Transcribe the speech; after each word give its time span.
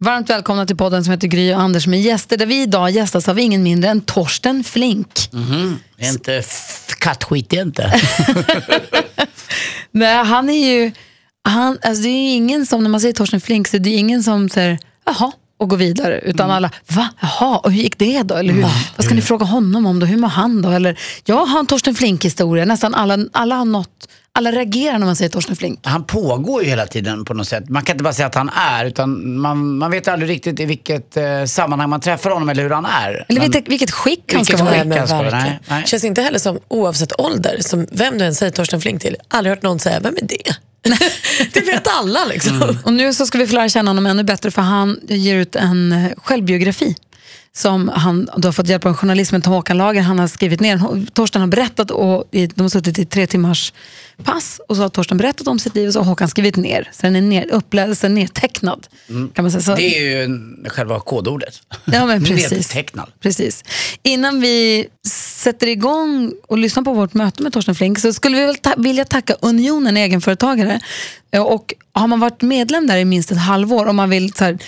Varmt 0.00 0.30
välkomna 0.30 0.66
till 0.66 0.76
podden 0.76 1.04
som 1.04 1.10
heter 1.10 1.28
Gry 1.28 1.54
och 1.54 1.60
Anders 1.60 1.86
med 1.86 2.00
gäster 2.00 2.36
där 2.36 2.46
vi 2.46 2.62
idag 2.62 2.90
gästas 2.90 3.28
av 3.28 3.38
ingen 3.38 3.62
mindre 3.62 3.90
än 3.90 4.00
Torsten 4.00 4.64
Flink. 4.64 5.28
Det 5.96 6.04
är 6.06 6.10
inte 6.10 6.42
kattskit, 6.98 7.50
det 7.50 7.56
inte. 7.56 8.00
Nej, 9.90 10.24
han 10.24 10.50
är 10.50 10.68
ju, 10.72 10.92
han, 11.44 11.78
alltså 11.82 12.02
det 12.02 12.08
är 12.08 12.22
ju 12.22 12.30
ingen 12.30 12.66
som, 12.66 12.82
när 12.82 12.90
man 12.90 13.00
säger 13.00 13.14
Torsten 13.14 13.40
Flink, 13.40 13.68
så 13.68 13.78
det 13.78 13.90
är 13.90 13.98
ingen 13.98 14.22
som 14.22 14.48
säger 14.48 14.78
jaha 15.06 15.32
och 15.58 15.68
går 15.68 15.76
vidare, 15.76 16.20
utan 16.20 16.50
alla 16.50 16.70
va, 16.88 17.08
jaha, 17.20 17.58
och 17.58 17.72
hur 17.72 17.82
gick 17.82 17.98
det 17.98 18.22
då? 18.22 18.34
Eller 18.34 18.52
hur, 18.54 18.62
vad 18.96 19.04
ska 19.04 19.14
ni 19.14 19.22
fråga 19.22 19.46
honom 19.46 19.86
om 19.86 20.00
då? 20.00 20.06
Hur 20.06 20.16
mår 20.16 20.28
han 20.28 20.62
då? 20.62 20.70
Eller 20.70 20.98
jag 21.24 21.46
har 21.46 21.58
en 21.58 21.66
Torsten 21.66 21.94
Flink-historia, 21.94 22.64
nästan 22.64 22.94
alla, 22.94 23.18
alla 23.32 23.54
har 23.54 23.64
nått, 23.64 24.08
alla 24.38 24.52
reagerar 24.52 24.98
när 24.98 25.06
man 25.06 25.16
säger 25.16 25.28
Torsten 25.30 25.56
Flink. 25.56 25.80
Han 25.82 26.04
pågår 26.04 26.62
ju 26.62 26.68
hela 26.68 26.86
tiden 26.86 27.24
på 27.24 27.34
något 27.34 27.48
sätt. 27.48 27.68
Man 27.68 27.82
kan 27.82 27.94
inte 27.94 28.04
bara 28.04 28.12
säga 28.12 28.26
att 28.26 28.34
han 28.34 28.48
är, 28.48 28.84
utan 28.84 29.38
man, 29.40 29.78
man 29.78 29.90
vet 29.90 30.08
aldrig 30.08 30.30
riktigt 30.30 30.60
i 30.60 30.64
vilket 30.64 31.16
eh, 31.16 31.44
sammanhang 31.44 31.90
man 31.90 32.00
träffar 32.00 32.30
honom 32.30 32.48
eller 32.48 32.62
hur 32.62 32.70
han 32.70 32.84
är. 32.84 33.10
Eller 33.28 33.40
Men- 33.40 33.50
vilket, 33.50 33.68
vilket 33.68 33.90
skick 33.90 34.34
han 34.34 34.44
ska 34.44 34.56
Vilket 34.56 34.86
i. 35.04 35.06
ska 35.06 35.16
vara, 35.16 35.30
nej, 35.30 35.60
nej. 35.68 35.84
Känns 35.86 36.04
inte 36.04 36.22
heller 36.22 36.38
som, 36.38 36.58
oavsett 36.68 37.20
ålder, 37.20 37.56
som 37.60 37.86
vem 37.92 38.18
du 38.18 38.24
än 38.24 38.34
säger 38.34 38.52
Torsten 38.52 38.80
Flink 38.80 39.02
till, 39.02 39.16
aldrig 39.28 39.54
hört 39.54 39.62
någon 39.62 39.78
säga, 39.78 40.00
vem 40.00 40.14
är 40.16 40.26
det? 40.26 40.56
det 41.52 41.60
vet 41.60 41.88
alla 42.00 42.24
liksom. 42.24 42.78
Och 42.84 42.92
nu 42.92 43.12
så 43.14 43.26
ska 43.26 43.38
vi 43.38 43.46
få 43.46 43.54
lära 43.54 43.68
känna 43.68 43.90
honom 43.90 44.06
ännu 44.06 44.24
bättre 44.24 44.50
för 44.50 44.62
han 44.62 45.00
ger 45.08 45.36
ut 45.36 45.56
en 45.56 45.92
eh, 45.92 46.10
självbiografi 46.16 46.96
som 47.58 47.88
han 47.88 48.28
då 48.36 48.48
har 48.48 48.52
fått 48.52 48.68
hjälp 48.68 48.84
av 48.84 48.90
en 48.90 48.96
journalist 48.96 49.32
med 49.32 49.46
Håkan 49.46 49.78
Lager. 49.78 50.00
Han 50.00 50.18
har 50.18 50.28
skrivit 50.28 50.60
ner, 50.60 51.06
Torsten 51.12 51.40
har 51.40 51.48
berättat 51.48 51.90
och 51.90 52.24
de 52.30 52.52
har 52.60 52.68
suttit 52.68 52.98
i 52.98 53.04
tre 53.04 53.26
timmars 53.26 53.72
pass 54.24 54.60
och 54.68 54.76
så 54.76 54.82
har 54.82 54.88
Torsten 54.88 55.16
berättat 55.16 55.46
om 55.48 55.58
sitt 55.58 55.74
liv 55.74 55.86
och 55.86 55.92
så 55.92 56.00
har 56.00 56.04
Håkan 56.06 56.28
skrivit 56.28 56.56
ner. 56.56 56.88
Så 56.92 57.02
den 57.02 57.16
är 57.16 57.20
ner, 57.20 57.46
uppläst, 57.52 58.02
nedtecknad. 58.02 58.86
Kan 59.06 59.44
man 59.44 59.50
säga. 59.50 59.62
Så, 59.62 59.74
Det 59.74 59.96
är 59.98 60.28
ju 60.28 60.38
själva 60.68 61.00
kodordet. 61.00 61.54
Ja, 61.84 62.06
men 62.06 62.24
precis. 62.24 62.50
Nedtecknad. 62.50 63.08
Precis. 63.20 63.64
Innan 64.02 64.40
vi 64.40 64.86
sätter 65.06 65.66
igång 65.66 66.32
och 66.48 66.58
lyssnar 66.58 66.82
på 66.82 66.92
vårt 66.92 67.14
möte 67.14 67.42
med 67.42 67.52
Torsten 67.52 67.74
Flink 67.74 67.98
så 67.98 68.12
skulle 68.12 68.36
vi 68.36 68.44
väl 68.46 68.56
ta- 68.56 68.74
vilja 68.76 69.04
tacka 69.04 69.34
Unionen 69.40 69.96
egenföretagare. 69.96 70.80
Och 71.40 71.74
har 71.92 72.06
man 72.06 72.20
varit 72.20 72.42
medlem 72.42 72.86
där 72.86 72.96
i 72.96 73.04
minst 73.04 73.30
ett 73.32 73.38
halvår 73.38 73.86
om 73.86 73.96
man 73.96 74.10
vill 74.10 74.32
så 74.32 74.44
här, 74.44 74.58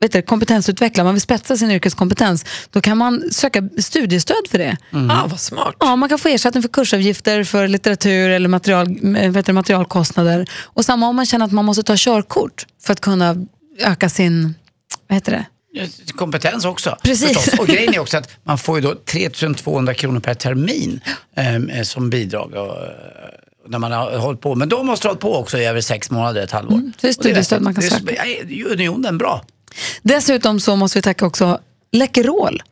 vet 0.00 0.12
du, 0.12 0.22
kompetensutveckla, 0.22 1.04
man 1.04 1.14
vill 1.14 1.20
spetsa 1.20 1.56
sin 1.56 1.70
yrkeskompetens, 1.70 2.44
då 2.70 2.80
kan 2.80 2.98
man 2.98 3.22
söka 3.32 3.68
studiestöd 3.78 4.36
för 4.50 4.58
det. 4.58 4.76
Ah, 5.10 5.26
vad 5.26 5.40
smart. 5.40 5.74
Ja, 5.80 5.96
man 5.96 6.08
kan 6.08 6.18
få 6.18 6.28
ersättning 6.28 6.62
för 6.62 6.68
kursavgifter, 6.68 7.44
för 7.44 7.68
litteratur 7.68 8.30
eller 8.30 8.48
material, 8.48 9.16
eh, 9.16 9.30
vet 9.30 9.46
du, 9.46 9.52
materialkostnader. 9.52 10.46
Och 10.62 10.84
samma 10.84 11.08
om 11.08 11.16
man 11.16 11.26
känner 11.26 11.44
att 11.46 11.52
man 11.52 11.64
måste 11.64 11.82
ta 11.82 11.94
körkort 11.96 12.66
för 12.82 12.92
att 12.92 13.00
kunna 13.00 13.36
öka 13.78 14.08
sin, 14.08 14.54
vad 15.08 15.16
heter 15.16 15.32
det? 15.32 15.44
Kompetens 16.16 16.64
också. 16.64 16.96
Precis. 17.02 17.38
förstås. 17.38 17.58
Och 17.60 17.66
grejen 17.66 17.94
är 17.94 17.98
också 17.98 18.16
att 18.16 18.30
man 18.44 18.58
får 18.58 18.76
ju 18.78 18.82
då 18.82 18.94
3200 18.94 19.94
kronor 19.94 20.20
per 20.20 20.34
termin 20.34 21.00
eh, 21.70 21.82
som 21.82 22.10
bidrag. 22.10 22.54
Och, 22.54 22.76
eh, 22.84 22.90
när 23.68 23.78
man 23.78 23.92
har 23.92 24.18
hållit 24.18 24.40
på. 24.40 24.54
Men 24.54 24.68
de 24.68 24.86
måste 24.86 25.06
ha 25.08 25.10
hållit 25.10 25.20
på 25.20 25.36
också 25.36 25.58
i 25.58 25.64
över 25.64 25.80
sex 25.80 26.10
månader, 26.10 26.42
ett 26.42 26.50
halvår. 26.50 26.74
Mm, 26.74 26.92
så 26.92 26.98
det 27.00 27.08
är 27.08 27.12
studiestöd 27.12 27.62
man 27.62 27.74
kan 27.74 27.80
Det 27.80 27.86
är- 27.86 28.46
söka. 28.64 28.72
Unionen, 28.72 29.18
bra. 29.18 29.44
Dessutom 30.02 30.60
så 30.60 30.76
måste 30.76 30.98
vi 30.98 31.02
tacka 31.02 31.26
också 31.26 31.60
Läkerol. 31.92 32.62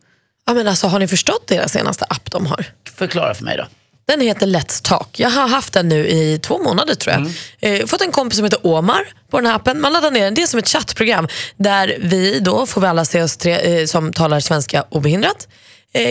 Ja, 0.46 0.54
men 0.54 0.68
alltså, 0.68 0.86
har 0.86 0.98
ni 0.98 1.08
förstått 1.08 1.48
deras 1.48 1.72
senaste 1.72 2.04
app 2.04 2.30
de 2.30 2.46
har? 2.46 2.66
Förklara 2.96 3.34
för 3.34 3.44
mig 3.44 3.56
då. 3.56 3.64
Den 4.06 4.20
heter 4.20 4.46
Let's 4.46 4.82
Talk. 4.84 5.20
Jag 5.20 5.30
har 5.30 5.48
haft 5.48 5.72
den 5.72 5.88
nu 5.88 6.06
i 6.06 6.38
två 6.42 6.58
månader 6.58 6.94
tror 6.94 7.14
jag. 7.14 7.80
Eh, 7.80 7.86
fått 7.86 8.00
en 8.00 8.12
kompis 8.12 8.36
som 8.36 8.44
heter 8.44 8.66
Omar 8.66 9.02
på 9.30 9.36
den 9.40 9.46
här 9.46 9.54
appen. 9.54 9.80
Man 9.80 9.92
laddar 9.92 10.10
ner 10.10 10.24
den. 10.24 10.34
Det 10.34 10.42
är 10.42 10.46
som 10.46 10.58
ett 10.58 10.68
chattprogram 10.68 11.28
där 11.56 11.96
vi 12.00 12.40
då, 12.40 12.66
får 12.66 12.80
vi 12.80 12.86
alla 12.86 13.04
se 13.04 13.22
oss 13.22 13.36
tre 13.36 13.80
eh, 13.80 13.86
som 13.86 14.12
talar 14.12 14.40
svenska 14.40 14.84
obehindrat, 14.90 15.48
eh, 15.48 15.52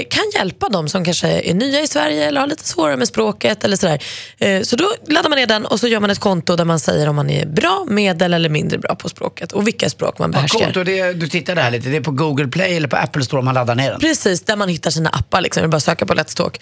kan 0.09 0.23
hjälpa 0.33 0.69
dem 0.69 0.89
som 0.89 1.05
kanske 1.05 1.27
är 1.27 1.53
nya 1.53 1.81
i 1.81 1.87
Sverige 1.87 2.25
eller 2.25 2.41
har 2.41 2.47
lite 2.47 2.67
svårare 2.67 2.97
med 2.97 3.07
språket. 3.07 3.63
eller 3.63 3.77
sådär. 3.77 4.03
Eh, 4.37 4.61
så 4.61 4.75
då 4.75 4.91
laddar 5.07 5.29
man 5.29 5.39
ner 5.39 5.47
den 5.47 5.65
och 5.65 5.79
så 5.79 5.87
gör 5.87 5.99
man 5.99 6.09
ett 6.09 6.19
konto 6.19 6.55
där 6.55 6.65
man 6.65 6.79
säger 6.79 7.09
om 7.09 7.15
man 7.15 7.29
är 7.29 7.45
bra, 7.45 7.85
medel 7.89 8.33
eller 8.33 8.49
mindre 8.49 8.77
bra 8.77 8.95
på 8.95 9.09
språket 9.09 9.51
och 9.51 9.67
vilka 9.67 9.89
språk 9.89 10.19
man 10.19 10.31
behärskar. 10.31 10.77
Och 10.77 10.85
det, 10.85 11.13
du 11.13 11.27
tittade 11.27 11.61
här 11.61 11.71
lite, 11.71 11.89
det 11.89 11.97
är 11.97 12.01
på 12.01 12.11
Google 12.11 12.47
Play 12.47 12.77
eller 12.77 12.87
på 12.87 12.95
Apple 12.95 13.23
Store 13.23 13.41
man 13.41 13.53
laddar 13.53 13.75
ner 13.75 13.91
den. 13.91 13.99
Precis, 13.99 14.41
där 14.41 14.55
man 14.55 14.69
hittar 14.69 14.91
sina 14.91 15.09
appar. 15.09 15.41
Liksom. 15.41 15.61
Det 15.61 15.65
är 15.65 15.67
bara 15.67 15.77
att 15.77 15.83
söka 15.83 16.05
på 16.05 16.13
Let's 16.13 16.37
Talk. 16.37 16.61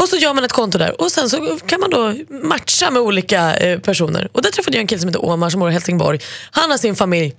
Och 0.00 0.08
så 0.08 0.16
gör 0.16 0.34
man 0.34 0.44
ett 0.44 0.52
konto 0.52 0.78
där 0.78 1.00
och 1.00 1.12
sen 1.12 1.30
så 1.30 1.58
kan 1.66 1.80
man 1.80 1.90
då 1.90 2.14
matcha 2.48 2.90
med 2.90 3.02
olika 3.02 3.56
eh, 3.56 3.78
personer. 3.78 4.28
Och 4.32 4.42
där 4.42 4.50
träffade 4.50 4.76
jag 4.76 4.80
en 4.80 4.86
kille 4.86 5.00
som 5.00 5.08
heter 5.08 5.24
Omar 5.24 5.50
som 5.50 5.60
bor 5.60 5.70
i 5.70 5.72
Helsingborg. 5.72 6.20
Han 6.50 6.70
har 6.70 6.78
sin 6.78 6.96
familj 6.96 7.34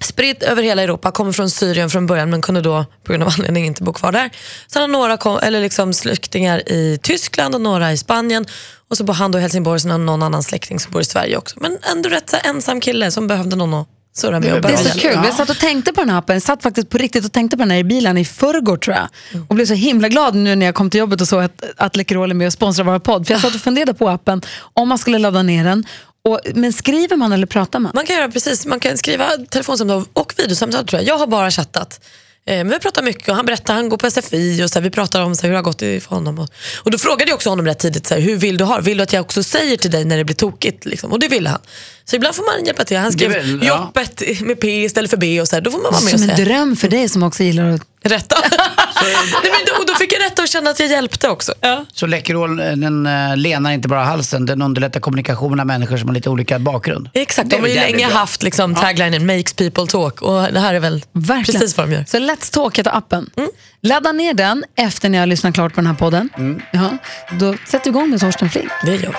spritt 0.00 0.42
över 0.42 0.62
hela 0.62 0.82
Europa, 0.82 1.10
kommer 1.10 1.32
från 1.32 1.50
Syrien 1.50 1.90
från 1.90 2.06
början 2.06 2.30
men 2.30 2.42
kunde 2.42 2.60
då 2.60 2.84
på 3.04 3.12
grund 3.12 3.22
av 3.22 3.28
anledning 3.38 3.66
inte 3.66 3.82
bo 3.82 3.92
kvar 3.92 4.12
där. 4.12 4.30
Sen 4.66 4.82
har 4.82 4.88
några 4.88 5.16
kom, 5.16 5.38
eller 5.42 5.60
liksom 5.60 5.92
släktingar 5.92 6.68
i 6.68 6.98
Tyskland 7.02 7.54
och 7.54 7.60
några 7.60 7.92
i 7.92 7.96
Spanien. 7.96 8.46
Och 8.90 8.96
så 8.96 9.04
bor 9.04 9.14
han 9.14 9.32
då 9.32 9.38
i 9.38 9.40
Helsingborg, 9.40 9.90
har 9.90 9.98
någon 9.98 10.22
annan 10.22 10.42
släkting 10.42 10.80
som 10.80 10.92
bor 10.92 11.02
i 11.02 11.04
Sverige 11.04 11.36
också. 11.36 11.56
Men 11.60 11.78
ändå 11.92 12.08
rätt 12.08 12.30
så 12.30 12.36
ensam 12.44 12.80
kille 12.80 13.10
som 13.10 13.26
behövde 13.26 13.56
någon 13.56 13.74
att 13.74 13.88
surra 14.16 14.40
med. 14.40 14.54
Och 14.54 14.60
Det 14.60 14.72
är 14.72 14.76
så 14.76 14.98
kul. 14.98 15.20
Jag 15.24 15.34
satt 15.34 15.50
och 15.50 15.58
tänkte 15.58 15.92
på 15.92 16.00
den 16.00 16.10
här 16.10 16.18
appen. 16.18 16.34
Jag 16.34 16.42
satt 16.42 16.62
faktiskt 16.62 16.88
på 16.88 16.98
riktigt 16.98 17.24
och 17.24 17.32
tänkte 17.32 17.56
på 17.56 17.62
den 17.62 17.70
här 17.70 17.78
i 17.78 17.84
bilen 17.84 18.18
i 18.18 18.24
förrgår 18.24 18.76
tror 18.76 18.96
jag. 18.96 19.08
Och 19.48 19.54
blev 19.54 19.66
så 19.66 19.74
himla 19.74 20.08
glad 20.08 20.34
nu 20.34 20.54
när 20.54 20.66
jag 20.66 20.74
kom 20.74 20.90
till 20.90 21.00
jobbet 21.00 21.20
och 21.20 21.28
såg 21.28 21.42
att, 21.42 21.64
att 21.76 21.96
Läkerol 21.96 22.30
är 22.30 22.34
med 22.34 22.46
och 22.46 22.52
sponsrar 22.52 22.84
vår 22.84 22.98
podd. 22.98 23.26
För 23.26 23.34
jag 23.34 23.40
satt 23.40 23.54
och 23.54 23.60
funderade 23.60 23.94
på 23.94 24.08
appen, 24.08 24.42
om 24.74 24.88
man 24.88 24.98
skulle 24.98 25.18
ladda 25.18 25.42
ner 25.42 25.64
den. 25.64 25.84
Och, 26.28 26.40
men 26.54 26.72
skriver 26.72 27.16
man 27.16 27.32
eller 27.32 27.46
pratar 27.46 27.78
man? 27.78 27.92
Man 27.94 28.06
kan 28.06 28.16
göra 28.16 28.28
precis, 28.28 28.66
man 28.66 28.80
kan 28.80 28.98
skriva 28.98 29.30
telefonsamtal 29.50 30.04
och 30.12 30.32
videosamtal 30.36 30.86
tror 30.86 31.02
jag. 31.02 31.08
Jag 31.08 31.18
har 31.18 31.26
bara 31.26 31.50
chattat. 31.50 32.00
Eh, 32.46 32.56
Men 32.56 32.68
vi 32.68 32.78
pratar 32.78 33.02
mycket 33.02 33.28
och 33.28 33.34
han 33.36 33.46
berättar, 33.46 33.74
han 33.74 33.88
går 33.88 33.96
på 33.96 34.10
SFI 34.10 34.64
och 34.64 34.70
så 34.70 34.74
här, 34.78 34.80
vi 34.84 34.90
pratar 34.90 35.22
om 35.22 35.36
så 35.36 35.42
här, 35.42 35.48
hur 35.48 35.52
det 35.52 35.58
har 35.58 35.62
gått 35.62 35.82
i- 35.82 36.00
för 36.00 36.08
honom. 36.14 36.38
Och, 36.38 36.48
och 36.76 36.90
då 36.90 36.98
frågade 36.98 37.30
jag 37.30 37.34
också 37.34 37.48
honom 37.50 37.66
rätt 37.66 37.78
tidigt, 37.78 38.06
så 38.06 38.14
här, 38.14 38.20
hur 38.20 38.36
vill 38.36 38.56
du 38.56 38.64
ha? 38.64 38.80
Vill 38.80 38.96
du 38.96 39.02
att 39.02 39.12
jag 39.12 39.20
också 39.20 39.42
säger 39.42 39.76
till 39.76 39.90
dig 39.90 40.04
när 40.04 40.16
det 40.16 40.24
blir 40.24 40.36
tokigt? 40.36 40.84
Liksom? 40.84 41.12
Och 41.12 41.18
det 41.18 41.28
ville 41.28 41.48
han. 41.48 41.60
Så 42.04 42.16
ibland 42.16 42.34
får 42.34 42.42
man 42.58 42.64
hjälpa 42.66 42.84
till. 42.84 42.96
Han 42.96 43.12
skrev 43.12 43.32
ja. 43.62 43.66
jobbet 43.68 44.40
med 44.40 44.60
P 44.60 44.84
istället 44.84 45.10
för 45.10 45.16
B 45.16 45.40
och 45.40 45.48
så 45.48 45.56
här, 45.56 45.60
då 45.60 45.70
får 45.70 45.78
man 45.78 45.92
vara 45.92 46.02
med 46.04 46.14
och 46.14 46.20
Som 46.20 46.30
en 46.30 46.36
säga 46.36 46.48
dröm 46.48 46.76
för 46.76 46.88
dig 46.88 47.08
som 47.08 47.22
också 47.22 47.42
gillar 47.42 47.70
att... 47.70 47.80
rätta. 48.02 48.36
Nej, 49.42 49.52
men 49.52 49.60
då, 49.66 49.80
och 49.80 49.86
då 49.86 49.94
fick 49.94 50.12
jag 50.12 50.22
rätta 50.22 50.42
och 50.42 50.48
känna 50.48 50.70
att 50.70 50.80
jag 50.80 50.88
hjälpte 50.88 51.28
också. 51.28 51.52
Så 51.92 52.06
Läkerol 52.06 52.56
den 52.56 53.06
uh, 53.06 53.36
lenar 53.36 53.70
inte 53.70 53.88
bara 53.88 54.04
halsen, 54.04 54.46
den 54.46 54.62
underlättar 54.62 55.00
kommunikation 55.00 55.50
mellan 55.50 55.66
människor 55.66 55.96
som 55.96 56.08
har 56.08 56.14
lite 56.14 56.30
olika 56.30 56.58
bakgrund. 56.58 57.10
Exakt, 57.12 57.50
de 57.50 57.60
har 57.60 57.68
ju 57.68 57.74
länge 57.74 58.06
bra. 58.06 58.16
haft 58.16 58.42
liksom, 58.42 58.74
taglinen 58.74 59.26
makes 59.26 59.52
people 59.52 59.86
talk 59.86 60.22
och 60.22 60.42
det 60.52 60.60
här 60.60 60.74
är 60.74 60.80
väl 60.80 61.04
Verkligen. 61.12 61.60
precis 61.60 61.76
vad 61.76 61.88
de 61.88 61.94
gör. 61.94 62.04
Så 62.08 62.18
Let's 62.18 62.52
Talk 62.54 62.78
heter 62.78 62.96
appen. 62.96 63.30
Ladda 63.82 64.12
ner 64.12 64.34
den 64.34 64.64
efter 64.76 65.08
när 65.08 65.18
jag 65.18 65.22
har 65.22 65.26
lyssnat 65.26 65.54
klart 65.54 65.74
på 65.74 65.80
den 65.80 65.86
här 65.86 65.94
podden. 65.94 66.28
Ja, 66.72 66.88
då 67.30 67.54
sätter 67.66 67.84
vi 67.84 67.90
igång 67.90 68.10
med 68.10 68.20
Torsten 68.20 68.50
Flink. 68.50 68.68
Det 68.84 68.96
gör 68.96 69.16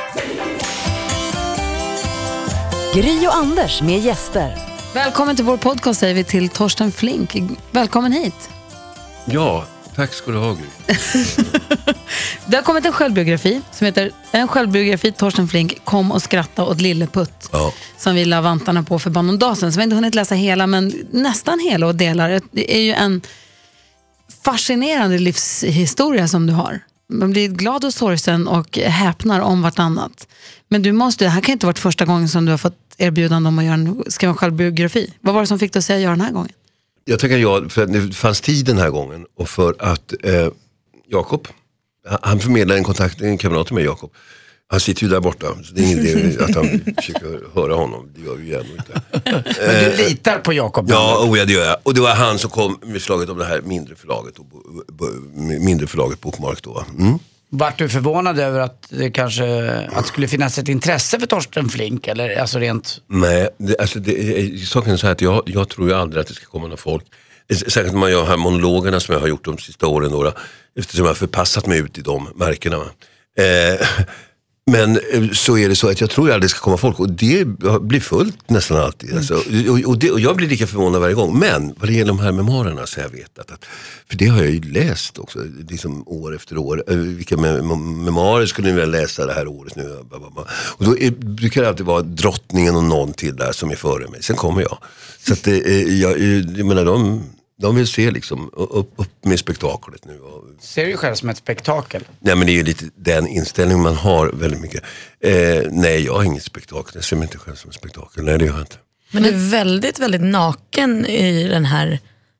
Gry 2.95 3.27
och 3.27 3.35
Anders 3.35 3.81
med 3.81 3.99
gäster. 3.99 4.55
Välkommen 4.93 5.35
till 5.35 5.45
vår 5.45 5.57
podcast 5.57 5.99
säger 5.99 6.13
vi 6.13 6.23
till 6.23 6.49
Torsten 6.49 6.91
Flink. 6.91 7.35
Välkommen 7.71 8.11
hit. 8.11 8.49
Ja, 9.25 9.65
tack 9.95 10.13
ska 10.13 10.31
du 10.31 10.37
ha 10.37 10.53
Gry. 10.53 10.65
Det 12.47 12.55
har 12.55 12.63
kommit 12.63 12.85
en 12.85 12.93
självbiografi 12.93 13.61
som 13.71 13.85
heter 13.85 14.11
En 14.31 14.47
självbiografi 14.47 15.11
Torsten 15.11 15.47
Flink, 15.47 15.85
Kom 15.85 16.11
och 16.11 16.21
skratta 16.21 16.63
åt 16.63 16.81
Lilleputt. 16.81 17.49
Ja. 17.51 17.73
Som 17.97 18.15
vi 18.15 18.25
la 18.25 18.41
vantarna 18.41 18.83
på 18.83 18.99
för 18.99 19.09
bara 19.09 19.21
någon 19.21 19.39
dag 19.39 19.57
sedan. 19.57 19.71
Så 19.71 19.77
vi 19.77 19.81
har 19.81 19.83
inte 19.83 19.95
hunnit 19.95 20.15
läsa 20.15 20.35
hela, 20.35 20.67
men 20.67 20.93
nästan 21.11 21.59
hela 21.59 21.87
och 21.87 21.95
delar. 21.95 22.41
Det 22.51 22.75
är 22.77 22.81
ju 22.81 22.93
en 22.93 23.21
fascinerande 24.43 25.17
livshistoria 25.17 26.27
som 26.27 26.47
du 26.47 26.53
har. 26.53 26.79
Man 27.09 27.31
blir 27.31 27.47
glad 27.47 27.85
och 27.85 27.93
sorgsen 27.93 28.47
och 28.47 28.77
häpnar 28.77 29.39
om 29.39 29.61
vartannat. 29.61 30.27
Men 30.69 30.81
du 30.81 30.91
måste, 30.91 31.25
det 31.25 31.29
här 31.29 31.41
kan 31.41 31.53
inte 31.53 31.65
ha 31.65 31.69
varit 31.69 31.79
första 31.79 32.05
gången 32.05 32.29
som 32.29 32.45
du 32.45 32.51
har 32.51 32.57
fått 32.57 32.79
erbjudande 32.97 33.47
om 33.47 33.59
att 33.59 33.65
göra 33.65 33.73
en, 33.73 34.03
skriva 34.07 34.31
en 34.31 34.37
självbiografi. 34.37 35.13
Vad 35.21 35.33
var 35.33 35.41
det 35.41 35.47
som 35.47 35.59
fick 35.59 35.73
dig 35.73 35.79
att 35.79 35.85
säga 35.85 35.99
ja 35.99 36.09
den 36.09 36.21
här 36.21 36.31
gången? 36.31 36.51
Jag 37.05 37.19
tackar 37.19 37.37
ja 37.37 37.69
för 37.69 37.83
att 37.83 37.93
det 37.93 38.11
fanns 38.15 38.41
tid 38.41 38.65
den 38.65 38.77
här 38.77 38.89
gången 38.89 39.25
och 39.37 39.49
för 39.49 39.75
att 39.79 40.13
eh, 40.23 40.47
Jakob, 41.07 41.47
han- 42.21 42.39
förmedlar 42.39 42.75
en 42.75 42.83
kontakt, 42.83 43.21
en 43.21 43.37
kamrat 43.37 43.65
till 43.67 43.75
mig 43.75 43.83
Jakob. 43.83 44.13
Han 44.67 44.79
sitter 44.79 45.03
ju 45.03 45.09
där 45.09 45.19
borta, 45.19 45.47
så 45.63 45.73
det 45.73 45.81
är 45.81 45.85
ingen 45.85 45.99
idé 46.05 46.43
att 46.43 46.55
han 46.55 46.81
försöker 46.97 47.55
höra 47.55 47.75
honom. 47.75 48.09
Det 48.15 48.21
gör 48.21 48.35
vi 48.35 48.47
ju 48.47 48.53
ändå 48.55 48.69
inte. 48.75 49.01
Men 49.67 49.91
du 49.91 49.97
litar 50.09 50.39
på 50.39 50.53
Jakob? 50.53 50.85
Ja, 50.89 51.25
oh 51.29 51.39
ja, 51.39 51.45
det 51.45 51.53
gör 51.53 51.65
jag. 51.65 51.77
Och 51.83 51.93
det 51.93 52.01
var 52.01 52.15
han 52.15 52.39
som 52.39 52.49
kom 52.49 52.79
med 52.83 52.93
förslaget 52.93 53.29
om 53.29 53.37
det 53.37 53.45
här 53.45 53.61
mindre 53.61 53.95
förlaget, 53.95 54.35
mindre 55.59 55.87
förlaget 55.87 56.21
Bokmark 56.21 56.63
då. 56.63 56.85
Mm. 56.99 57.19
Vart 57.57 57.77
du 57.77 57.89
förvånad 57.89 58.39
över 58.39 58.59
att 58.59 58.87
det 58.89 59.11
kanske 59.11 59.71
att 59.71 60.03
det 60.03 60.07
skulle 60.07 60.27
finnas 60.27 60.57
ett 60.57 60.69
intresse 60.69 61.19
för 61.19 61.27
Torsten 61.27 61.69
Flink? 61.69 62.07
Eller 62.07 62.39
alltså 62.41 62.59
rent... 62.59 63.01
Nej, 63.07 63.49
det, 63.57 63.79
alltså 63.79 63.99
det, 63.99 64.39
eh, 64.39 64.59
saken 64.59 64.93
är 64.93 64.97
så 64.97 65.07
här 65.07 65.11
att 65.11 65.21
jag, 65.21 65.43
jag 65.45 65.69
tror 65.69 65.89
ju 65.89 65.95
aldrig 65.95 66.21
att 66.21 66.27
det 66.27 66.33
ska 66.33 66.45
komma 66.45 66.63
några 66.63 66.77
folk. 66.77 67.03
Eh, 67.49 67.57
särskilt 67.57 67.93
när 67.93 67.99
man 67.99 68.11
gör 68.11 68.21
de 68.21 68.27
här 68.27 68.37
monologerna 68.37 68.99
som 68.99 69.13
jag 69.13 69.19
har 69.19 69.27
gjort 69.27 69.45
de 69.45 69.57
sista 69.57 69.87
åren. 69.87 70.11
Då, 70.11 70.33
eftersom 70.79 71.05
jag 71.05 71.09
har 71.09 71.15
förpassat 71.15 71.65
mig 71.67 71.79
ut 71.79 71.97
i 71.97 72.01
de 72.01 72.29
märkena. 72.35 72.77
Eh, 73.37 73.87
men 74.71 74.99
eh, 75.13 75.29
så 75.31 75.57
är 75.57 75.69
det 75.69 75.75
så 75.75 75.89
att 75.89 76.01
jag 76.01 76.09
tror 76.09 76.25
aldrig 76.25 76.41
det 76.41 76.49
ska 76.49 76.59
komma 76.59 76.77
folk 76.77 76.99
och 76.99 77.09
det 77.09 77.45
blir 77.81 77.99
fullt 77.99 78.49
nästan 78.49 78.77
alltid. 78.77 79.13
Alltså, 79.17 79.33
och, 79.69 79.79
och, 79.85 79.97
det, 79.97 80.11
och 80.11 80.19
jag 80.19 80.35
blir 80.35 80.47
lika 80.47 80.67
förvånad 80.67 81.01
varje 81.01 81.13
gång. 81.13 81.39
Men 81.39 81.73
vad 81.79 81.89
det 81.89 81.93
gäller 81.93 82.07
de 82.07 82.19
här 82.19 82.31
memoarerna 82.31 82.85
så 82.85 82.99
har 82.99 83.03
jag 83.05 83.11
vetat 83.11 83.51
att, 83.51 83.65
för 84.09 84.17
det 84.17 84.25
har 84.27 84.37
jag 84.43 84.51
ju 84.51 84.61
läst 84.61 85.17
också, 85.19 85.39
liksom 85.69 86.03
år 86.07 86.35
efter 86.35 86.57
år. 86.57 86.83
Eh, 86.87 86.95
Vilka 86.97 87.35
me- 87.35 87.61
mem- 87.61 88.03
memoarer 88.03 88.45
skulle 88.45 88.67
ni 88.67 88.73
vilja 88.73 88.99
läsa 89.01 89.25
det 89.25 89.33
här 89.33 89.47
året 89.47 89.75
nu? 89.75 89.97
Och 90.51 90.85
då 90.85 90.97
är, 90.97 91.11
brukar 91.11 91.61
det 91.61 91.67
alltid 91.69 91.85
vara 91.85 92.01
drottningen 92.01 92.75
och 92.75 92.83
någon 92.83 93.13
till 93.13 93.35
där 93.35 93.51
som 93.51 93.71
är 93.71 93.75
före 93.75 94.07
mig. 94.07 94.23
Sen 94.23 94.35
kommer 94.35 94.61
jag. 94.61 94.77
Så 95.27 95.33
att, 95.33 95.47
jag, 96.01 96.19
jag 96.57 96.65
menar, 96.65 96.85
de, 96.85 97.23
de 97.61 97.75
vill 97.75 97.87
se 97.87 98.11
liksom, 98.11 98.49
upp, 98.53 98.93
upp 98.95 99.25
med 99.25 99.39
spektaklet 99.39 100.05
nu. 100.05 100.19
Ser 100.59 100.81
du 100.81 100.87
dig 100.87 100.97
själv 100.97 101.15
som 101.15 101.29
ett 101.29 101.37
spektakel? 101.37 102.03
Nej 102.19 102.35
men 102.35 102.47
det 102.47 102.53
är 102.53 102.55
ju 102.55 102.63
lite 102.63 102.85
den 102.95 103.27
inställning 103.27 103.81
man 103.81 103.95
har 103.95 104.27
väldigt 104.27 104.61
mycket. 104.61 104.83
Eh, 105.19 105.61
nej 105.71 106.05
jag 106.05 106.13
har 106.13 106.23
inget 106.23 106.43
spektakel, 106.43 106.91
jag 106.95 107.03
ser 107.03 107.15
mig 107.15 107.25
inte 107.25 107.37
själv 107.37 107.55
som 107.55 107.69
ett 107.69 107.75
spektakel. 107.75 108.23
Nej 108.23 108.37
det 108.37 108.45
gör 108.45 108.53
jag 108.53 108.61
inte. 108.61 108.75
Men 109.11 109.23
du 109.23 109.29
är 109.29 109.49
väldigt, 109.49 109.99
väldigt 109.99 110.21
naken 110.21 111.05
i 111.05 111.47
den 111.47 111.65
här 111.65 111.99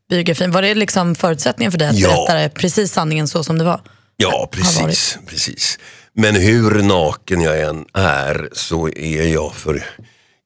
biografin. 0.09 0.51
Var 0.51 0.61
det 0.61 0.75
liksom 0.75 1.15
förutsättningen 1.15 1.71
för 1.71 1.79
dig 1.79 1.87
att 1.87 1.95
Ja. 1.99 2.25
berätta 2.29 2.55
precis 2.59 2.91
sanningen 2.91 3.27
så 3.27 3.43
som 3.43 3.57
det 3.57 3.63
var? 3.63 3.81
Ja 4.17 4.49
precis, 4.51 5.17
precis. 5.27 5.79
Men 6.13 6.35
hur 6.35 6.83
naken 6.83 7.41
jag 7.41 7.61
än 7.61 7.85
är 7.93 8.49
så 8.53 8.89
är 8.89 9.27
jag 9.27 9.53
för 9.55 9.85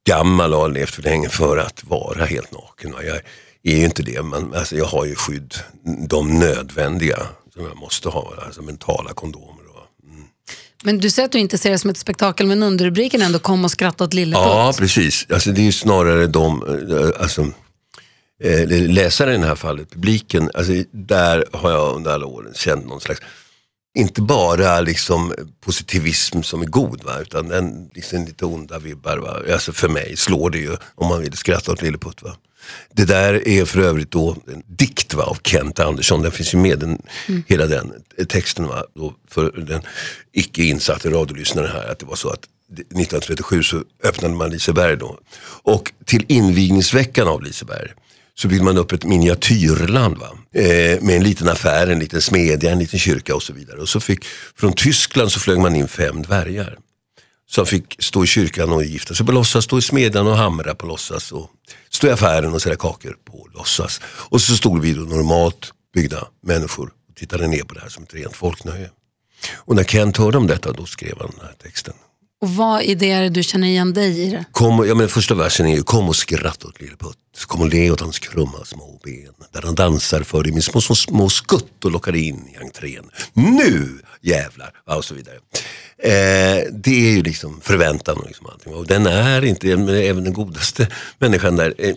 gammal 0.07 0.53
och 0.53 0.59
har 0.61 0.69
levt 0.69 0.89
för 0.89 1.01
länge 1.01 1.29
för 1.29 1.57
att 1.57 1.83
vara 1.83 2.25
helt 2.25 2.51
naken. 2.51 2.93
Jag 3.05 3.19
är 3.73 3.77
ju 3.77 3.85
inte 3.85 4.03
det, 4.03 4.23
men 4.23 4.53
alltså, 4.53 4.75
jag 4.75 4.85
har 4.85 5.05
ju 5.05 5.15
skydd, 5.15 5.55
de 6.09 6.39
nödvändiga 6.39 7.17
som 7.53 7.63
jag 7.63 7.77
måste 7.77 8.09
ha, 8.09 8.33
alltså 8.45 8.61
mentala 8.61 9.13
kondomer. 9.13 9.63
Och, 9.69 9.85
Men 10.83 10.97
du 10.97 11.09
säger 11.09 11.25
att 11.25 11.31
du 11.31 11.39
inte 11.39 11.57
ser 11.57 11.71
det 11.71 11.79
som 11.79 11.89
ett 11.89 11.97
spektakel, 11.97 12.47
men 12.47 12.63
underrubriken 12.63 13.21
ändå 13.21 13.39
kom 13.39 13.65
och 13.65 13.71
skratta 13.71 14.03
åt 14.03 14.13
Lilleputt. 14.13 14.45
Ja, 14.45 14.73
precis. 14.77 15.27
Alltså, 15.29 15.51
det 15.51 15.61
är 15.61 15.65
ju 15.65 15.71
snarare 15.71 16.27
de, 16.27 16.63
eh, 16.91 17.21
alltså, 17.21 17.41
eh, 18.43 18.67
läsare 18.69 19.33
i 19.33 19.37
det 19.37 19.45
här 19.45 19.55
fallet, 19.55 19.91
publiken, 19.91 20.51
alltså, 20.53 20.73
där 20.91 21.45
har 21.53 21.71
jag 21.71 21.95
under 21.95 22.11
alla 22.11 22.25
åren 22.25 22.53
känt 22.55 22.85
någon 22.85 23.01
slags, 23.01 23.21
inte 23.97 24.21
bara 24.21 24.81
liksom 24.81 25.33
positivism 25.65 26.41
som 26.41 26.61
är 26.61 26.65
god, 26.65 27.03
va? 27.03 27.19
utan 27.21 27.47
den 27.47 27.89
liksom 27.93 28.25
lite 28.25 28.45
onda 28.45 28.79
vibbar. 28.79 29.17
Va? 29.17 29.53
Alltså 29.53 29.73
för 29.73 29.89
mig 29.89 30.17
slår 30.17 30.49
det 30.49 30.57
ju 30.57 30.77
om 30.95 31.07
man 31.07 31.21
vill 31.21 31.33
skratta 31.33 31.71
åt 31.71 31.81
Lilleputt. 31.81 32.23
Va? 32.23 32.35
Det 32.93 33.05
där 33.05 33.47
är 33.47 33.65
för 33.65 33.79
övrigt 33.79 34.11
då 34.11 34.35
en 34.47 34.63
dikt 34.67 35.13
va, 35.13 35.23
av 35.23 35.37
Kent 35.43 35.79
Andersson, 35.79 36.21
den 36.21 36.31
finns 36.31 36.53
ju 36.53 36.57
med, 36.57 36.79
den, 36.79 37.01
hela 37.47 37.65
den 37.65 37.93
texten. 38.27 38.67
Va? 38.67 38.83
Då 38.95 39.13
för 39.29 39.51
den 39.51 39.81
icke 40.33 40.63
insatte 40.63 41.09
radiolyssnaren 41.09 41.71
här, 41.71 41.91
att 41.91 41.99
det 41.99 42.05
var 42.05 42.15
så 42.15 42.29
att 42.29 42.45
1937 42.71 43.63
så 43.63 43.83
öppnade 44.03 44.33
man 44.33 44.49
Liseberg 44.49 44.97
då. 44.97 45.19
Och 45.63 45.91
till 46.05 46.25
invigningsveckan 46.27 47.27
av 47.27 47.43
Liseberg 47.43 47.89
så 48.35 48.47
byggde 48.47 48.65
man 48.65 48.77
upp 48.77 48.91
ett 48.91 49.05
miniatyrland. 49.05 50.17
Va? 50.17 50.29
Eh, 50.53 51.01
med 51.01 51.15
en 51.15 51.23
liten 51.23 51.49
affär, 51.49 51.87
en 51.87 51.99
liten 51.99 52.21
smedja, 52.21 52.71
en 52.71 52.79
liten 52.79 52.99
kyrka 52.99 53.35
och 53.35 53.43
så 53.43 53.53
vidare. 53.53 53.81
Och 53.81 53.89
så 53.89 53.99
fick, 53.99 54.25
från 54.55 54.73
Tyskland 54.73 55.31
så 55.31 55.39
flög 55.39 55.59
man 55.59 55.75
in 55.75 55.87
fem 55.87 56.21
dvärgar. 56.21 56.77
Som 57.49 57.65
fick 57.65 58.03
stå 58.03 58.23
i 58.23 58.27
kyrkan 58.27 58.71
och 58.71 58.83
gifta 58.83 59.13
sig 59.13 59.25
på 59.25 59.31
låtsas, 59.31 59.63
stå 59.63 59.77
i 59.77 59.81
smedjan 59.81 60.27
och 60.27 60.37
hamra 60.37 60.75
på 60.75 60.85
låtsas. 60.85 61.31
Och 61.31 61.49
stå 61.89 62.07
i 62.07 62.11
affären 62.11 62.53
och 62.53 62.61
sälja 62.61 62.77
kakor 62.77 63.17
på 63.25 63.47
låtsas. 63.53 64.01
Och 64.03 64.41
så 64.41 64.55
stod 64.55 64.81
vi 64.81 64.93
då 64.93 65.01
normalt 65.01 65.73
byggda 65.93 66.27
människor 66.43 66.91
och 67.09 67.15
tittade 67.15 67.47
ner 67.47 67.63
på 67.63 67.73
det 67.73 67.81
här 67.81 67.89
som 67.89 68.03
ett 68.03 68.13
rent 68.13 68.35
folknöje. 68.35 68.89
Och 69.55 69.75
när 69.75 69.83
Kent 69.83 70.17
hörde 70.17 70.37
om 70.37 70.47
detta 70.47 70.71
då 70.71 70.85
skrev 70.85 71.17
han 71.19 71.31
den 71.37 71.45
här 71.45 71.53
texten. 71.63 71.93
Och 72.41 72.49
vad 72.49 72.81
är 72.81 72.95
det 72.95 73.29
du 73.29 73.43
känner 73.43 73.67
igen 73.67 73.93
dig 73.93 74.21
i 74.21 74.29
det? 74.29 74.45
Kom, 74.51 74.87
ja, 74.87 74.95
men 74.95 75.09
första 75.09 75.35
versen 75.35 75.65
är 75.65 75.75
ju 75.75 75.83
Kom 75.83 76.09
och 76.09 76.15
skratta 76.15 76.67
åt 76.67 76.81
Lilleputt. 76.81 77.17
Kom 77.47 77.61
och 77.61 77.69
le 77.69 77.91
åt 77.91 78.01
hans 78.01 78.19
krumma 78.19 78.65
små 78.65 78.99
ben. 79.03 79.33
Där 79.51 79.61
han 79.61 79.75
dansar 79.75 80.23
för 80.23 80.43
dig 80.43 80.53
med 80.53 80.63
små, 80.63 80.81
små, 80.81 80.95
små 80.95 81.29
skutt 81.29 81.85
och 81.85 81.91
lockar 81.91 82.15
in 82.15 82.47
i 82.53 82.57
entrén. 82.57 83.09
Nu 83.33 83.99
jävlar! 84.21 84.71
Ja, 84.85 84.95
och 84.95 85.05
så 85.05 85.15
vidare. 85.15 85.35
Eh, 86.03 86.63
det 86.71 87.09
är 87.09 87.11
ju 87.11 87.23
liksom 87.23 87.61
förväntan 87.61 88.17
och 88.17 88.27
liksom 88.27 88.45
allting. 88.45 88.73
Och 88.73 88.87
den 88.87 89.05
är 89.05 89.45
inte, 89.45 89.71
även 89.71 90.23
den 90.23 90.33
godaste 90.33 90.87
människan 91.17 91.55
där. 91.55 91.73
Eh, 91.77 91.95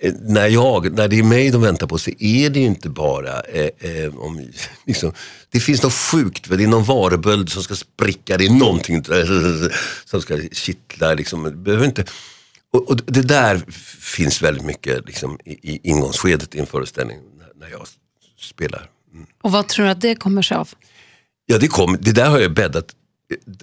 eh, 0.00 0.14
när, 0.20 0.46
jag, 0.48 0.92
när 0.92 1.08
det 1.08 1.18
är 1.18 1.22
mig 1.22 1.50
de 1.50 1.62
väntar 1.62 1.86
på 1.86 1.98
så 1.98 2.10
är 2.18 2.50
det 2.50 2.60
ju 2.60 2.66
inte 2.66 2.88
bara 2.88 3.40
eh, 3.40 3.70
eh, 3.78 4.16
om, 4.16 4.50
liksom, 4.86 5.12
Det 5.50 5.60
finns 5.60 5.82
något 5.82 5.94
sjukt, 5.94 6.48
det 6.48 6.64
är 6.64 6.68
någon 6.68 6.84
varböld 6.84 7.50
som 7.50 7.62
ska 7.62 7.74
spricka, 7.74 8.36
det 8.36 8.46
är 8.46 8.50
någonting 8.50 9.04
som 10.04 10.22
ska 10.22 10.38
kittla. 10.52 11.14
Liksom. 11.14 11.62
Behöver 11.62 11.84
inte, 11.84 12.04
och, 12.72 12.90
och 12.90 12.96
det 13.06 13.22
där 13.22 13.62
finns 14.00 14.42
väldigt 14.42 14.64
mycket 14.64 15.06
liksom, 15.06 15.38
i, 15.44 15.52
i 15.52 15.80
ingångsskedet 15.82 16.54
i 16.54 16.58
en 16.58 16.66
föreställning 16.66 17.18
när, 17.60 17.68
jag 17.70 17.86
spelar. 18.40 18.90
Och 19.42 19.52
vad 19.52 19.68
tror 19.68 19.84
du 19.84 19.90
att 19.90 20.00
det 20.00 20.14
kommer 20.14 20.42
sig 20.42 20.56
av? 20.56 20.68
Ja, 21.46 21.58
det, 21.58 21.68
kom, 21.68 21.96
det 22.00 22.12
där 22.12 22.30
har 22.30 22.38
jag 22.38 22.54
bäddat. 22.54 22.94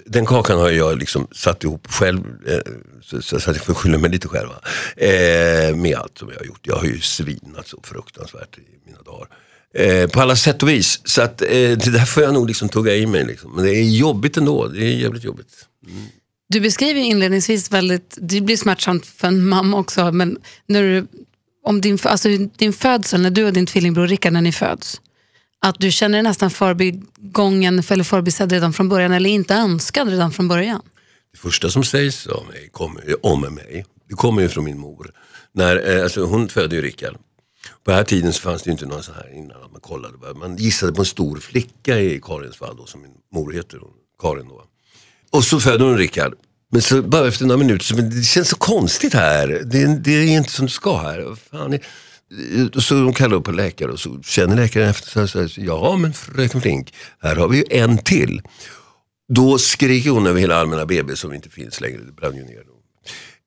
Den 0.06 0.25
kakan 0.25 0.59
har 0.59 0.69
jag 0.69 1.00
liksom 1.00 1.27
satt 1.31 1.63
ihop 1.63 1.88
själv, 1.88 2.47
eh, 2.47 2.59
så, 3.01 3.21
så, 3.21 3.39
så 3.39 3.50
att 3.50 3.56
jag 3.56 3.65
får 3.65 3.73
skylla 3.73 3.97
mig 3.97 4.09
lite 4.09 4.27
själv. 4.27 4.50
Eh, 4.97 5.75
med 5.75 5.95
allt 5.95 6.17
som 6.17 6.29
jag 6.29 6.39
har 6.39 6.45
gjort. 6.45 6.59
Jag 6.62 6.75
har 6.75 6.85
ju 6.85 7.00
svinat 7.00 7.67
så 7.67 7.79
fruktansvärt 7.83 8.57
i 8.57 8.85
mina 8.85 9.01
dagar. 9.01 9.27
Eh, 9.73 10.09
på 10.09 10.21
alla 10.21 10.35
sätt 10.35 10.63
och 10.63 10.69
vis. 10.69 11.01
Så 11.03 11.21
att, 11.21 11.41
eh, 11.41 11.47
det 11.50 11.91
där 11.91 12.06
får 12.06 12.23
jag 12.23 12.33
nog 12.33 12.47
liksom 12.47 12.69
tugga 12.69 12.95
i 12.95 13.06
mig. 13.06 13.25
Liksom. 13.25 13.51
Men 13.56 13.65
det 13.65 13.75
är 13.75 13.83
jobbigt 13.83 14.38
ändå. 14.38 14.67
Det 14.67 14.85
är 14.85 14.95
jävligt 14.95 15.23
jobbigt. 15.23 15.67
Mm. 15.88 16.06
Du 16.50 16.59
beskriver 16.59 17.01
inledningsvis 17.01 17.71
väldigt, 17.71 18.17
det 18.21 18.41
blir 18.41 18.57
smärtsamt 18.57 19.06
för 19.06 19.27
en 19.27 19.47
mamma 19.47 19.77
också, 19.77 20.12
men 20.12 20.38
när 20.67 20.81
du, 20.81 21.07
om 21.65 21.81
din, 21.81 22.00
alltså 22.03 22.29
din 22.57 22.73
födsel, 22.73 23.21
när 23.21 23.29
du 23.29 23.45
och 23.45 23.53
din 23.53 23.65
tvillingbror 23.65 24.07
Rickard, 24.07 24.33
när 24.33 24.41
ni 24.41 24.51
föds, 24.51 25.01
att 25.65 25.79
du 25.79 25.91
känner 25.91 26.17
dig 26.17 26.23
nästan 26.23 26.50
förbigången 26.51 27.83
eller 27.89 28.03
förbisedd 28.03 28.51
redan 28.51 28.73
från 28.73 28.89
början 28.89 29.12
eller 29.12 29.29
inte 29.29 29.53
önskad 29.53 30.09
redan 30.09 30.31
från 30.31 30.47
början. 30.47 30.81
Det 31.31 31.38
första 31.38 31.69
som 31.69 31.83
sägs 31.83 32.27
om 32.27 32.47
mig, 32.47 32.69
kom, 32.71 33.00
om 33.21 33.41
mig, 33.41 33.85
det 34.09 34.15
kommer 34.15 34.41
ju 34.41 34.50
från 34.50 34.63
min 34.63 34.79
mor. 34.79 35.12
När, 35.51 35.95
eh, 35.95 36.03
alltså, 36.03 36.25
hon 36.25 36.50
födde 36.50 36.75
ju 36.75 36.81
Rickard. 36.81 37.13
På 37.84 37.91
den 37.91 37.95
här 37.95 38.03
tiden 38.03 38.34
så 38.34 38.41
fanns 38.41 38.63
det 38.63 38.67
ju 38.67 38.72
inte 38.72 38.86
någon 38.86 39.03
så 39.03 39.12
här 39.12 39.34
innan 39.36 39.63
att 39.63 39.72
man 39.72 39.81
kollade. 39.81 40.34
Man 40.36 40.57
gissade 40.57 40.93
på 40.93 41.01
en 41.01 41.05
stor 41.05 41.38
flicka 41.38 42.00
i 42.00 42.19
Karins 42.24 42.55
fall 42.55 42.77
då, 42.77 42.86
som 42.86 43.01
min 43.01 43.12
mor 43.34 43.51
heter, 43.51 43.77
hon, 43.77 43.93
Karin 44.22 44.48
då. 44.48 44.63
Och 45.31 45.43
så 45.43 45.60
födde 45.60 45.84
hon 45.84 45.98
Rickard. 45.98 46.34
Men 46.72 46.81
så 46.81 47.01
bara 47.01 47.27
efter 47.27 47.45
några 47.45 47.57
minuter, 47.57 47.86
så, 47.86 47.95
men 47.95 48.10
det 48.10 48.24
känns 48.24 48.50
så 48.50 48.57
konstigt 48.57 49.13
här. 49.13 49.48
Det, 49.48 50.00
det 50.00 50.12
är 50.12 50.38
inte 50.38 50.51
som 50.51 50.65
det 50.65 50.72
ska 50.72 50.98
här. 50.98 51.36
Fan, 51.51 51.74
är, 51.74 51.79
så 52.82 52.94
de 52.94 53.13
kallar 53.13 53.36
upp 53.36 53.44
på 53.44 53.51
läkare 53.51 53.91
och 53.91 54.00
så 54.00 54.22
känner 54.24 54.55
läkaren 54.55 54.89
efter 54.89 55.10
så 55.10 55.20
här, 55.20 55.27
så 55.27 55.39
här, 55.39 55.51
ja 55.55 55.98
men 55.98 56.13
fröken 56.13 56.62
Flink, 56.62 56.94
här 57.22 57.36
har 57.36 57.48
vi 57.48 57.58
ju 57.58 57.63
en 57.70 57.98
till. 57.98 58.41
Då 59.34 59.58
skriker 59.58 60.10
hon 60.10 60.27
över 60.27 60.39
hela 60.39 60.55
allmänna 60.55 60.86
BB 60.86 61.15
som 61.15 61.34
inte 61.34 61.50
finns 61.50 61.82
längre, 61.82 61.98
det 61.98 62.12
brann 62.12 62.36
ju 62.36 62.44
ner. 62.44 62.63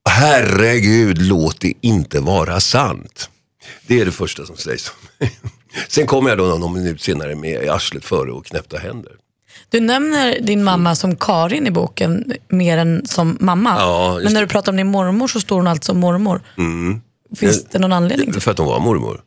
Herregud, 0.09 1.23
låt 1.23 1.61
det 1.61 1.73
inte 1.81 2.21
vara 2.21 2.61
sant. 2.61 3.31
Det 3.87 4.01
är 4.01 4.05
det 4.05 4.13
första 4.13 4.47
som 4.47 4.57
sägs. 4.57 4.93
Sen 5.89 6.07
kommer 6.07 6.29
jag 6.29 6.39
då 6.39 6.45
någon 6.45 6.73
minut 6.73 7.01
senare 7.01 7.35
med 7.35 7.71
arslet 7.71 8.05
före 8.05 8.33
och 8.33 8.47
knäppta 8.47 8.79
händer. 8.79 9.13
Du 9.71 9.81
nämner 9.81 10.41
din 10.41 10.65
mamma 10.65 10.95
som 10.95 11.17
Karin 11.17 11.67
i 11.67 11.71
boken 11.71 12.33
mer 12.49 12.79
än 12.79 13.07
som 13.07 13.37
mamma. 13.41 13.75
Ja, 13.79 14.21
Men 14.25 14.33
när 14.33 14.41
du 14.41 14.47
pratar 14.47 14.73
om 14.73 14.77
din 14.77 14.87
mormor 14.87 15.29
så 15.29 15.41
står 15.41 15.57
hon 15.57 15.67
alltså 15.67 15.93
som 15.93 16.01
mormor. 16.01 16.41
Finns 17.37 17.65
det 17.65 17.79
någon 17.79 17.93
anledning 17.93 18.33
till 18.33 18.43
För 18.43 18.51
att 18.51 18.59
hon 18.59 18.67
var 18.67 18.81
mormor. 18.81 19.21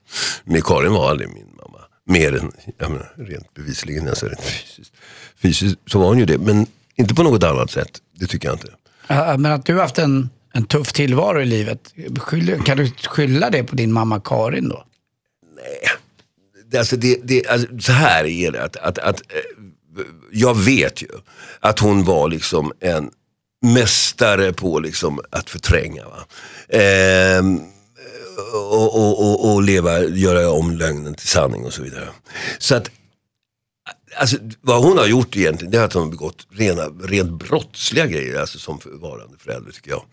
Men 0.44 0.62
Karin 0.62 0.94
var 0.94 1.10
aldrig 1.10 1.30
min 1.30 1.48
mamma. 1.48 1.80
Mer 2.06 2.36
än, 2.38 2.52
jag 2.78 2.92
menar, 2.92 3.14
rent 3.16 3.54
bevisligen, 3.54 4.08
alltså 4.08 4.26
rent 4.26 4.42
fysiskt. 4.42 4.94
Fysiskt 5.42 5.80
så 5.88 6.00
var 6.00 6.08
hon 6.08 6.20
ju 6.20 6.26
det, 6.26 6.38
men 6.38 6.68
inte 6.96 7.14
på 7.16 7.24
något 7.24 7.44
annat 7.44 7.72
sätt. 7.72 8.00
Det 8.20 8.28
tycker 8.28 8.48
jag 8.48 8.56
inte. 8.56 8.68
Ja, 9.08 9.38
Men 9.38 9.52
att 9.52 9.66
du 9.66 9.76
har 9.76 9.82
haft 9.82 9.98
en, 9.98 10.30
en 10.54 10.66
tuff 10.66 10.94
tillvaro 10.94 11.42
i 11.42 11.46
livet, 11.46 11.94
skyller, 12.18 12.58
kan 12.58 12.78
du 12.78 12.92
skylla 12.92 13.50
det 13.50 13.64
på 13.64 13.76
din 13.76 13.94
mamma 13.94 14.20
Karin 14.20 14.70
då? 14.70 14.86
det, 16.72 16.78
alltså 16.78 16.98
det, 16.98 17.20
det, 17.24 17.48
alltså, 17.48 17.68
så 17.80 17.92
här 17.92 18.26
är 18.26 18.52
det. 18.52 18.64
Att, 18.64 18.78
att, 18.78 18.98
att, 18.98 19.22
eh, 19.22 19.38
jag 20.32 20.58
vet 20.58 21.02
ju 21.02 21.08
att 21.60 21.80
hon 21.80 22.04
var 22.04 22.30
liksom 22.30 22.72
en 22.80 23.10
mästare 23.62 24.54
på 24.54 24.80
liksom 24.80 25.20
att 25.30 25.50
förtränga. 25.50 26.04
Va? 26.06 26.26
Ehm, 26.70 27.62
och, 28.54 28.96
och, 28.96 29.20
och, 29.20 29.54
och 29.54 29.64
leva, 29.64 30.00
göra 30.04 30.50
om 30.50 30.72
lögnen 30.72 31.14
till 31.14 31.28
sanning 31.28 31.66
och 31.66 31.74
så 31.74 31.84
vidare. 31.84 32.08
Så 32.60 32.76
att 32.76 32.90
Alltså, 34.16 34.38
vad 34.62 34.84
hon 34.84 34.98
har 34.98 35.08
gjort 35.08 35.38
egentligen, 35.38 35.72
det 35.72 35.78
är 35.78 35.84
att 35.84 35.94
hon 35.94 36.04
har 36.04 36.10
begått 36.10 36.48
rena, 36.52 36.82
rent 37.04 37.32
brottsliga 37.32 38.06
grejer, 38.06 38.40
alltså 38.40 38.60
som 38.60 38.80
varande 38.86 39.38
förälder 39.38 39.72
tycker 39.72 39.92
jag. 39.92 40.04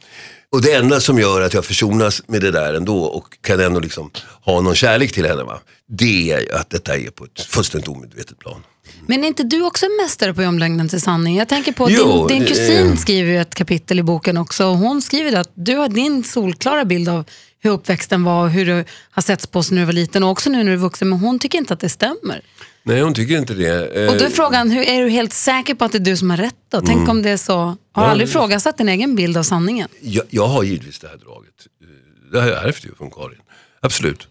Och 0.52 0.62
det 0.62 0.72
enda 0.72 1.00
som 1.00 1.18
gör 1.18 1.40
att 1.40 1.54
jag 1.54 1.64
försonas 1.64 2.22
med 2.26 2.40
det 2.40 2.50
där 2.50 2.74
ändå 2.74 3.04
och 3.04 3.24
kan 3.40 3.60
ändå 3.60 3.80
liksom 3.80 4.10
ha 4.44 4.60
någon 4.60 4.74
kärlek 4.74 5.12
till 5.12 5.26
henne, 5.26 5.42
va? 5.42 5.60
det 5.88 6.32
är 6.32 6.54
att 6.54 6.70
detta 6.70 6.96
är 6.96 7.10
på 7.10 7.24
ett 7.24 7.40
fullständigt 7.40 7.88
omedvetet 7.88 8.38
plan. 8.38 8.62
Men 9.06 9.24
är 9.24 9.28
inte 9.28 9.42
du 9.42 9.62
också 9.62 9.86
en 9.86 9.96
mästare 10.02 10.34
på 10.34 10.42
omläggningen 10.42 10.88
till 10.88 11.00
sanning? 11.00 11.36
Jag 11.36 11.48
tänker 11.48 11.72
på 11.72 11.90
Jo, 11.90 12.28
din, 12.28 12.38
din 12.38 12.48
kusin 12.48 12.96
skriver 12.96 13.32
ju 13.32 13.40
ett 13.40 13.54
kapitel 13.54 13.98
i 13.98 14.02
boken 14.02 14.36
också. 14.36 14.66
Och 14.66 14.76
hon 14.76 15.02
skriver 15.02 15.40
att 15.40 15.50
du 15.54 15.76
har 15.76 15.88
din 15.88 16.24
solklara 16.24 16.84
bild 16.84 17.08
av 17.08 17.24
hur 17.60 17.70
uppväxten 17.70 18.24
var 18.24 18.42
och 18.44 18.50
hur 18.50 18.66
du 18.66 18.84
har 19.10 19.22
setts 19.22 19.46
på 19.46 19.62
sig 19.62 19.74
när 19.74 19.82
du 19.82 19.86
var 19.86 19.92
liten 19.92 20.22
och 20.22 20.30
också 20.30 20.50
nu 20.50 20.58
när 20.58 20.64
du 20.64 20.72
är 20.72 20.76
vuxen. 20.76 21.08
Men 21.08 21.18
hon 21.18 21.38
tycker 21.38 21.58
inte 21.58 21.74
att 21.74 21.80
det 21.80 21.88
stämmer. 21.88 22.40
Nej, 22.82 23.00
hon 23.00 23.14
tycker 23.14 23.38
inte 23.38 23.54
det. 23.54 23.96
Eh, 24.04 24.10
Och 24.12 24.18
då 24.18 24.24
är 24.24 24.30
frågan, 24.30 24.70
hur, 24.70 24.82
är 24.82 25.02
du 25.04 25.08
helt 25.10 25.32
säker 25.32 25.74
på 25.74 25.84
att 25.84 25.92
det 25.92 25.98
är 25.98 26.00
du 26.00 26.16
som 26.16 26.30
har 26.30 26.36
rätt 26.36 26.54
då? 26.68 26.80
Tänk 26.80 26.96
Mm. 26.98 27.10
om 27.10 27.22
det 27.22 27.30
är 27.30 27.36
så. 27.36 27.76
Har 27.92 28.04
du 28.04 28.10
aldrig 28.10 28.28
ifrågasatt 28.28 28.78
din 28.78 28.88
egen 28.88 29.14
bild 29.16 29.36
av 29.36 29.42
sanningen? 29.42 29.88
jag, 30.00 30.24
jag 30.30 30.46
har 30.46 30.62
givetvis 30.62 30.98
det 30.98 31.08
här 31.08 31.16
draget. 31.16 31.54
Eh, 31.82 31.88
Det 32.32 32.40
har 32.40 32.48
jag 32.48 32.64
ärvt 32.64 32.84
ju 32.84 32.94
från 32.94 33.10
Karin. 33.10 33.38
Absolut. 33.80 34.28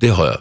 Det 0.00 0.08
har 0.08 0.26
jag. 0.26 0.38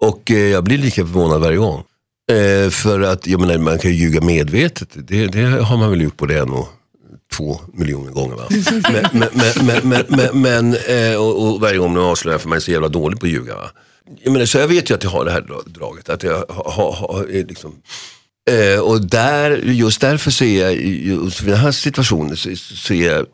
Och 0.00 0.30
eh, 0.30 0.36
jag 0.38 0.64
blir 0.64 0.78
lika 0.78 1.02
förvånad 1.02 1.40
varje 1.40 1.56
gång. 1.56 1.82
Eh, 2.30 2.70
för 2.70 3.00
att, 3.00 3.26
jag 3.26 3.40
menar, 3.40 3.58
man 3.58 3.78
kan 3.78 3.90
ju 3.90 3.96
ljuga 3.96 4.20
medvetet. 4.20 4.88
Det, 4.94 5.26
det 5.26 5.42
har 5.42 5.76
man 5.76 5.90
väl 5.90 6.00
gjort 6.00 6.16
både 6.16 6.38
en 6.38 6.50
och 6.50 6.68
två 7.32 7.60
miljoner 7.72 8.12
gånger. 8.12 8.36
Va? 8.36 8.48
Men, 8.92 9.06
men, 9.12 9.28
men, 9.66 9.88
men, 9.88 10.04
men, 10.08 10.42
men 10.42 10.74
eh, 10.74 11.16
och, 11.16 11.42
och 11.42 11.60
varje 11.60 11.78
gång 11.78 11.94
de 11.94 12.04
avslöjar 12.04 12.38
för 12.38 12.48
man 12.48 12.56
är 12.56 12.60
så 12.60 12.70
jävla 12.70 12.88
dålig 12.88 13.20
på 13.20 13.26
att 13.26 13.32
ljuga. 13.32 13.54
Va? 13.56 13.70
Jag 14.22 14.32
menar, 14.32 14.46
så 14.46 14.58
jag 14.58 14.68
vet 14.68 14.90
ju 14.90 14.94
att 14.94 15.04
jag 15.04 15.10
har 15.10 15.24
det 15.24 15.30
här 15.30 15.44
draget. 15.66 16.08
Att 16.08 16.22
jag 16.22 16.44
har, 16.48 16.70
har, 16.70 16.92
har 16.92 17.20
eh, 17.20 17.46
liksom, 17.46 17.74
Eh, 18.48 18.80
och 18.80 19.00
där, 19.00 19.50
just 19.56 20.00
därför 20.00 20.30
så 20.30 20.44
är 20.44 20.62
jag, 20.62 20.74
just 20.86 21.38
för 21.38 21.46
den 21.46 21.56
här 21.56 21.72
situationen, 21.72 22.36
så, 22.36 22.56
så 22.56 22.94
är 22.94 23.12
jag 23.12 23.26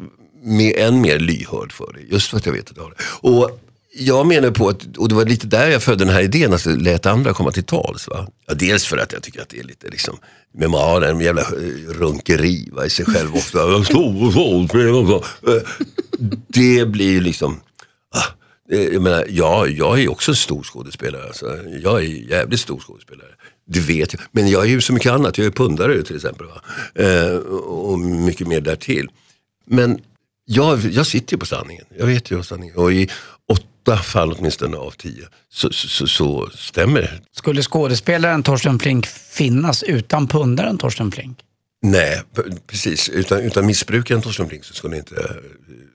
med, 0.43 0.77
än 0.77 1.01
mer 1.01 1.19
lyhörd 1.19 1.73
för 1.73 1.93
det. 1.93 2.15
Just 2.15 2.31
för 2.31 2.37
att 2.37 2.47
jag 2.47 2.53
vet 2.53 2.71
att 2.71 2.77
jag 2.77 2.85
har 2.85 2.91
det. 2.91 3.29
Och 3.29 3.61
jag 3.97 4.27
menar 4.27 4.51
på 4.51 4.69
att, 4.69 4.97
och 4.97 5.09
det 5.09 5.15
var 5.15 5.25
lite 5.25 5.47
där 5.47 5.69
jag 5.69 5.83
födde 5.83 6.05
den 6.05 6.15
här 6.15 6.23
idén, 6.23 6.53
att 6.53 6.67
lät 6.67 7.07
andra 7.07 7.33
komma 7.33 7.53
till 7.53 7.65
tals. 7.65 8.09
Va? 8.09 8.27
Ja, 8.47 8.55
dels 8.55 8.87
för 8.87 8.99
att 8.99 9.13
jag 9.13 9.23
tycker 9.23 9.43
att 9.43 9.49
det 9.49 9.59
är 9.59 9.65
lite 9.65 9.89
liksom, 9.89 10.17
memoarer, 10.55 11.11
en 11.11 11.21
jävla 11.21 11.43
eh, 11.43 11.47
runkeri 11.89 12.69
va, 12.73 12.87
i 12.87 12.91
sig 12.91 13.05
själv 13.05 13.35
ofta. 13.35 13.59
Det 16.49 16.87
blir 16.87 17.11
ju 17.11 17.21
liksom, 17.21 17.61
ah, 18.11 18.25
eh, 18.73 18.83
jag 18.83 19.03
menar, 19.03 19.27
ja, 19.29 19.67
jag 19.67 20.01
är 20.01 20.11
också 20.11 20.31
en 20.31 20.37
stor 20.37 20.63
skådespelare. 20.63 21.27
Alltså. 21.27 21.59
Jag 21.83 22.01
är 22.01 22.31
jävligt 22.31 22.61
stor 22.61 22.81
skådespelare. 22.81 23.29
Det 23.67 23.81
vet 23.81 24.13
jag. 24.13 24.23
Men 24.33 24.49
jag 24.49 24.65
är 24.65 24.69
ju 24.69 24.81
så 24.81 24.93
mycket 24.93 25.13
annat. 25.13 25.39
Jag 25.39 25.47
är 25.47 25.51
pundare 25.51 26.03
till 26.03 26.17
exempel. 26.17 26.47
Eh, 26.95 27.37
och 27.57 27.99
mycket 27.99 28.47
mer 28.47 28.61
därtill. 28.61 29.09
Men 29.67 30.01
jag, 30.45 30.81
jag 30.81 31.07
sitter 31.07 31.33
ju 31.33 31.39
på 31.39 31.47
sanningen. 31.47 31.85
Jag 31.99 32.07
vet 32.07 32.31
ju 32.31 32.43
sanningen 32.43 32.77
Och 32.77 32.93
i 32.93 33.11
åtta 33.85 33.97
fall 33.97 34.33
åtminstone 34.33 34.77
av 34.77 34.91
tio 34.91 35.27
så, 35.53 35.71
så, 35.73 36.07
så, 36.07 36.51
stämmer 36.55 37.01
det. 37.01 37.11
Skulle 37.33 37.63
skådespelaren 37.63 38.43
Torsten 38.43 38.79
Flink 38.79 39.07
finnas 39.07 39.83
utan 39.83 40.29
pundaren 40.29 40.79
Torsten 40.79 41.13
Flink? 41.13 41.39
Nej, 41.83 42.23
precis. 42.67 43.09
Utan, 43.09 43.41
utan 43.41 43.67
missbrukaren 43.67 44.23
Torsten 44.23 44.49
Flink 44.49 44.65
så 44.65 44.75
skulle 44.75 44.97
inte 44.97 45.15
eh, 45.15 45.27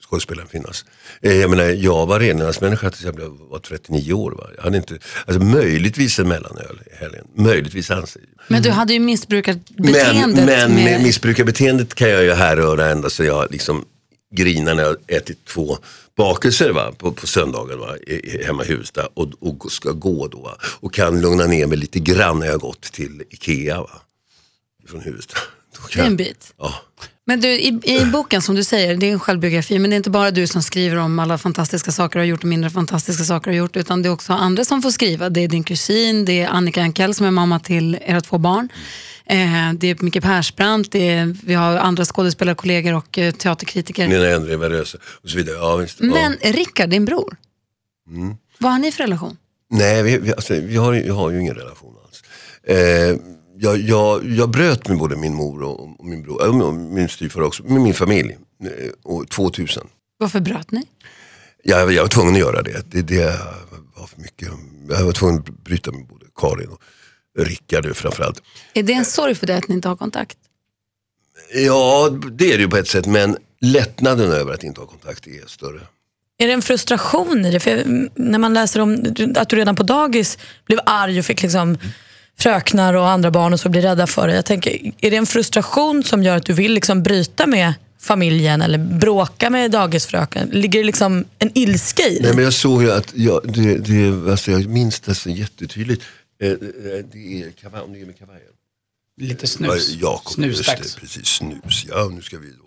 skådespelaren 0.09 0.49
finnas. 0.49 0.85
Eh, 1.21 1.33
Jag 1.33 1.49
menar, 1.49 1.63
jag 1.63 2.05
var 2.05 2.19
renlevnadsmänniska 2.19 2.89
tills 2.89 3.03
jag 3.03 3.15
blev, 3.15 3.27
var 3.27 3.59
39 3.59 4.13
år. 4.13 4.31
Va? 4.31 4.47
Jag 4.55 4.63
hade 4.63 4.77
inte, 4.77 4.97
alltså 5.25 5.43
möjligtvis 5.43 6.19
en 6.19 6.27
mellanöl 6.27 6.79
i 6.91 6.95
helgen. 6.95 7.25
Möjligtvis 7.35 7.91
anser 7.91 8.21
Men 8.47 8.61
du 8.61 8.69
hade 8.69 8.93
ju 8.93 8.99
missbrukat 8.99 9.57
Men, 9.77 10.31
men 10.31 10.45
med... 10.45 10.69
med 10.69 11.03
missbrukarbeteendet 11.03 11.95
kan 11.95 12.09
jag 12.09 12.23
ju 12.23 12.33
härröra 12.33 12.89
ända 12.89 13.09
så 13.09 13.23
jag 13.23 13.51
liksom 13.51 13.85
grinar 14.35 14.75
när 14.75 14.83
jag 14.83 14.95
ätit 15.07 15.45
två 15.45 15.77
bakelser 16.19 16.71
va, 16.71 16.91
på, 16.97 17.11
på 17.11 17.27
söndagen 17.27 17.79
va, 17.79 17.97
i, 18.07 18.13
i, 18.13 18.43
hemma 18.45 18.63
i 18.63 18.67
Huvudsta 18.67 19.07
och, 19.13 19.27
och 19.39 19.71
ska 19.71 19.91
gå 19.91 20.27
då. 20.27 20.39
Va, 20.41 20.57
och 20.79 20.93
kan 20.93 21.21
lugna 21.21 21.45
ner 21.45 21.67
mig 21.67 21.77
lite 21.77 21.99
grann 21.99 22.39
när 22.39 22.47
jag 22.47 22.59
gått 22.59 22.81
till 22.81 23.23
Ikea 23.29 23.81
va, 23.81 24.01
från 24.89 25.01
Huvudsta. 25.01 25.37
Det 25.93 25.99
är 25.99 26.05
en 26.05 26.17
bit. 26.17 26.53
Ja. 26.57 26.73
Men 27.25 27.41
du, 27.41 27.47
i, 27.47 27.79
i 27.83 28.05
boken 28.05 28.41
som 28.41 28.55
du 28.55 28.63
säger, 28.63 28.95
det 28.95 29.05
är 29.05 29.11
en 29.11 29.19
självbiografi, 29.19 29.79
men 29.79 29.89
det 29.89 29.93
är 29.93 29.97
inte 29.97 30.09
bara 30.09 30.31
du 30.31 30.47
som 30.47 30.63
skriver 30.63 30.97
om 30.97 31.19
alla 31.19 31.37
fantastiska 31.37 31.91
saker 31.91 32.19
du 32.19 32.23
har 32.23 32.27
gjort 32.27 32.43
och 32.43 32.49
mindre 32.49 32.69
fantastiska 32.69 33.23
saker 33.23 33.51
du 33.51 33.57
har 33.57 33.59
gjort, 33.59 33.77
utan 33.77 34.01
det 34.01 34.09
är 34.09 34.13
också 34.13 34.33
andra 34.33 34.65
som 34.65 34.81
får 34.81 34.91
skriva. 34.91 35.29
Det 35.29 35.43
är 35.43 35.47
din 35.47 35.63
kusin, 35.63 36.25
det 36.25 36.41
är 36.41 36.47
Annika 36.47 36.81
Ankell 36.81 37.13
som 37.13 37.25
är 37.25 37.31
mamma 37.31 37.59
till 37.59 37.97
era 38.01 38.21
två 38.21 38.37
barn. 38.37 38.69
Eh, 39.29 39.73
det 39.73 39.87
är 39.87 40.03
Micke 40.03 40.21
Persbrandt, 40.21 40.91
det 40.91 41.09
är, 41.09 41.35
vi 41.43 41.53
har 41.53 41.77
andra 41.77 42.05
skådespelarkollegor 42.05 42.93
och 42.93 43.17
eh, 43.17 43.31
teaterkritiker. 43.31 44.07
Nina 44.07 44.27
Endre, 44.27 44.57
Veröse 44.57 44.97
och 45.03 45.29
så 45.29 45.37
vidare. 45.37 45.55
Ja, 45.55 45.75
visst. 45.75 45.99
Men 45.99 46.37
ja. 46.41 46.51
Rickard, 46.51 46.89
din 46.89 47.05
bror, 47.05 47.37
vad 48.59 48.71
har 48.71 48.79
ni 48.79 48.91
för 48.91 49.03
relation? 49.03 49.37
Nej, 49.69 50.03
vi, 50.03 50.17
vi, 50.17 50.33
alltså, 50.33 50.53
vi, 50.53 50.75
har, 50.75 50.91
vi 50.91 51.09
har 51.09 51.31
ju 51.31 51.41
ingen 51.41 51.55
relation 51.55 51.95
alls. 52.05 52.23
Eh, 52.63 52.77
jag, 53.57 53.77
jag, 53.77 54.29
jag 54.29 54.49
bröt 54.49 54.87
med 54.87 54.97
både 54.97 55.15
min 55.15 55.33
mor 55.33 55.63
och, 55.63 55.99
och 55.99 56.05
min 56.05 56.23
bror, 56.23 56.43
äh, 56.43 56.61
och 56.61 56.73
min 56.73 57.09
styvfar 57.09 57.41
också, 57.41 57.63
med 57.63 57.81
min 57.81 57.93
familj. 57.93 58.37
Eh, 58.63 58.89
år 59.03 59.25
2000. 59.25 59.87
Varför 60.17 60.39
bröt 60.39 60.71
ni? 60.71 60.83
Jag, 61.63 61.93
jag 61.93 62.01
var 62.01 62.09
tvungen 62.09 62.33
att 62.33 62.39
göra 62.39 62.61
det. 62.61 62.91
det. 62.91 63.01
Det 63.01 63.39
var 63.95 64.07
för 64.07 64.21
mycket. 64.21 64.47
Jag 64.89 65.05
var 65.05 65.11
tvungen 65.11 65.39
att 65.39 65.63
bryta 65.63 65.91
med 65.91 66.07
både 66.07 66.25
Karin 66.35 66.67
och 66.67 66.81
Rickard 67.37 67.95
framförallt. 67.95 68.41
Är 68.73 68.83
det 68.83 68.93
en 68.93 69.05
sorg 69.05 69.35
för 69.35 69.47
dig 69.47 69.57
att 69.57 69.67
ni 69.67 69.75
inte 69.75 69.87
har 69.87 69.95
kontakt? 69.95 70.37
Ja, 71.53 72.09
det 72.31 72.53
är 72.53 72.57
det 72.57 72.63
ju 72.63 72.69
på 72.69 72.77
ett 72.77 72.87
sätt. 72.87 73.05
Men 73.05 73.37
lättnaden 73.61 74.31
över 74.31 74.53
att 74.53 74.63
inte 74.63 74.81
ha 74.81 74.87
kontakt 74.87 75.27
är 75.27 75.47
större. 75.47 75.79
Är 76.37 76.47
det 76.47 76.53
en 76.53 76.61
frustration 76.61 77.45
i 77.45 77.51
det? 77.51 77.59
För 77.59 77.83
när 78.15 78.39
man 78.39 78.53
läser 78.53 78.79
om 78.79 79.15
att 79.35 79.49
du 79.49 79.55
redan 79.55 79.75
på 79.75 79.83
dagis 79.83 80.37
blev 80.65 80.79
arg 80.85 81.19
och 81.19 81.25
fick 81.25 81.41
liksom 81.41 81.77
fröknar 82.39 82.93
och 82.93 83.09
andra 83.09 83.31
barn 83.31 83.53
och 83.53 83.59
så 83.59 83.69
blir 83.69 83.81
rädda 83.81 84.07
för 84.07 84.27
dig. 84.27 84.35
Jag 84.35 84.45
tänker, 84.45 84.91
är 84.97 85.11
det 85.11 85.17
en 85.17 85.25
frustration 85.25 86.03
som 86.03 86.23
gör 86.23 86.37
att 86.37 86.45
du 86.45 86.53
vill 86.53 86.73
liksom 86.73 87.03
bryta 87.03 87.47
med 87.47 87.73
familjen 88.01 88.61
eller 88.61 88.77
bråka 88.77 89.49
med 89.49 89.71
dagisfröken? 89.71 90.49
Ligger 90.49 90.79
det 90.79 90.85
liksom 90.85 91.25
en 91.39 91.51
ilska 91.53 92.03
i 92.03 92.19
Nej, 92.21 92.29
det? 92.29 92.35
men 92.35 92.43
jag 92.43 92.53
såg 92.53 92.83
ju 92.83 92.91
att, 92.91 93.11
jag, 93.15 93.41
det, 93.53 93.77
det, 93.77 94.31
alltså 94.31 94.51
jag 94.51 94.65
minns 94.65 94.99
det 94.99 95.15
så 95.15 95.29
jättetydligt. 95.29 96.03
Eh, 96.41 96.51
eh, 96.51 96.57
det 97.11 97.41
är 97.43 97.51
kavaj, 97.51 97.81
om 97.81 97.93
det 97.93 98.01
är 98.01 98.05
med 98.05 98.17
kavajen. 98.17 98.53
Lite 99.17 99.43
Ja, 99.43 99.47
snus. 99.47 99.89
Jakob, 99.89 100.33
Snusdags. 100.33 100.95
det, 100.95 101.01
precis, 101.01 101.27
snus. 101.27 101.85
Ja, 101.89 102.09
nu 102.13 102.21
ska 102.21 102.37
vi 102.37 102.51
då. 102.51 102.65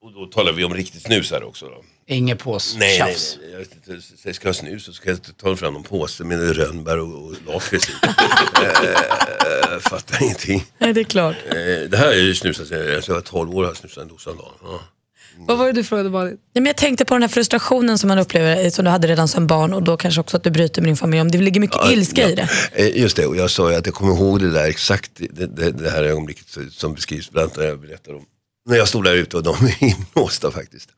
Och 0.00 0.12
då 0.12 0.26
talar 0.26 0.52
vi 0.52 0.64
om 0.64 0.74
riktigt 0.74 1.02
snus 1.02 1.30
här 1.30 1.42
också 1.42 1.66
då. 1.66 1.84
Inget 2.06 2.38
pås. 2.38 2.76
Nej, 2.78 2.98
nej, 2.98 3.08
Tjafs. 3.14 3.38
nej. 3.40 3.50
Jag, 3.50 3.58
vet 3.58 3.74
inte, 3.74 4.00
så 4.02 4.28
jag 4.28 4.34
ska 4.34 4.48
ha 4.48 4.54
snus 4.54 4.88
och 4.88 4.94
så 4.94 5.00
ska 5.00 5.10
jag 5.10 5.36
ta 5.36 5.56
fram 5.56 5.72
någon 5.74 5.82
påse 5.82 6.24
med 6.24 6.56
rönnbär 6.56 6.98
och, 6.98 7.24
och 7.24 7.34
lakrits 7.46 7.88
i. 7.88 7.92
eh, 8.62 9.78
fattar 9.80 10.22
ingenting. 10.22 10.64
Nej, 10.78 10.92
det 10.92 11.00
är 11.00 11.04
klart. 11.04 11.36
Eh, 11.46 11.54
det 11.90 11.96
här 11.96 12.08
är 12.12 12.22
ju 12.22 12.34
snusat 12.34 12.68
sen 12.68 12.78
jag 12.78 13.08
var 13.08 13.20
12 13.20 13.54
år 13.54 13.62
har 13.62 13.70
jag 13.70 13.76
snusat 13.76 14.02
en 14.02 14.08
dosa 14.08 14.30
om 14.30 14.36
dagen. 14.36 14.52
Ja. 14.62 14.80
Vad 15.38 15.58
var 15.58 15.66
det 15.66 15.72
du 15.72 15.84
frågade 15.84 16.10
Malin? 16.10 16.28
Nej, 16.32 16.38
men 16.54 16.66
jag 16.66 16.76
tänkte 16.76 17.04
på 17.04 17.14
den 17.14 17.22
här 17.22 17.28
frustrationen 17.28 17.98
som 17.98 18.08
man 18.08 18.18
upplever, 18.18 18.70
som 18.70 18.84
du 18.84 18.90
hade 18.90 19.08
redan 19.08 19.28
som 19.28 19.46
barn 19.46 19.72
och 19.74 19.82
då 19.82 19.96
kanske 19.96 20.20
också 20.20 20.36
att 20.36 20.42
du 20.44 20.50
bryter 20.50 20.82
med 20.82 20.88
din 20.88 20.96
familj. 20.96 21.20
Om 21.20 21.30
det 21.30 21.38
ligger 21.38 21.60
mycket 21.60 21.76
Ja, 21.80 21.92
ilska 21.92 22.22
ja. 22.22 22.28
i 22.28 22.34
det. 22.34 22.48
Eh, 22.72 23.00
Just 23.00 23.16
det, 23.16 23.26
och 23.26 23.36
jag 23.36 23.50
sa 23.50 23.70
ju 23.70 23.76
att 23.76 23.86
jag 23.86 23.94
kommer 23.94 24.12
ihåg 24.14 24.40
det 24.40 24.50
där 24.50 24.64
exakt, 24.64 25.10
det, 25.16 25.46
det, 25.46 25.70
det 25.70 25.90
här 25.90 26.02
ögonblicket 26.04 26.46
som 26.70 26.94
beskrivs 26.94 27.30
bland 27.30 27.44
annat 27.44 27.56
när 27.56 27.64
jag 27.64 27.80
berättar 27.80 28.14
om. 28.14 28.22
När 28.68 28.76
jag 28.76 28.88
stod 28.88 29.04
där 29.04 29.14
ute 29.14 29.36
och 29.36 29.42
de 29.42 29.54
är 29.66 29.76
inlåsta 29.84 30.50
faktiskt. 30.50 30.88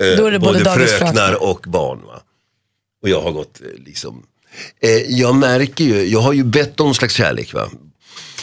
Eh, 0.00 0.16
Då 0.16 0.26
är 0.26 0.30
det 0.30 0.38
både 0.38 0.62
dagisfröknar. 0.62 1.06
fröknar 1.06 1.42
och 1.42 1.64
barn. 1.68 2.00
Va? 2.06 2.22
Och 3.02 3.08
jag 3.08 3.20
har 3.22 3.32
gått 3.32 3.60
eh, 3.60 3.84
liksom, 3.84 4.22
jag 5.08 5.34
märker 5.34 5.84
ju, 5.84 6.02
jag 6.04 6.20
har 6.20 6.32
ju 6.32 6.44
bett 6.44 6.80
om 6.80 6.94
slags 6.94 7.14
kärlek. 7.14 7.52
Va? 7.54 7.70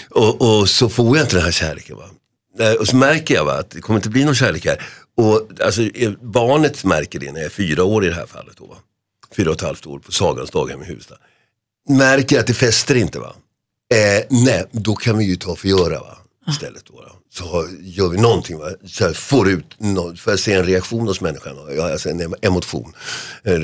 Och, 0.10 0.60
och 0.60 0.70
så 0.70 0.90
får 0.90 1.18
jag 1.18 1.24
inte 1.26 1.36
den 1.36 1.44
här 1.46 1.52
kärleken. 1.52 1.98
Va? 1.98 2.06
Och 2.80 2.88
så 2.88 2.96
märker 2.96 3.36
jag 3.36 3.46
va, 3.46 3.54
att 3.60 3.70
det 3.72 3.82
kommer 3.82 4.00
inte 4.00 4.10
bli 4.10 4.26
någon 4.26 4.36
kärlek 4.36 4.66
här. 4.66 4.86
Och, 5.20 5.62
alltså, 5.64 5.82
barnet 6.22 6.84
märker 6.84 7.20
det 7.20 7.32
när 7.32 7.40
jag 7.40 7.46
är 7.46 7.50
fyra 7.50 7.84
år 7.84 8.06
i 8.06 8.08
det 8.08 8.16
här 8.16 8.26
fallet. 8.26 8.58
Då, 8.58 8.66
va? 8.66 8.76
Fyra 9.36 9.50
och 9.50 9.56
ett 9.56 9.62
halvt 9.62 9.86
år 9.86 10.00
på 10.00 10.12
Sagans 10.12 10.52
daghem 10.52 10.82
i 10.82 10.86
Huvudsta 10.86 11.16
märker 11.90 12.40
att 12.40 12.48
det 12.48 12.54
fäster 12.54 12.96
inte 12.96 13.20
va. 13.20 13.36
Eh, 13.94 14.26
nej, 14.30 14.66
då 14.72 14.96
kan 14.96 15.18
vi 15.18 15.26
ju 15.26 15.36
ta 15.36 15.56
för 15.56 15.68
göra 15.68 16.00
va. 16.00 16.18
Istället 16.50 16.86
då. 16.86 16.94
va. 16.94 17.12
Så 17.34 17.68
gör 17.82 18.10
vi 18.10 18.18
någonting 18.18 18.58
va. 18.58 18.70
Så 18.86 19.06
här, 19.06 19.14
får 19.14 19.50
ut, 19.50 19.66
no, 19.78 20.16
får 20.16 20.34
jag 20.34 20.40
se 20.40 20.54
en 20.54 20.66
reaktion 20.66 21.08
hos 21.08 21.22
människan. 21.22 21.56
Va? 21.56 21.74
Ja, 21.74 21.92
alltså 21.92 22.10
en 22.10 22.36
emotion. 22.42 22.94
Eh, 23.44 23.60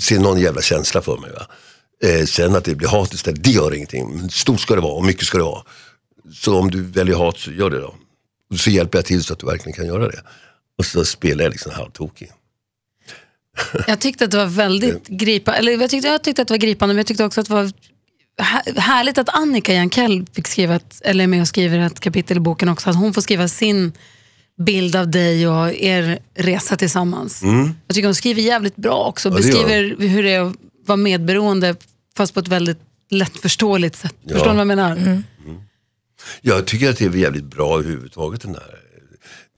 se 0.00 0.18
någon 0.18 0.40
jävla 0.40 0.62
känsla 0.62 1.02
för 1.02 1.16
mig 1.16 1.30
va. 1.30 1.46
Eh, 2.08 2.24
sen 2.24 2.56
att 2.56 2.64
det 2.64 2.74
blir 2.74 2.88
hat 2.88 3.14
istället, 3.14 3.44
det 3.44 3.50
gör 3.50 3.74
ingenting. 3.74 4.16
Men 4.16 4.30
stort 4.30 4.60
ska 4.60 4.74
det 4.74 4.80
vara 4.80 4.94
och 4.94 5.04
mycket 5.04 5.26
ska 5.26 5.38
det 5.38 5.44
vara. 5.44 5.62
Så 6.34 6.58
om 6.58 6.70
du 6.70 6.82
väljer 6.82 7.16
hat 7.16 7.38
så 7.38 7.50
gör 7.50 7.70
det 7.70 7.80
då. 7.80 7.94
Så 8.56 8.70
hjälper 8.70 8.98
jag 8.98 9.04
till 9.04 9.24
så 9.24 9.32
att 9.32 9.38
du 9.38 9.46
verkligen 9.46 9.76
kan 9.76 9.86
göra 9.86 10.08
det. 10.08 10.22
Och 10.78 10.84
så 10.86 11.04
spelar 11.04 11.44
jag 11.44 11.50
liksom 11.50 11.72
halvtokig. 11.72 12.30
Jag 13.86 14.00
tyckte 14.00 14.24
att 14.24 14.30
det 14.30 14.36
var 14.36 14.46
väldigt 14.46 15.08
gripande, 15.08 15.58
eller 15.58 15.72
jag 15.72 15.90
tyckte, 15.90 16.08
jag 16.08 16.22
tyckte 16.24 16.42
att 16.42 16.48
det 16.48 16.54
var 16.54 16.58
gripande, 16.58 16.94
men 16.94 16.98
jag 16.98 17.06
tyckte 17.06 17.24
också 17.24 17.40
att 17.40 17.46
det 17.48 17.52
var 17.54 17.72
här- 18.40 18.80
härligt 18.80 19.18
att 19.18 19.28
Annika 19.28 19.74
Jankell 19.74 20.26
fick 20.32 20.46
skriva 20.48 20.74
ett, 20.74 21.00
eller 21.04 21.24
är 21.24 21.28
med 21.28 21.40
och 21.40 21.48
skriver 21.48 21.78
ett 21.78 22.00
kapitel 22.00 22.36
i 22.36 22.40
boken 22.40 22.68
också. 22.68 22.90
Att 22.90 22.96
hon 22.96 23.14
får 23.14 23.22
skriva 23.22 23.48
sin 23.48 23.92
bild 24.66 24.96
av 24.96 25.10
dig 25.10 25.48
och 25.48 25.74
er 25.74 26.18
resa 26.34 26.76
tillsammans. 26.76 27.42
Jag 27.86 27.94
tycker 27.94 28.08
hon 28.08 28.14
skriver 28.14 28.42
jävligt 28.42 28.76
bra 28.76 29.04
också. 29.04 29.28
Ja, 29.28 29.34
det 29.34 29.42
Beskriver 29.42 29.96
hur 30.08 30.22
det 30.22 30.30
är 30.32 30.40
att 30.40 30.56
vara 30.86 30.96
medberoende 30.96 31.76
fast 32.16 32.34
på 32.34 32.40
ett 32.40 32.48
väldigt 32.48 32.78
lättförståeligt 33.10 33.96
sätt. 33.96 34.14
Ja. 34.22 34.32
Förstår 34.34 34.50
ni 34.50 34.56
vad 34.56 34.60
jag 34.60 34.66
menar? 34.66 35.22
Jag 36.40 36.66
tycker 36.66 36.90
att 36.90 36.96
det 36.98 37.04
är 37.04 37.16
jävligt 37.16 37.44
bra 37.44 37.78
överhuvudtaget 37.78 38.40
den 38.40 38.54
här. 38.54 38.87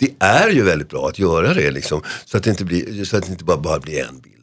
Det 0.01 0.15
är 0.19 0.51
ju 0.51 0.63
väldigt 0.63 0.89
bra 0.89 1.09
att 1.09 1.19
göra 1.19 1.55
det 1.55 1.71
liksom. 1.71 2.03
Så 2.25 2.37
att 2.37 2.45
det 2.45 2.51
inte, 2.51 2.65
blir, 2.65 3.05
så 3.05 3.17
att 3.17 3.27
det 3.27 3.33
inte 3.33 3.45
bara, 3.45 3.57
bara 3.57 3.81
blir 3.81 4.05
en 4.05 4.21
bild. 4.21 4.37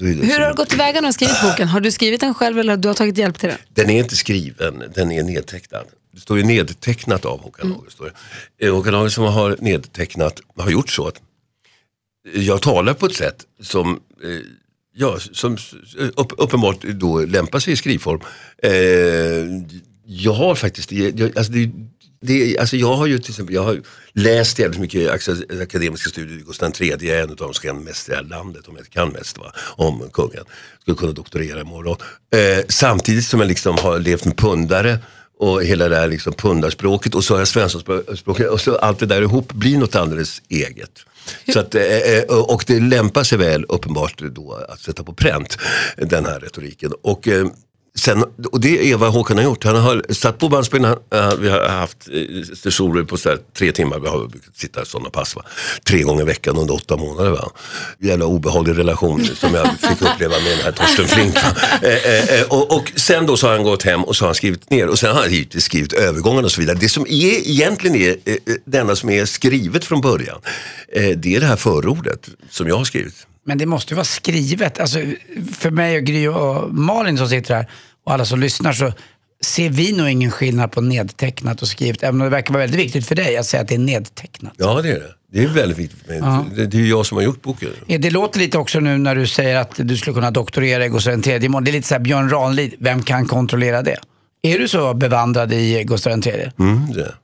Är 0.00 0.04
det 0.04 0.26
Hur 0.26 0.40
har 0.40 0.48
du 0.48 0.54
gått 0.54 0.68
tillväga 0.68 0.92
när 0.94 1.00
du 1.00 1.06
har 1.06 1.12
skrivit 1.12 1.42
boken? 1.42 1.68
Har 1.68 1.80
du 1.80 1.90
skrivit 1.90 2.20
den 2.20 2.34
själv 2.34 2.58
eller 2.58 2.72
har 2.72 2.76
du 2.76 2.88
har 2.88 2.94
tagit 2.94 3.18
hjälp 3.18 3.38
till 3.38 3.48
det? 3.48 3.58
Den 3.74 3.90
är 3.90 3.98
inte 3.98 4.16
skriven, 4.16 4.82
den 4.94 5.12
är 5.12 5.22
nedtecknad. 5.22 5.86
Det 6.12 6.20
står 6.20 6.38
ju 6.38 6.44
nedtecknat 6.44 7.24
av 7.24 7.40
Håkan 7.40 7.72
Hage. 7.72 7.90
står 7.90 8.12
det. 8.58 8.66
Eh, 8.66 8.74
Håkan 8.74 8.94
Hage 8.94 9.10
som 9.10 9.24
har 9.24 9.56
nedtecknat 9.60 10.40
har 10.56 10.70
gjort 10.70 10.90
så 10.90 11.08
att 11.08 11.20
jag 12.34 12.62
talar 12.62 12.94
på 12.94 13.06
ett 13.06 13.14
sätt 13.14 13.46
som, 13.62 14.00
eh, 14.24 14.30
ja, 14.94 15.18
som 15.32 15.56
upp, 16.16 16.32
uppenbart 16.38 16.82
då 16.82 17.20
lämpar 17.20 17.58
sig 17.58 17.72
i 17.72 17.76
skrivform. 17.76 18.20
Eh, 18.62 18.72
jag 20.06 20.32
har 20.32 20.54
faktiskt, 20.54 20.92
jag, 20.92 21.38
alltså 21.38 21.52
det, 21.52 21.70
det, 22.20 22.58
alltså 22.58 22.76
jag 22.76 22.96
har 22.96 23.06
ju 23.06 23.18
till 23.18 23.30
exempel, 23.30 23.54
jag 23.54 23.62
har 23.62 23.80
läst 24.12 24.58
jävligt 24.58 24.80
mycket 24.80 25.10
ak- 25.10 25.62
akademiska 25.62 26.10
studier. 26.10 26.38
Gustav 26.46 26.72
III 26.80 27.10
är 27.10 27.22
en 27.22 27.30
av 27.30 27.36
de 27.36 27.54
som 27.54 27.62
kan 27.62 27.84
mest 27.84 28.08
i 28.08 28.10
det 28.10 28.16
här 28.16 28.24
landet, 28.24 28.68
om 28.68 28.76
jag 28.76 28.90
kan 28.90 29.08
mest 29.08 29.38
va, 29.38 29.52
om 29.58 30.10
kungen. 30.12 30.44
Skulle 30.80 30.96
kunna 30.96 31.12
doktorera 31.12 31.60
imorgon. 31.60 31.96
Eh, 32.34 32.64
samtidigt 32.68 33.24
som 33.24 33.40
jag 33.40 33.48
liksom 33.48 33.78
har 33.78 33.98
levt 33.98 34.24
med 34.24 34.36
pundare 34.36 34.98
och 35.38 35.64
hela 35.64 35.88
det 35.88 35.96
här 35.96 36.08
liksom 36.08 36.32
pundarspråket 36.32 37.14
och 37.14 37.24
så 37.24 37.34
har 37.34 37.38
jag 37.38 37.48
svenskspråket 37.48 38.48
och 38.50 38.60
så 38.60 38.76
allt 38.76 38.98
det 38.98 39.06
där 39.06 39.22
ihop 39.22 39.52
blir 39.52 39.78
något 39.78 39.94
alldeles 39.94 40.42
eget. 40.48 40.90
Så 41.52 41.60
att, 41.60 41.74
eh, 41.74 41.82
eh, 41.82 42.22
och 42.24 42.64
det 42.66 42.80
lämpar 42.80 43.24
sig 43.24 43.38
väl 43.38 43.64
uppenbart 43.68 44.18
då 44.18 44.52
att 44.68 44.80
sätta 44.80 45.04
på 45.04 45.12
pränt 45.12 45.58
den 45.96 46.24
här 46.26 46.40
retoriken. 46.40 46.92
Och, 47.02 47.28
eh, 47.28 47.46
Sen, 47.98 48.24
och 48.52 48.60
det 48.60 48.92
är 48.92 48.96
vad 48.96 49.12
Håkan 49.12 49.36
har 49.36 49.44
gjort. 49.44 49.64
Han 49.64 49.76
har 49.76 50.12
satt 50.12 50.38
på 50.38 50.48
bandspelaren, 50.48 50.98
vi 51.40 51.48
har 51.48 51.68
haft 51.68 52.08
eh, 52.12 52.56
sessioner 52.56 53.02
på 53.02 53.16
så 53.16 53.28
här, 53.28 53.38
tre 53.58 53.72
timmar, 53.72 53.98
vi 53.98 54.08
har 54.08 54.18
brukat 54.26 54.56
sitta 54.56 54.84
sådana 54.84 55.10
pass. 55.10 55.36
Va? 55.36 55.42
Tre 55.84 56.02
gånger 56.02 56.22
i 56.22 56.24
veckan 56.24 56.56
under 56.56 56.74
åtta 56.74 56.96
månader. 56.96 57.30
Va? 57.30 57.50
Jävla 57.98 58.26
obehaglig 58.26 58.78
relation 58.78 59.24
som 59.24 59.54
jag 59.54 59.66
fick 59.80 60.02
uppleva 60.02 60.34
med 60.38 60.50
den 60.50 60.64
här 60.64 60.72
Torsten 60.72 61.06
Flink. 61.06 61.36
Eh, 61.82 61.90
eh, 61.90 62.40
eh, 62.40 62.46
och, 62.48 62.76
och 62.76 62.92
sen 62.96 63.26
då 63.26 63.36
så 63.36 63.46
har 63.46 63.54
han 63.54 63.64
gått 63.64 63.82
hem 63.82 64.04
och 64.04 64.16
så 64.16 64.24
har 64.24 64.28
han 64.28 64.34
skrivit 64.34 64.70
ner 64.70 64.88
och 64.88 64.98
sen 64.98 65.14
har 65.14 65.22
han 65.22 65.32
givetvis 65.32 65.64
skrivit 65.64 65.92
övergångarna 65.92 66.44
och 66.44 66.52
så 66.52 66.60
vidare. 66.60 66.78
Det 66.80 66.88
som 66.88 67.06
är, 67.08 67.48
egentligen 67.48 67.96
är 67.96 68.08
eh, 68.08 68.34
eh, 68.34 68.54
det 68.64 68.78
enda 68.78 68.96
som 68.96 69.10
är 69.10 69.24
skrivet 69.24 69.84
från 69.84 70.00
början, 70.00 70.38
eh, 70.92 71.08
det 71.16 71.36
är 71.36 71.40
det 71.40 71.46
här 71.46 71.56
förordet 71.56 72.28
som 72.50 72.68
jag 72.68 72.76
har 72.76 72.84
skrivit. 72.84 73.26
Men 73.44 73.58
det 73.58 73.66
måste 73.66 73.92
ju 73.92 73.96
vara 73.96 74.04
skrivet. 74.04 74.80
Alltså, 74.80 74.98
för 75.58 75.70
mig 75.70 75.96
och 75.96 76.04
Gry 76.04 76.28
och 76.28 76.74
Malin 76.74 77.18
som 77.18 77.28
sitter 77.28 77.54
här 77.54 77.70
och 78.08 78.14
alla 78.14 78.24
som 78.24 78.40
lyssnar 78.40 78.72
så 78.72 78.92
ser 79.44 79.70
vi 79.70 79.92
nog 79.92 80.08
ingen 80.08 80.30
skillnad 80.30 80.72
på 80.72 80.80
nedtecknat 80.80 81.62
och 81.62 81.68
skrivet. 81.68 82.02
Även 82.02 82.20
om 82.20 82.24
det 82.24 82.30
verkar 82.30 82.54
vara 82.54 82.62
väldigt 82.62 82.80
viktigt 82.80 83.06
för 83.06 83.14
dig 83.14 83.36
att 83.36 83.46
säga 83.46 83.62
att 83.62 83.68
det 83.68 83.74
är 83.74 83.78
nedtecknat. 83.78 84.52
Ja 84.56 84.82
det 84.82 84.88
är 84.88 84.94
det. 84.94 85.14
Det 85.32 85.44
är 85.44 85.48
väldigt 85.48 85.78
viktigt 85.78 85.98
för 86.06 86.20
mig. 86.20 86.44
Det, 86.56 86.66
det 86.66 86.78
är 86.78 86.86
jag 86.86 87.06
som 87.06 87.16
har 87.16 87.24
gjort 87.24 87.42
boken. 87.42 87.68
Det 87.86 88.10
låter 88.10 88.38
lite 88.38 88.58
också 88.58 88.80
nu 88.80 88.98
när 88.98 89.14
du 89.14 89.26
säger 89.26 89.56
att 89.56 89.72
du 89.76 89.96
skulle 89.96 90.14
kunna 90.14 90.30
doktorera 90.30 90.86
i 90.86 90.88
Gustav 90.88 91.12
III. 91.12 91.38
Det 91.38 91.46
är 91.46 91.72
lite 91.72 91.88
så 91.88 91.94
här 91.94 92.00
Björn 92.00 92.30
Ranelid, 92.30 92.74
vem 92.78 93.02
kan 93.02 93.26
kontrollera 93.26 93.82
det? 93.82 93.96
Är 94.42 94.58
du 94.58 94.68
så 94.68 94.94
bevandrad 94.94 95.52
i 95.52 95.84
Gustav 95.84 96.26
III? 96.26 96.50
Mm, 96.58 96.92
det 96.92 97.14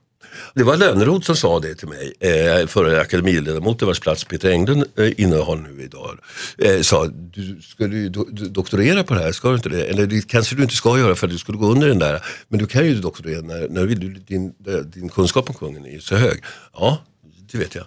det 0.53 0.63
var 0.63 0.77
Lönnroth 0.77 1.25
som 1.25 1.35
sa 1.35 1.59
det 1.59 1.75
till 1.75 1.87
mig, 1.87 2.13
eh, 2.19 2.67
förre 2.67 3.01
akademiledamoten 3.01 3.87
vars 3.87 3.99
plats 3.99 4.23
Peter 4.23 4.49
Englund 4.49 4.83
eh, 4.97 5.11
innehar 5.17 5.55
nu 5.55 5.83
idag. 5.83 6.19
Eh, 6.57 6.81
sa, 6.81 7.07
du 7.07 7.61
skulle 7.61 7.95
ju 7.95 8.09
do, 8.09 8.25
doktorera 8.31 9.03
på 9.03 9.13
det 9.13 9.19
här, 9.19 9.31
ska 9.31 9.49
du 9.49 9.55
inte 9.55 9.69
det? 9.69 9.85
Eller 9.85 10.05
det 10.05 10.27
kanske 10.27 10.55
du 10.55 10.63
inte 10.63 10.75
ska 10.75 10.99
göra 10.99 11.15
för 11.15 11.27
att 11.27 11.33
du 11.33 11.37
skulle 11.37 11.57
gå 11.57 11.67
under 11.67 11.87
den 11.87 11.99
där. 11.99 12.23
Men 12.47 12.59
du 12.59 12.67
kan 12.67 12.85
ju 12.85 12.95
doktorera 12.95 13.41
när, 13.41 13.69
när 13.69 13.85
du, 13.85 13.95
din, 13.95 14.53
eh, 14.67 14.73
din 14.73 15.09
kunskap 15.09 15.49
om 15.49 15.55
kungen 15.55 15.85
är 15.85 15.91
ju 15.91 16.01
så 16.01 16.15
hög. 16.15 16.43
Ja, 16.73 16.97
det 17.51 17.57
vet 17.57 17.75
jag. 17.75 17.85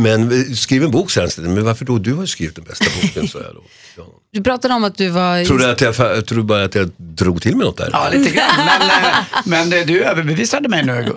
Men 0.00 0.32
eh, 0.32 0.52
skriv 0.54 0.84
en 0.84 0.90
bok 0.90 1.10
sen, 1.10 1.28
men 1.36 1.64
varför 1.64 1.84
då? 1.84 1.98
Du 1.98 2.14
har 2.14 2.26
skrivit 2.26 2.56
den 2.56 2.64
bästa 2.64 2.84
boken, 3.02 3.28
sa 3.28 3.38
jag 3.38 3.54
då. 3.54 3.62
Ja. 3.96 4.04
Du 4.32 4.42
pratade 4.42 4.74
om 4.74 4.84
att 4.84 4.96
du 4.96 5.08
var... 5.08 5.44
Tror 5.44 5.58
du 5.58 5.70
att 5.70 5.80
jag, 5.80 5.96
tror 5.96 6.36
du 6.36 6.42
bara 6.42 6.64
att 6.64 6.74
jag 6.74 6.90
drog 6.96 7.42
till 7.42 7.56
med 7.56 7.66
något 7.66 7.76
där? 7.76 7.88
Ja, 7.92 8.08
lite 8.12 8.30
grann. 8.34 8.46
Men, 9.44 9.62
eh, 9.62 9.70
men 9.70 9.80
eh, 9.80 9.86
du 9.86 10.04
överbevisade 10.04 10.68
mig 10.68 10.84
nu, 10.84 11.12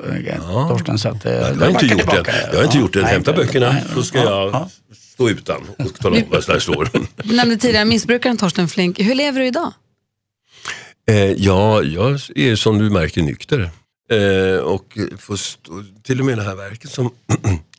Torsten. 0.70 1.00
Så 1.00 1.10
att, 1.10 1.26
Jag 1.26 1.56
har 1.56 1.70
inte 1.70 1.86
gjort 1.86 1.98
tillbaka. 2.00 2.24
det. 2.24 2.50
Jag 2.52 2.58
har 2.58 2.63
inte 2.63 2.78
Ja, 2.78 2.82
gjort 2.82 2.94
det. 2.94 3.06
Hämta 3.06 3.32
nej, 3.32 3.46
böckerna 3.46 3.72
nej, 3.72 3.84
så 3.94 4.04
ska 4.04 4.17
ja, 4.17 4.24
jag 4.24 4.50
ja. 4.54 4.70
stå 5.13 5.30
utan 5.30 5.62
och 5.78 6.00
tala 6.00 6.15
om 6.15 6.24
vad 6.30 6.46
där 6.48 6.60
står. 6.60 6.89
Du 7.24 7.36
nämnde 7.36 7.58
tidigare 7.58 7.86
missbrukaren 7.86 8.38
Torsten 8.38 8.67
Flink. 8.67 9.00
Hur 9.00 9.15
lever 9.15 9.39
du 9.39 9.48
idag? 9.48 9.74
Eh, 11.10 11.15
ja, 11.15 11.84
jag 11.84 12.20
är 12.36 12.56
som 12.56 12.78
du 12.78 12.89
märker 12.89 13.22
nykter. 13.22 13.70
Eh, 14.12 14.58
och 14.60 14.98
får 15.17 15.36
stå, 15.36 15.84
till 16.04 16.20
och 16.20 16.26
med 16.26 16.38
det 16.38 16.44
här 16.44 16.56
verket 16.56 16.89
som 16.91 17.12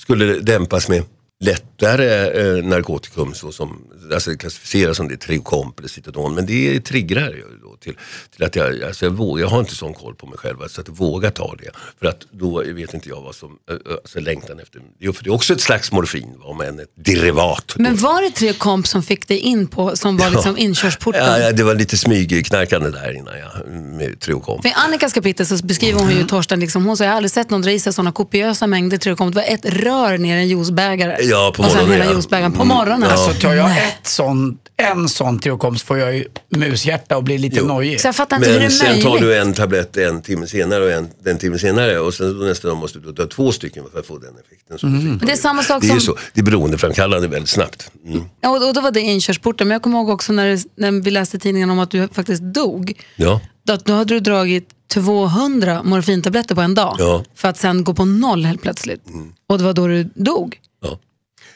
skulle 0.00 0.40
dämpas 0.40 0.88
med 0.88 1.04
lättare 1.44 2.40
eh, 2.58 2.64
narkotikum 2.64 3.34
så 3.34 3.52
som 3.52 3.78
alltså 4.12 4.36
klassificeras 4.36 4.96
som 4.96 5.08
det 5.08 5.16
Triokomp 5.16 5.78
eller 5.78 5.88
Citadon. 5.88 6.34
Men 6.34 6.46
det 6.46 6.80
triggar 6.80 7.30
ju 7.30 7.44
då 7.62 7.76
till, 7.80 7.96
till 8.36 8.44
att 8.44 8.56
jag, 8.56 8.82
alltså 8.82 9.04
jag, 9.04 9.10
vågar, 9.12 9.42
jag 9.42 9.48
har 9.48 9.60
inte 9.60 9.74
sån 9.74 9.94
koll 9.94 10.14
på 10.14 10.26
mig 10.26 10.38
själv 10.38 10.56
så 10.68 10.80
att 10.80 10.88
jag 10.88 10.96
vågar 10.96 11.30
ta 11.30 11.54
det. 11.58 11.70
För 12.00 12.06
att 12.06 12.20
då 12.32 12.62
vet 12.66 12.94
inte 12.94 13.08
jag 13.08 13.20
vad 13.22 13.34
som, 13.34 13.56
alltså 13.90 14.20
längtan 14.20 14.60
efter, 14.60 14.80
det 15.00 15.06
är- 15.06 15.12
för 15.12 15.24
det 15.24 15.30
är 15.30 15.34
också 15.34 15.52
ett 15.52 15.60
slags 15.60 15.92
morfin 15.92 16.28
om 16.42 16.60
än 16.60 16.78
ett 16.80 16.92
derivat. 17.04 17.74
Men 17.76 17.96
var 17.96 18.22
det 18.22 18.30
tre 18.30 18.52
komp 18.52 18.86
som 18.86 19.02
fick 19.02 19.28
dig 19.28 19.38
in 19.38 19.66
på, 19.66 19.96
som 19.96 20.16
var 20.16 20.30
liksom 20.30 20.56
inkörsporten? 20.58 21.24
Ja, 21.26 21.38
ja, 21.38 21.52
det 21.52 21.62
var 21.62 21.74
lite 21.74 21.96
smygknarkande 21.96 22.90
där 22.90 23.16
innan 23.16 23.34
jag, 23.38 23.68
med 23.72 24.20
Triokomp. 24.20 24.66
I 24.66 24.72
Annikas 24.76 25.12
kapitel 25.12 25.46
så 25.46 25.56
beskriver 25.66 26.00
hon 26.00 26.10
ju 26.10 26.24
Torsten, 26.24 26.60
liksom, 26.60 26.84
hon 26.84 26.96
sa 26.96 27.04
jag 27.04 27.10
har 27.10 27.16
aldrig 27.16 27.30
sett 27.30 27.50
någon 27.50 27.62
dra 27.62 27.70
i 27.70 27.78
sig 27.80 27.92
sådana 27.92 28.12
kopiösa 28.12 28.66
mängder 28.66 28.96
trekomp. 28.98 29.34
Det 29.34 29.40
var 29.40 29.48
ett 29.48 29.64
rör 29.64 30.18
ner 30.18 30.36
i 30.36 30.40
en 30.40 30.48
juicebägare. 30.48 31.29
Ja, 31.30 31.52
på 31.56 31.62
och 31.62 31.68
sen 31.70 31.76
morgonen, 31.78 31.92
hela 31.92 32.04
ja. 32.04 32.10
juicebägaren 32.12 32.52
på 32.52 32.62
Mm. 32.62 32.76
morgonen. 32.76 33.02
Ja. 33.02 33.16
Alltså 33.16 33.40
tar 33.40 33.54
jag 33.54 33.70
ett 33.70 34.06
sån, 34.06 34.58
en 34.76 35.08
sån 35.08 35.38
tillkomst 35.38 35.84
får 35.86 35.98
jag 35.98 36.16
ju 36.16 36.24
mushjärta 36.48 37.16
och 37.16 37.24
blir 37.24 37.38
lite 37.38 37.56
Jo. 37.60 37.66
nojig. 37.66 38.00
Så 38.00 38.08
jag 38.08 38.16
fattar 38.16 38.36
inte 38.36 38.48
hur 38.48 38.54
det 38.54 38.60
Men 38.60 38.66
är 38.66 38.70
sen 38.74 38.86
möjligt. 38.88 39.04
tar 39.06 39.18
du 39.18 39.38
en 39.38 39.52
tablett 39.54 39.96
en 39.96 40.22
timme 40.22 40.46
senare 40.46 40.84
och 40.84 40.90
en, 40.90 41.08
en 41.24 41.38
timme 41.38 41.58
senare 41.58 41.98
och 41.98 42.14
sen 42.14 42.38
nästa 42.38 42.68
dag 42.68 42.76
måste 42.76 42.98
du 42.98 43.12
ta 43.12 43.26
två 43.26 43.52
stycken 43.52 43.84
för 43.92 44.00
att 44.00 44.06
få 44.06 44.18
den 44.18 44.30
effekten. 44.46 44.78
Som 44.78 44.92
du 44.92 44.98
fick. 45.00 45.08
Men 45.08 45.26
det 45.26 45.32
är 45.32 45.36
samma 45.36 45.62
sak 45.62 45.82
det 45.82 45.88
är 45.88 45.94
ju 45.94 46.00
som- 46.00 46.14
så, 46.14 46.20
det 46.34 46.40
är 46.40 46.44
beroendeframkallande 46.44 47.28
väldigt 47.28 47.48
snabbt. 47.50 47.90
Mm. 48.06 48.22
Ja, 48.40 48.48
och, 48.50 48.68
och 48.68 48.74
då 48.74 48.80
var 48.80 48.90
det 48.90 49.00
inkörsporten. 49.00 49.68
Men 49.68 49.72
jag 49.74 49.82
kommer 49.82 49.98
ihåg 49.98 50.08
också 50.08 50.32
när, 50.32 50.46
det, 50.46 50.64
när 50.76 50.92
vi 51.02 51.10
läste 51.10 51.36
i 51.36 51.40
tidningen 51.40 51.70
om 51.70 51.78
att 51.78 51.90
du 51.90 52.08
faktiskt 52.12 52.42
dog. 52.42 52.92
Ja. 53.16 53.40
Då, 53.66 53.76
då 53.84 53.92
hade 53.92 54.14
du 54.14 54.20
dragit 54.20 54.68
200 54.92 55.82
morfintabletter 55.82 56.54
på 56.54 56.60
en 56.60 56.74
dag. 56.74 56.96
Ja. 56.98 57.14
Mm. 57.14 57.24
För 57.34 57.48
att 57.48 57.56
sen 57.58 57.84
gå 57.84 57.94
på 57.94 58.04
noll 58.04 58.44
helt 58.44 58.62
plötsligt. 58.62 59.00
Och 59.48 59.58
det 59.58 59.64
var 59.64 59.72
då 59.72 59.86
du 59.86 60.04
dog. 60.14 60.56
Ja. 60.82 60.98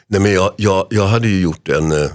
Nej, 0.07 0.21
men 0.21 0.33
jag, 0.33 0.53
jag, 0.57 0.87
jag 0.89 1.07
hade 1.07 1.27
ju 1.27 1.41
gjort 1.41 1.69
en, 1.69 1.91
eh, 1.91 2.11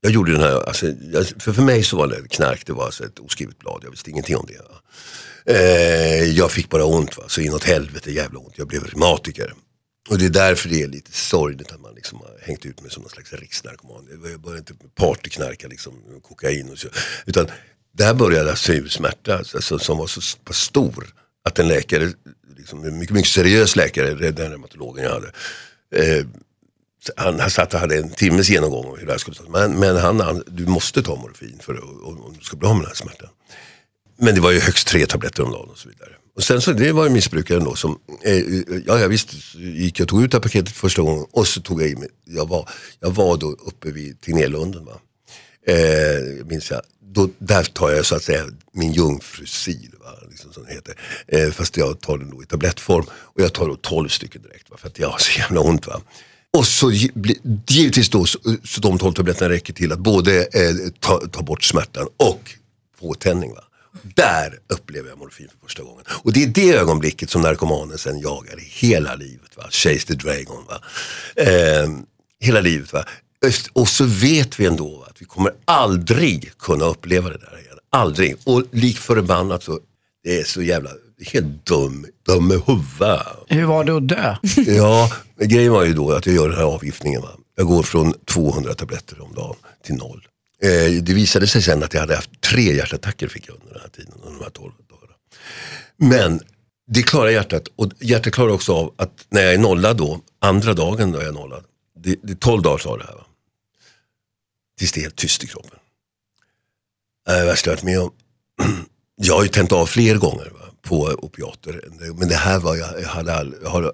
jag 0.00 0.12
gjorde 0.12 0.32
den 0.32 0.40
här, 0.40 0.68
alltså, 0.68 0.86
jag, 0.86 1.26
för, 1.26 1.52
för 1.52 1.62
mig 1.62 1.82
så 1.82 1.96
var 1.96 2.06
det 2.06 2.28
knark, 2.28 2.66
det 2.66 2.72
var 2.72 2.84
alltså 2.84 3.04
ett 3.04 3.18
oskrivet 3.18 3.58
blad, 3.58 3.80
jag 3.84 3.90
visste 3.90 4.10
ingenting 4.10 4.36
om 4.36 4.46
det. 4.46 4.58
Va? 4.58 4.80
Eh, 5.46 6.24
jag 6.24 6.50
fick 6.50 6.70
bara 6.70 6.84
ont, 6.84 7.18
va? 7.18 7.24
så 7.28 7.40
inåt 7.40 7.64
helvete 7.64 8.12
jävla 8.12 8.38
ont, 8.38 8.54
jag 8.56 8.68
blev 8.68 8.84
reumatiker. 8.84 9.54
Och 10.10 10.18
det 10.18 10.24
är 10.24 10.30
därför 10.30 10.68
det 10.68 10.82
är 10.82 10.88
lite 10.88 11.12
sorgligt 11.12 11.72
att 11.72 11.80
man 11.80 11.94
liksom 11.94 12.18
har 12.18 12.38
hängt 12.42 12.66
ut 12.66 12.82
mig 12.82 12.90
som 12.90 13.02
någon 13.02 13.10
slags 13.10 13.32
riksnarkoman. 13.32 14.08
Jag 14.10 14.40
började 14.40 14.58
inte 14.58 14.74
partyknarka 14.94 15.68
liksom, 15.68 15.94
kokain 16.22 16.70
och 16.70 16.78
så. 16.78 16.88
Utan 17.26 17.46
där 17.92 18.14
började 18.14 18.48
jag 18.48 18.58
sur 18.58 18.88
smärta 18.88 19.38
alltså, 19.38 19.78
som 19.78 19.98
var 19.98 20.06
så 20.06 20.38
pass 20.44 20.56
stor 20.56 21.14
att 21.44 21.58
en 21.58 21.68
läkare, 21.68 22.12
liksom, 22.56 22.84
en 22.84 22.98
mycket, 22.98 23.14
mycket 23.14 23.30
seriös 23.30 23.76
läkare, 23.76 24.30
den 24.30 24.50
reumatologen 24.50 25.04
jag 25.04 25.12
hade, 25.12 25.32
eh, 25.94 26.26
han, 27.16 27.40
han 27.40 27.50
satt 27.50 27.74
och 27.74 27.80
hade 27.80 27.96
en 27.96 28.10
timmes 28.10 28.48
genomgång 28.48 28.84
om 28.86 28.98
hur 28.98 29.06
det 29.06 29.12
här 29.12 29.18
skulle 29.18 29.36
ta. 29.36 29.44
Men, 29.48 29.72
men 29.72 29.96
han, 29.96 30.20
han, 30.20 30.42
du 30.46 30.66
måste 30.66 31.02
ta 31.02 31.16
morfin 31.16 31.58
för 31.62 31.74
att, 31.74 31.82
om, 31.82 32.34
du 32.38 32.44
ska 32.44 32.56
bli 32.56 32.68
av 32.68 32.74
med 32.74 32.82
den 32.82 32.88
här 32.88 32.94
smärtan. 32.94 33.28
Men 34.16 34.34
det 34.34 34.40
var 34.40 34.50
ju 34.50 34.60
högst 34.60 34.86
tre 34.86 35.06
tabletter 35.06 35.42
om 35.42 35.52
dagen 35.52 35.68
och 35.68 35.78
så 35.78 35.88
vidare. 35.88 36.10
Och 36.36 36.42
sen 36.44 36.60
så, 36.60 36.72
det 36.72 36.92
var 36.92 37.04
ju 37.04 37.10
missbrukaren 37.10 37.64
då 37.64 37.74
som, 37.74 37.98
eh, 38.22 38.42
ja, 38.86 38.98
ja 38.98 39.08
visst 39.08 39.54
gick 39.54 40.00
jag 40.00 40.08
tog 40.08 40.24
ut 40.24 40.30
det 40.30 40.36
här 40.36 40.42
paketet 40.42 40.76
första 40.76 41.02
gången 41.02 41.26
och 41.30 41.46
så 41.46 41.60
tog 41.60 41.82
jag 41.82 41.88
i 41.88 41.96
mig, 41.96 42.08
jag 42.24 42.48
var, 42.48 42.68
jag 43.00 43.10
var 43.10 43.36
då 43.36 43.46
uppe 43.46 43.90
vid 43.90 44.20
Tegnérlunden 44.20 44.84
va. 44.84 45.00
Eh, 45.66 46.46
minns 46.46 46.70
jag. 46.70 46.80
Då, 47.00 47.28
där 47.38 47.62
tar 47.64 47.90
jag 47.90 48.06
så 48.06 48.16
att 48.16 48.22
säga 48.22 48.44
min 48.72 48.92
jungfrusil, 48.92 49.90
va, 50.00 50.10
liksom 50.30 50.52
som 50.52 50.64
det 50.64 50.72
heter. 50.72 51.00
Eh, 51.26 51.50
fast 51.50 51.76
jag 51.76 52.00
tar 52.00 52.18
den 52.18 52.30
då 52.30 52.42
i 52.42 52.46
tablettform 52.46 53.04
och 53.10 53.40
jag 53.40 53.52
tar 53.52 53.68
då 53.68 53.76
12 53.76 54.08
stycken 54.08 54.42
direkt 54.42 54.70
va, 54.70 54.76
för 54.76 54.88
att 54.88 54.98
jag 54.98 55.08
har 55.08 55.18
så 55.18 55.38
jävla 55.38 55.60
ont. 55.60 55.86
Va. 55.86 56.00
Och 56.54 56.66
så 56.66 56.92
givetvis 57.68 58.08
då 58.08 58.26
så, 58.26 58.38
så 58.64 58.80
de 58.80 58.98
12 58.98 59.12
tabletterna 59.12 59.48
räcker 59.48 59.72
till 59.72 59.92
att 59.92 59.98
både 59.98 60.40
eh, 60.40 60.74
ta, 61.00 61.20
ta 61.32 61.42
bort 61.42 61.62
smärtan 61.62 62.08
och 62.16 62.50
få 63.00 63.14
tändning. 63.14 63.54
Va. 63.54 63.64
Där 64.02 64.58
upplever 64.68 65.08
jag 65.08 65.18
morfin 65.18 65.48
för 65.48 65.66
första 65.66 65.82
gången. 65.82 66.04
Och 66.08 66.32
det 66.32 66.42
är 66.42 66.46
det 66.46 66.72
ögonblicket 66.72 67.30
som 67.30 67.42
narkomanen 67.42 67.98
sen 67.98 68.20
jagar 68.20 68.58
hela 68.58 69.14
livet. 69.14 69.56
Va? 69.56 69.64
Chase 69.70 70.06
the 70.06 70.14
Dragon. 70.14 70.64
Va? 70.68 70.80
Eh, 71.36 71.88
hela 72.40 72.60
livet. 72.60 72.92
Va? 72.92 73.04
Och 73.72 73.88
så 73.88 74.04
vet 74.04 74.60
vi 74.60 74.66
ändå 74.66 74.98
va, 74.98 75.06
att 75.10 75.22
vi 75.22 75.26
kommer 75.26 75.52
aldrig 75.64 76.58
kunna 76.58 76.84
uppleva 76.84 77.28
det 77.28 77.38
där 77.38 77.58
igen. 77.60 77.78
Aldrig. 77.90 78.36
Och 78.44 78.62
lik 78.72 78.98
förbannat 78.98 79.62
så, 79.62 79.80
det 80.24 80.40
är 80.40 80.44
så 80.44 80.62
jävla, 80.62 80.90
helt 81.20 81.66
dum, 81.66 82.06
dum 82.26 82.52
i 82.52 82.62
huvudet. 82.66 83.26
Hur 83.46 83.64
var 83.64 83.84
det 83.84 83.96
att 83.96 84.08
dö? 84.08 84.36
Ja, 84.76 85.12
grejen 85.36 85.72
var 85.72 85.84
ju 85.84 85.94
då 85.94 86.12
att 86.12 86.26
jag 86.26 86.34
gör 86.34 86.48
den 86.48 86.58
här 86.58 86.64
avgiftningen. 86.64 87.22
Va? 87.22 87.28
Jag 87.56 87.66
går 87.66 87.82
från 87.82 88.14
200 88.24 88.74
tabletter 88.74 89.22
om 89.22 89.34
dagen 89.34 89.56
till 89.84 89.94
noll. 89.94 90.28
Eh, 90.62 91.02
det 91.02 91.14
visade 91.14 91.46
sig 91.46 91.62
sen 91.62 91.82
att 91.82 91.94
jag 91.94 92.00
hade 92.00 92.16
haft 92.16 92.40
tre 92.40 92.76
hjärtattacker 92.76 93.28
fick 93.28 93.48
jag 93.48 93.54
under 93.54 93.72
den 93.72 93.80
här 93.82 93.88
tiden, 93.88 94.12
under 94.22 94.38
de 94.38 94.44
här 94.44 94.50
12 94.50 94.72
dagarna. 94.90 95.14
Men 95.96 96.40
det 96.86 97.02
klarar 97.02 97.30
hjärtat 97.30 97.68
och 97.76 97.92
hjärtat 98.00 98.32
klarar 98.32 98.50
också 98.50 98.72
av 98.72 98.94
att 98.96 99.26
när 99.28 99.42
jag 99.42 99.54
är 99.54 99.58
nollad 99.58 99.96
då, 99.96 100.20
andra 100.40 100.74
dagen 100.74 101.12
då 101.12 101.18
jag 101.18 101.28
är 101.28 101.32
nollad, 101.32 101.64
det, 101.98 102.16
det 102.22 102.32
är 102.32 102.36
12 102.36 102.62
dagar 102.62 102.78
tar 102.78 102.98
det 102.98 103.04
här. 103.04 103.14
Va? 103.14 103.26
Tills 104.78 104.92
det 104.92 105.00
är 105.00 105.02
helt 105.02 105.16
tyst 105.16 105.44
i 105.44 105.46
kroppen. 105.46 105.78
Det 107.26 107.38
det 107.38 107.44
värsta 107.44 107.70
jag 107.70 107.76
varit 107.76 107.84
med 107.84 108.00
om. 108.00 108.10
Jag 109.26 109.34
har 109.34 109.42
ju 109.42 109.48
tänt 109.48 109.72
av 109.72 109.86
fler 109.86 110.16
gånger 110.16 110.50
va, 110.50 110.60
på 110.82 111.02
opiater. 111.22 111.84
Men 112.16 112.28
det 112.28 112.34
här 112.34 112.58
var 112.58 112.76
jag, 112.76 113.00
jag, 113.00 113.08
hade 113.08 113.34
all, 113.34 113.54
jag 113.62 113.70
har 113.70 113.92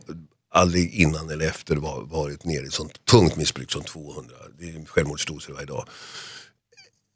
aldrig 0.55 0.95
innan 0.95 1.31
eller 1.31 1.47
efter 1.47 1.77
var, 1.77 2.03
varit 2.03 2.45
nere 2.45 2.67
i 2.67 2.71
sånt 2.71 3.05
tungt 3.11 3.37
missbruk 3.37 3.73
som 3.73 3.83
200. 3.83 4.35
Det 4.59 4.65
är 4.65 4.85
självmordsdoser 4.87 5.53
varje 5.53 5.67
dag. 5.67 5.89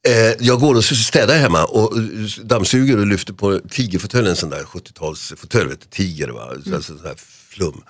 Eh, 0.08 0.34
jag 0.38 0.60
går 0.60 0.74
och 0.74 0.84
städar 0.84 1.38
hemma 1.38 1.64
och 1.64 1.96
eh, 1.96 2.02
dammsuger 2.44 2.98
och 2.98 3.06
lyfter 3.06 3.32
på 3.32 3.60
tigerfåtöljen, 3.70 4.30
en 4.30 4.36
sån 4.36 4.50
där 4.50 4.62
70-talsfåtölj, 4.62 5.68
vet 5.68 5.80
du, 5.80 5.86
tiger 5.90 6.28
va, 6.28 6.52
så, 6.64 6.82
sån 6.82 7.00
här 7.04 7.16
flum. 7.48 7.82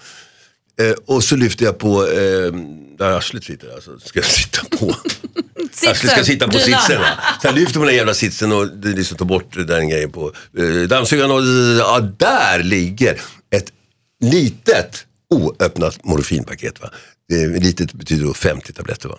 Eh, 0.80 0.94
och 1.06 1.24
så 1.24 1.36
lyfter 1.36 1.64
jag 1.64 1.78
på 1.78 2.06
eh, 2.06 2.52
där 2.98 3.10
arslet 3.10 3.44
sitter, 3.44 3.74
alltså 3.74 3.98
ska 3.98 4.18
jag 4.18 4.26
sitta 4.26 4.76
på. 4.76 4.96
Arslet 5.82 6.12
ska 6.12 6.24
sitta 6.24 6.48
på 6.48 6.58
sitsen. 6.58 7.00
Va? 7.00 7.06
Jag 7.42 7.54
lyfter 7.54 7.80
på 7.80 7.86
den 7.86 7.94
jävla 7.94 8.14
sitsen 8.14 8.52
och 8.52 8.66
liksom 8.82 9.16
tar 9.16 9.24
bort 9.26 9.66
den 9.66 9.88
grejen 9.88 10.12
på 10.12 10.32
eh, 10.58 10.88
dammsugaren 10.88 11.30
och 11.30 11.42
ja, 11.78 12.00
där 12.00 12.62
ligger 12.62 13.20
ett 13.50 13.72
litet 14.20 15.06
oöppnat 15.34 16.04
morfinpaket. 16.04 16.80
Va? 16.80 16.90
Är, 17.32 17.60
litet 17.60 17.92
betyder 17.92 18.24
då 18.24 18.34
50 18.34 18.72
tabletter. 18.72 19.08
Va? 19.08 19.18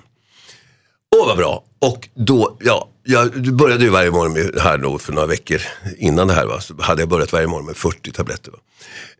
Åh 1.19 1.27
vad 1.27 1.37
bra! 1.37 1.63
Och 1.81 2.07
då, 2.15 2.57
ja, 2.63 2.89
jag 3.03 3.53
började 3.55 3.83
ju 3.83 3.89
varje 3.89 4.11
morgon 4.11 4.33
med, 4.33 4.59
här 4.61 4.77
då 4.77 4.97
för 4.97 5.13
några 5.13 5.27
veckor 5.27 5.61
innan 5.97 6.27
det 6.27 6.33
här 6.33 6.45
va, 6.45 6.61
så 6.61 6.73
hade 6.81 7.01
jag 7.01 7.09
börjat 7.09 7.33
varje 7.33 7.47
morgon 7.47 7.65
med 7.65 7.77
40 7.77 8.11
tabletter. 8.11 8.51
Va? 8.51 8.57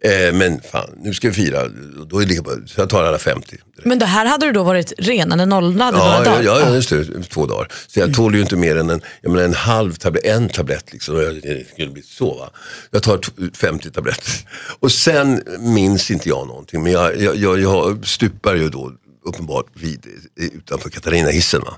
Eh, 0.01 0.33
men 0.33 0.61
fan, 0.71 0.89
nu 1.01 1.13
ska 1.13 1.27
vi 1.27 1.33
fira, 1.33 1.67
då 2.09 2.21
är 2.21 2.25
det 2.25 2.67
så 2.67 2.81
jag 2.81 2.89
tar 2.89 3.03
alla 3.03 3.17
50. 3.17 3.57
Men 3.83 3.99
det 3.99 4.05
här 4.05 4.25
hade 4.25 4.45
du 4.45 4.51
då 4.51 4.63
varit 4.63 4.93
ren 4.97 5.31
eller 5.31 5.45
nollad 5.45 5.95
i 5.95 5.97
några 5.97 6.09
Ja, 6.11 6.23
ja, 6.25 6.31
dagar? 6.31 6.43
ja, 6.43 6.75
just 6.75 6.89
det, 6.89 7.23
två 7.23 7.45
dagar. 7.45 7.67
Så 7.87 7.99
jag 7.99 8.13
tål 8.13 8.35
ju 8.35 8.41
inte 8.41 8.55
mer 8.55 8.77
än 8.77 8.89
en, 8.89 9.01
jag 9.21 9.31
menar, 9.31 9.45
en 9.45 9.53
halv 9.53 9.93
tablett, 9.93 10.25
en 10.25 10.49
tablett 10.49 10.93
liksom. 10.93 11.15
jag- 11.21 11.33
Det 11.41 11.67
skulle 11.73 11.91
bli 11.91 12.01
så 12.01 12.33
va. 12.37 12.49
Jag 12.91 13.03
tar 13.03 13.17
t- 13.17 13.31
50 13.53 13.91
tabletter. 13.91 14.33
Och 14.79 14.91
sen 14.91 15.43
minns 15.59 16.11
inte 16.11 16.29
jag 16.29 16.47
någonting. 16.47 16.83
Men 16.83 16.91
jag, 16.91 17.21
jag, 17.21 17.35
jag, 17.35 17.59
jag 17.59 18.07
stupar 18.07 18.55
ju 18.55 18.69
då 18.69 18.91
uppenbart 19.25 19.65
vid, 19.73 20.05
eh, 20.39 20.45
utanför 20.45 20.89
Katarina-hissen. 20.89 21.61
Va? 21.61 21.77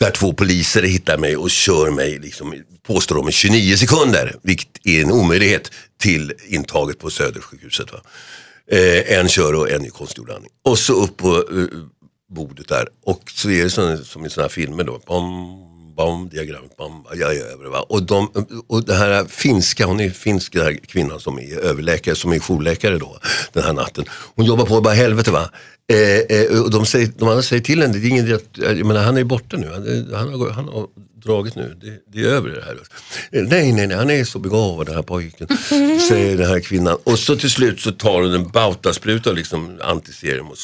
Där 0.00 0.10
två 0.10 0.32
poliser 0.32 0.82
hittar 0.82 1.18
mig 1.18 1.36
och 1.36 1.50
kör 1.50 1.90
mig, 1.90 2.18
liksom, 2.18 2.54
påstår 2.86 3.16
de, 3.16 3.28
i 3.28 3.32
29 3.32 3.76
sekunder. 3.76 4.36
Vilket 4.42 4.86
är 4.86 5.02
en 5.02 5.10
omöjlighet 5.10 5.70
till 6.00 6.32
intaget 6.48 6.98
på 6.98 7.10
Södersjukhuset. 7.10 7.92
Va? 7.92 8.00
Eh, 8.70 9.18
en 9.18 9.28
kör 9.28 9.54
och 9.54 9.70
en 9.70 9.84
i 9.84 9.90
konstgjord 9.90 10.30
andning. 10.30 10.50
Och 10.62 10.78
så 10.78 10.92
upp 10.92 11.16
på 11.16 11.36
eh, 11.36 11.66
bordet 12.34 12.68
där. 12.68 12.88
Och 13.04 13.22
så 13.34 13.50
är 13.50 13.64
det 13.64 13.70
som, 13.70 13.98
som 14.04 14.26
i 14.26 14.30
sådana 14.30 14.44
här 14.44 14.52
filmer 14.54 14.84
då. 14.84 15.00
Bam, 15.06 15.24
bam, 15.96 16.28
diagram, 16.28 16.64
bam, 16.78 17.04
jag 17.14 17.36
är 17.36 17.44
över. 17.44 17.66
Va? 17.66 17.80
Och, 17.88 18.02
de, 18.02 18.46
och 18.66 18.84
det 18.84 18.94
här 18.94 19.24
finska, 19.24 19.86
hon 19.86 20.00
är 20.00 20.10
finsk 20.10 20.52
den 20.52 20.62
här 20.62 20.74
kvinnan 20.74 21.20
som 21.20 21.38
är 21.38 21.58
överläkare, 21.58 22.14
som 22.14 22.32
är 22.32 22.38
jourläkare 22.38 22.98
då 22.98 23.18
den 23.52 23.62
här 23.62 23.72
natten. 23.72 24.04
Hon 24.34 24.46
jobbar 24.46 24.66
på 24.66 24.80
bara 24.80 24.94
helvete 24.94 25.30
va. 25.30 25.50
Eh, 25.92 26.36
eh, 26.38 26.62
och 26.62 26.70
de, 26.70 26.86
säger, 26.86 27.10
de 27.18 27.28
andra 27.28 27.42
säger 27.42 27.62
till 27.62 27.82
henne, 27.82 27.98
det 27.98 28.06
är 28.06 28.10
ingen 28.10 28.34
att, 28.34 28.58
jag 28.58 28.86
menar, 28.86 29.02
han 29.02 29.16
är 29.16 29.24
borta 29.24 29.56
nu, 29.56 29.66
han, 29.72 29.82
är- 29.86 30.16
han, 30.16 30.28
har, 30.40 30.50
han 30.50 30.68
har 30.68 30.86
dragit 31.24 31.54
nu, 31.54 31.76
det, 31.80 31.98
det 32.12 32.24
är 32.28 32.32
över 32.32 32.48
det 32.50 32.64
här. 32.64 32.74
Eh, 33.32 33.48
Nej, 33.48 33.72
nej, 33.72 33.86
nej, 33.86 33.96
han 33.96 34.10
är 34.10 34.24
så 34.24 34.38
begåvad 34.38 34.86
den 34.86 34.94
här 34.94 35.02
pojken, 35.02 35.48
säger 36.08 36.36
den 36.38 36.46
här 36.48 36.60
kvinnan. 36.60 36.96
Och 37.04 37.18
så 37.18 37.36
till 37.36 37.50
slut 37.50 37.80
så 37.80 37.92
tar 37.92 38.22
hon 38.22 38.32
en 38.34 38.48
bautaspruta, 38.48 39.32
liksom 39.32 39.78
antiserum 39.82 40.48
och 40.50 40.56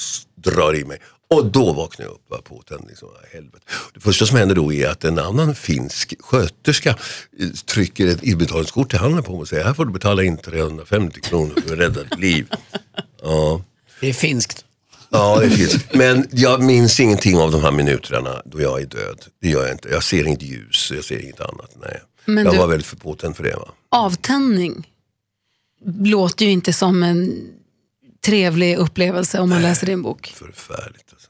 drar 0.44 0.74
i 0.76 0.84
mig. 0.84 0.98
Och 1.30 1.46
då 1.46 1.72
vaknar 1.72 2.06
jag 2.06 2.12
upp 2.12 2.30
va, 2.30 2.40
på 2.44 2.62
den. 2.68 2.84
Liksom, 2.88 3.08
helvete. 3.32 3.58
Det 3.94 4.00
första 4.00 4.26
som 4.26 4.36
händer 4.36 4.54
då 4.54 4.72
är 4.72 4.88
att 4.88 5.04
en 5.04 5.18
annan 5.18 5.54
finsk 5.54 6.14
sköterska 6.20 6.90
eh, 7.40 7.48
trycker 7.66 8.06
ett 8.06 8.22
inbetalningskort 8.22 8.94
i 8.94 8.96
handen 8.96 9.22
på 9.22 9.32
mig 9.32 9.40
och 9.40 9.48
säger 9.48 9.64
här 9.64 9.74
får 9.74 9.84
du 9.84 9.92
betala 9.92 10.22
in 10.22 10.36
350 10.36 11.20
kronor 11.20 11.54
för 11.66 11.72
att 11.74 11.78
rädda 11.80 12.02
ditt 12.04 12.18
liv. 12.18 12.46
Ja. 13.22 13.62
Det 14.00 14.08
är 14.08 14.12
finskt. 14.12 14.64
Ja, 15.10 15.40
det 15.40 15.50
finskt. 15.50 15.94
Men 15.94 16.26
jag 16.32 16.62
minns 16.62 17.00
ingenting 17.00 17.38
av 17.38 17.50
de 17.50 17.62
här 17.62 17.72
minuterna 17.72 18.42
då 18.44 18.60
jag 18.60 18.80
är 18.80 18.86
död. 18.86 19.24
Det 19.40 19.48
gör 19.48 19.62
jag 19.62 19.72
inte. 19.72 19.88
Jag 19.88 20.02
ser 20.04 20.24
inget 20.26 20.42
ljus, 20.42 20.90
jag 20.94 21.04
ser 21.04 21.18
inget 21.22 21.40
annat. 21.40 21.76
Nej. 21.80 22.02
Men 22.24 22.44
jag 22.44 22.54
du- 22.54 22.58
var 22.58 22.66
väldigt 22.66 22.86
för 22.86 22.96
påtänd 22.96 23.36
för 23.36 23.44
det. 23.44 23.56
Va? 23.56 23.68
Avtändning 23.88 24.92
låter 26.04 26.44
ju 26.44 26.50
inte 26.50 26.72
som 26.72 27.02
en 27.02 27.48
trevlig 28.24 28.76
upplevelse 28.76 29.40
om 29.40 29.48
man 29.50 29.62
läser 29.62 29.86
din 29.86 30.02
bok. 30.02 30.32
Förfärligt. 30.36 31.12
Alltså. 31.12 31.28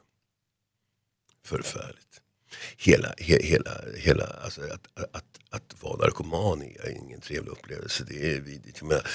Förfärligt. 1.47 1.95
Hela, 2.77 3.09
he, 3.19 3.39
hela, 3.43 3.71
hela 3.97 4.25
alltså 4.45 4.61
att, 4.61 5.03
att, 5.13 5.25
att 5.51 5.75
vara 5.83 5.97
narkoman 5.97 6.63
är 6.63 6.91
ingen 6.91 7.21
trevlig 7.21 7.51
upplevelse. 7.53 8.05
Det 8.09 8.35
är 8.35 8.41
vidrigt. 8.41 8.79
Jag 8.81 8.89
menar, 8.89 9.07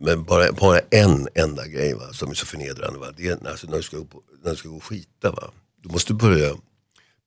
men 0.00 0.24
bara, 0.24 0.52
bara 0.52 0.80
en 0.90 1.28
enda 1.34 1.66
grej 1.66 1.94
va, 1.94 2.12
som 2.12 2.30
är 2.30 2.34
så 2.34 2.46
förnedrande. 2.46 2.98
Va? 2.98 3.06
Det 3.16 3.28
är, 3.28 3.48
alltså, 3.48 3.66
när, 3.66 3.76
du 3.76 3.82
ska, 3.82 3.96
gå 3.96 4.04
på- 4.04 4.22
när 4.44 4.50
du 4.50 4.56
ska 4.56 4.68
gå 4.68 4.76
och 4.76 4.84
skita. 4.84 5.30
Va? 5.30 5.50
Du 5.82 5.88
måste 5.88 6.14
börja 6.14 6.54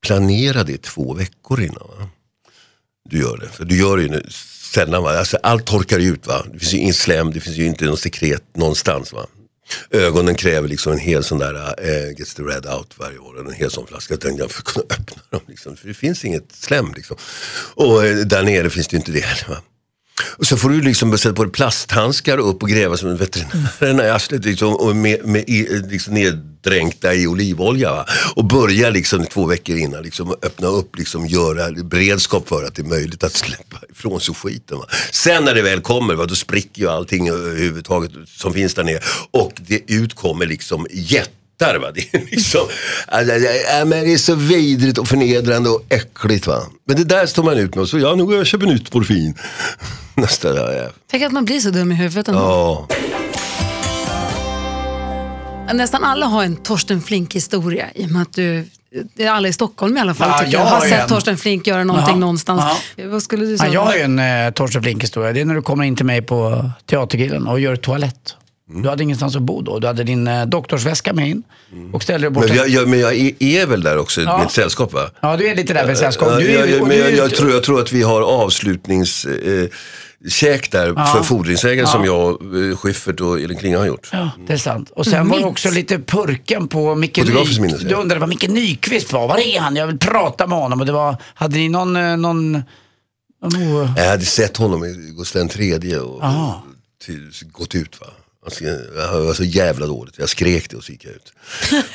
planera 0.02 0.64
det 0.64 0.82
två 0.82 1.14
veckor 1.14 1.62
innan. 1.62 1.88
Va? 2.00 2.10
Du 3.10 3.20
gör 3.20 3.38
det. 3.38 3.48
För 3.50 3.66
du 3.66 3.78
gör 3.80 3.98
det 3.98 4.04
ju 4.04 4.10
nu, 4.10 4.26
sällan. 4.74 5.04
Va? 5.04 5.18
Alltså, 5.20 5.38
allt 5.44 5.66
torkar 5.66 6.00
ut. 6.00 6.28
Va? 6.28 6.46
Det 6.54 6.60
finns 6.60 6.74
ju 6.74 6.78
ingen 6.78 6.94
slem, 6.94 7.32
det 7.32 7.40
finns 7.40 7.58
ju 7.58 7.66
inte 7.66 7.86
någon 7.86 7.98
sekret 7.98 8.44
någonstans. 8.56 9.14
Va? 9.14 9.26
Ögonen 9.90 10.36
kräver 10.36 10.68
liksom 10.68 10.92
en 10.94 11.00
hel 11.00 11.24
sån 11.24 11.40
där 11.40 11.56
äh, 11.88 12.10
Gets 12.18 12.34
the 12.34 12.44
red 12.44 12.66
out 12.66 12.94
varje 12.98 13.18
år. 13.18 13.40
En 13.40 13.54
hel 13.54 13.72
sån 13.72 13.88
flaska. 13.88 14.14
Jag 14.14 14.22
tänkte 14.22 14.44
jag 14.44 14.52
för 14.52 14.62
att 14.62 14.66
kunna 14.66 14.86
öppna 14.90 15.22
dem. 15.30 15.42
Liksom. 15.48 15.78
För 15.78 15.88
det 15.88 15.94
finns 15.94 16.26
inget 16.26 16.52
slem. 16.52 16.94
Liksom. 16.96 17.18
Och 17.76 18.06
eh, 18.06 18.16
där 18.18 18.44
nere 18.44 18.70
finns 18.70 18.88
det 18.88 18.94
ju 18.94 18.98
inte 19.00 19.12
det 19.12 19.20
heller. 19.20 19.50
Va? 19.56 19.62
Och 20.24 20.46
så 20.46 20.58
får 20.58 20.70
du 20.70 20.82
liksom 20.82 21.18
sätta 21.18 21.36
på 21.36 21.44
dig 21.44 21.52
plasthandskar 21.52 22.38
och 22.38 22.50
upp 22.50 22.64
och 22.64 22.70
gräva 22.70 22.98
som 22.98 23.10
en 23.10 23.18
veterinär 23.18 24.06
i 24.06 24.10
arslet 24.10 24.46
liksom, 24.46 24.76
och 24.76 24.96
med, 24.96 25.26
med 25.26 25.50
liksom 25.90 26.14
neddränkta 26.14 27.14
i 27.14 27.28
olivolja. 27.28 27.92
Va? 27.92 28.06
Och 28.36 28.46
börja 28.46 28.90
liksom 28.90 29.26
två 29.26 29.46
veckor 29.46 29.78
innan 29.78 30.04
liksom, 30.04 30.36
öppna 30.42 30.68
upp, 30.68 30.98
liksom, 30.98 31.28
göra 31.28 31.84
beredskap 31.84 32.50
för 32.50 32.64
att 32.64 32.76
det 32.76 32.82
är 32.82 32.86
möjligt 32.86 33.24
att 33.24 33.34
släppa 33.34 33.78
ifrån 33.92 34.22
sig 34.22 34.36
skiten. 34.36 34.78
Va? 34.78 34.86
Sen 35.12 35.46
när 35.46 35.56
det 35.56 35.62
väl 35.62 35.82
kommer, 35.82 36.16
va, 36.16 36.26
då 36.26 36.36
spricker 36.36 36.82
ju 36.82 36.88
allting 36.88 37.30
överhuvudtaget 37.30 38.12
som 38.28 38.54
finns 38.54 38.74
där 38.74 38.84
nere 38.84 39.00
och 39.32 39.54
det 39.56 39.92
utkommer 39.92 40.46
liksom 40.46 40.88
jättar. 40.92 41.32
Va? 41.62 41.92
Det, 41.96 42.14
är 42.14 42.26
liksom, 42.32 42.62
alltså, 43.08 43.34
men 43.86 43.90
det 43.90 44.14
är 44.14 44.18
så 44.18 44.36
vidrigt 44.36 44.98
och 44.98 45.08
förnedrande 45.08 45.70
och 45.70 45.86
äckligt. 45.90 46.48
Va? 46.48 46.64
Men 46.88 46.98
det 46.98 47.04
där 47.04 47.26
står 47.26 47.44
man 47.44 47.58
ut 47.58 47.76
med 47.76 47.82
och 47.82 47.90
så 47.90 48.00
ja, 48.00 48.16
nu 48.16 48.26
går 48.26 48.34
jag 48.34 48.42
och 48.42 48.48
köper 48.48 48.66
nytt 48.66 48.94
morfin. 48.94 49.36
Nästa. 50.22 50.74
Ja. 50.78 50.90
Tänk 51.12 51.24
att 51.24 51.32
man 51.32 51.46
blir 51.46 51.60
så 51.60 51.70
dum 51.70 51.92
i 51.92 51.96
huvudet 51.96 52.28
ändå. 52.28 52.42
Ja. 52.42 52.88
Nästan 55.74 56.04
alla 56.04 56.26
har 56.26 56.44
en 56.44 56.56
Torsten 56.56 57.02
Flink-historia 57.02 57.86
i 57.96 58.06
och 58.06 58.10
med 58.12 58.22
att 58.22 58.34
du, 58.34 58.66
det 59.16 59.26
är 59.26 59.32
alla 59.32 59.48
i 59.48 59.54
Stockholm 59.54 59.98
i 59.98 60.00
alla 60.00 60.14
fall, 60.14 60.30
Ja, 60.30 60.44
jag 60.44 60.54
jag, 60.62 60.66
har 60.66 60.82
sett 60.82 61.02
en. 61.02 61.08
Torsten 61.10 61.38
Flink 61.38 61.68
göra 61.68 61.84
någonting 61.84 62.10
Jaha. 62.10 62.20
någonstans. 62.20 62.64
Ja. 62.96 63.08
Vad 63.08 63.24
skulle 63.24 63.46
du 63.46 63.52
Ja, 63.52 63.58
säga? 63.58 63.74
jag 63.74 63.82
har 63.86 63.96
ju 63.96 64.02
en 64.02 64.20
eh, 64.20 64.52
Torsten 64.54 64.84
Flink-historia. 64.84 65.34
Det 65.34 65.42
är 65.42 65.46
när 65.46 65.56
du 65.56 65.62
kommer 65.62 65.84
in 65.84 65.96
till 65.96 66.06
mig 66.06 66.22
på 66.22 66.70
Teatergrillen 66.86 67.48
och 67.48 67.60
gör 67.60 67.76
toalett. 67.76 68.36
Mm. 68.72 68.82
Du 68.84 68.90
hade 68.90 69.04
ingenstans 69.04 69.36
att 69.36 69.42
bo 69.42 69.62
då. 69.62 69.80
Du 69.80 69.88
hade 69.88 70.04
din 70.04 70.28
eh, 70.28 70.46
doktorsväska 70.46 71.14
med 71.14 71.30
in 71.30 71.44
och 71.94 72.04
ställde 72.04 72.28
dig 72.28 72.32
bort. 72.32 72.48
Men, 72.48 72.58
jag, 72.58 72.70
jag, 72.70 72.88
men 72.88 73.00
jag 73.00 73.16
är, 73.16 73.44
är 73.44 73.66
väl 73.66 73.84
där 73.84 73.98
också 73.98 74.22
Ja. 74.22 74.38
med 74.38 74.46
ett 74.46 74.52
sällskap 74.52 74.94
va? 74.94 75.10
Ja, 75.22 75.38
du 75.38 75.48
är 75.48 75.56
lite 75.56 75.74
där 75.74 75.88
med 75.88 75.98
sällskap. 75.98 76.28
Ja, 76.32 76.40
Du 76.40 76.46
är, 76.52 76.60
jag, 76.60 76.70
jag, 76.70 76.82
och 76.82 76.88
men 76.88 76.98
du 76.98 77.04
jag, 77.04 77.12
jag, 77.14 77.36
tror, 77.36 77.52
jag 77.52 77.64
tror 77.64 77.80
att 77.82 77.92
vi 77.92 78.02
har 78.04 78.22
avslutnings... 78.22 79.26
Eh, 79.26 79.66
käk 80.30 80.72
där 80.72 81.14
för 81.14 81.24
fordringsägare 81.24 81.88
som 81.88 82.06
jag, 82.06 82.30
eh, 82.70 82.78
Schyffert 82.78 83.20
och 83.22 83.40
Elin 83.40 83.58
Klinga 83.58 83.78
har 83.80 83.86
gjort. 83.86 84.10
Ja, 84.12 84.30
det 84.48 84.54
är 84.54 84.58
sant. 84.58 84.90
Och 84.96 85.06
sen 85.06 85.30
var 85.30 85.40
det 85.40 85.46
också 85.46 85.70
lite 85.70 86.00
purken 86.00 86.68
på 86.68 86.96
Micke 86.96 87.18
Fotografiskt 87.20 87.60
minne, 87.60 87.68
Nyqvist. 87.68 87.82
säger 87.82 87.90
Du 87.90 87.96
jag. 87.96 88.02
undrade 88.02 88.20
vad 88.20 88.30
Micke 88.30 88.48
Nyqvist 88.50 89.14
var. 89.14 89.28
Var 89.28 89.38
är 89.38 89.60
han? 89.60 89.76
Jag 89.76 89.88
vill 89.88 89.98
prata 90.00 90.48
med 90.48 90.58
honom. 90.58 90.80
Och 90.80 90.86
det 90.86 90.92
var, 90.92 91.16
hade 91.34 91.56
ni 91.58 91.70
någon, 91.70 91.96
eh, 91.96 92.18
någon 92.18 92.64
Oh, 93.44 93.94
Jag 93.98 94.10
hade 94.10 94.26
sett 94.26 94.58
honom 94.58 94.86
i 94.86 95.14
Gustav 95.18 95.50
III 95.60 95.96
och 95.98 96.24
till, 97.06 97.32
gått 97.52 97.76
ut. 97.76 98.02
Va? 98.02 98.08
Jag 98.96 99.22
var 99.22 99.34
så 99.34 99.44
jävla 99.44 99.86
dåligt, 99.88 100.16
jag 100.18 100.30
skrek 100.30 100.70
det 100.70 100.78
och 100.78 100.84
så 100.84 100.92
gick 100.92 101.06
jag 101.06 101.14
ut. 101.14 101.34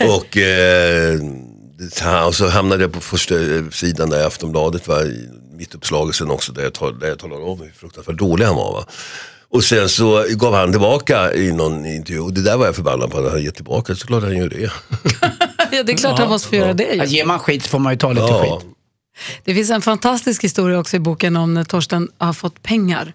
och, 0.17 0.37
eh, 0.37 2.27
och 2.27 2.35
så 2.35 2.49
hamnade 2.49 2.83
jag 2.83 2.93
på 2.93 3.01
första 3.01 3.35
sidan 3.73 4.11
där 4.11 4.21
i 4.21 4.23
Aftonbladet, 4.23 4.89
va? 4.89 5.03
i 5.03 5.29
mittuppslagelsen 5.53 6.31
också, 6.31 6.53
där 6.53 6.63
jag, 6.63 6.75
tal, 6.75 6.99
där 6.99 7.09
jag 7.09 7.19
talade 7.19 7.43
om 7.43 7.61
hur 7.61 7.71
fruktansvärt 7.71 8.19
dålig 8.19 8.45
han 8.45 8.57
var. 8.57 8.73
Va? 8.73 8.85
Och 9.49 9.65
sen 9.65 9.89
så 9.89 10.25
gav 10.31 10.55
han 10.55 10.71
tillbaka 10.71 11.35
i 11.35 11.53
någon 11.53 11.87
intervju 11.87 12.21
och 12.21 12.33
det 12.33 12.43
där 12.43 12.57
var 12.57 12.67
jag 12.67 12.77
förbannad 12.77 13.11
på 13.11 13.19
att 13.19 13.33
han 13.33 13.43
gett 13.43 13.55
tillbaka, 13.55 13.95
så 13.95 14.07
klart 14.07 14.23
han 14.23 14.37
gör 14.37 14.49
det. 14.49 14.71
Ja, 15.73 15.83
det 15.83 15.93
är 15.93 15.97
klart 15.97 16.19
han 16.19 16.29
måste 16.29 16.49
få 16.49 16.55
göra 16.57 16.73
det. 16.75 16.95
Ja, 16.95 17.05
ju. 17.05 17.17
ger 17.17 17.25
man 17.25 17.39
skit 17.39 17.67
får 17.67 17.79
man 17.79 17.93
ju 17.93 17.99
ta 17.99 18.13
lite 18.13 18.27
Ja. 18.27 18.61
skit. 18.61 18.71
Det 19.45 19.55
finns 19.55 19.71
en 19.71 19.83
fantastisk 19.83 20.45
historia 20.45 20.79
också 20.79 20.97
i 20.97 20.99
boken 21.01 21.37
om 21.37 21.55
när 21.55 21.65
Torsten 21.65 22.09
har 22.19 22.33
fått 22.33 22.63
pengar 22.63 23.13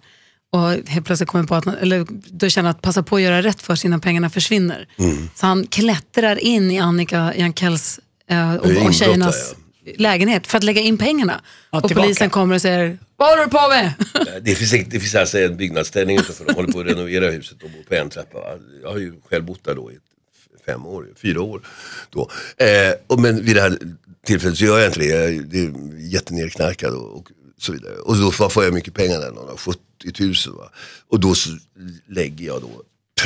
och 0.51 0.89
helt 0.89 1.05
plötsligt 1.05 1.29
kommer 1.29 1.45
på 1.45 1.55
att 1.55 1.67
eller 1.67 2.05
då 2.09 2.49
känner 2.49 2.69
att 2.69 2.81
passa 2.81 3.03
på 3.03 3.15
att 3.15 3.21
göra 3.21 3.41
rätt 3.41 3.61
för 3.61 3.75
sig 3.75 3.87
innan 3.87 4.01
pengarna 4.01 4.29
försvinner. 4.29 4.87
Mm. 4.97 5.29
Så 5.35 5.45
han 5.45 5.67
klättrar 5.67 6.39
in 6.39 6.71
i 6.71 6.79
Annika 6.79 7.33
Jankells 7.35 7.99
eh, 8.29 8.55
och, 8.55 8.85
och 8.85 8.93
tjejernas 8.93 9.55
lägenhet 9.95 10.47
för 10.47 10.57
att 10.57 10.63
lägga 10.63 10.81
in 10.81 10.97
pengarna. 10.97 11.41
Ja, 11.71 11.77
och 11.77 11.87
tillbaka. 11.87 12.05
polisen 12.05 12.29
kommer 12.29 12.55
och 12.55 12.61
säger, 12.61 12.99
vad 13.17 13.29
håller 13.29 13.43
du 13.43 13.49
på 13.49 13.67
med? 13.69 13.93
Det 14.41 14.55
finns, 14.55 14.71
det 14.71 14.99
finns 14.99 15.15
alltså 15.15 15.39
en 15.39 15.57
byggnadsställning 15.57 16.17
utanför, 16.17 16.45
de 16.45 16.53
håller 16.53 16.71
på 16.71 16.79
att 16.79 16.85
renovera 16.85 17.31
huset 17.31 17.63
och 17.63 17.69
bor 17.69 17.83
på 17.83 17.95
en 17.95 18.09
trappa. 18.09 18.39
Jag 18.83 18.89
har 18.89 18.97
ju 18.97 19.13
själv 19.29 19.45
bott 19.45 19.63
där 19.63 19.75
då 19.75 19.91
i 19.91 19.97
fem 20.65 20.85
år, 20.85 21.07
fyra 21.21 21.41
år. 21.41 21.61
Då. 22.09 22.29
Eh, 22.57 22.93
och 23.07 23.19
men 23.19 23.45
vid 23.45 23.55
det 23.55 23.61
här 23.61 23.77
tillfället 24.25 24.57
så 24.57 24.65
gör 24.65 24.79
jag 24.79 24.87
inte 24.87 24.99
det, 24.99 25.05
jag 25.05 25.23
är 25.23 25.99
jättenerknarkad 25.99 26.93
och, 26.93 27.17
och 27.17 27.27
så 27.63 27.71
vidare. 27.71 27.93
Och 27.93 28.17
då 28.17 28.31
får 28.31 28.63
jag 28.63 28.73
mycket 28.73 28.93
pengar 28.93 29.19
där, 29.19 29.31
någon, 29.31 29.57
70 29.57 29.79
000. 30.19 30.33
Va? 30.57 30.69
Och 31.09 31.19
då 31.19 31.33
lägger 32.07 32.45
jag 32.45 32.61
då 32.61 32.83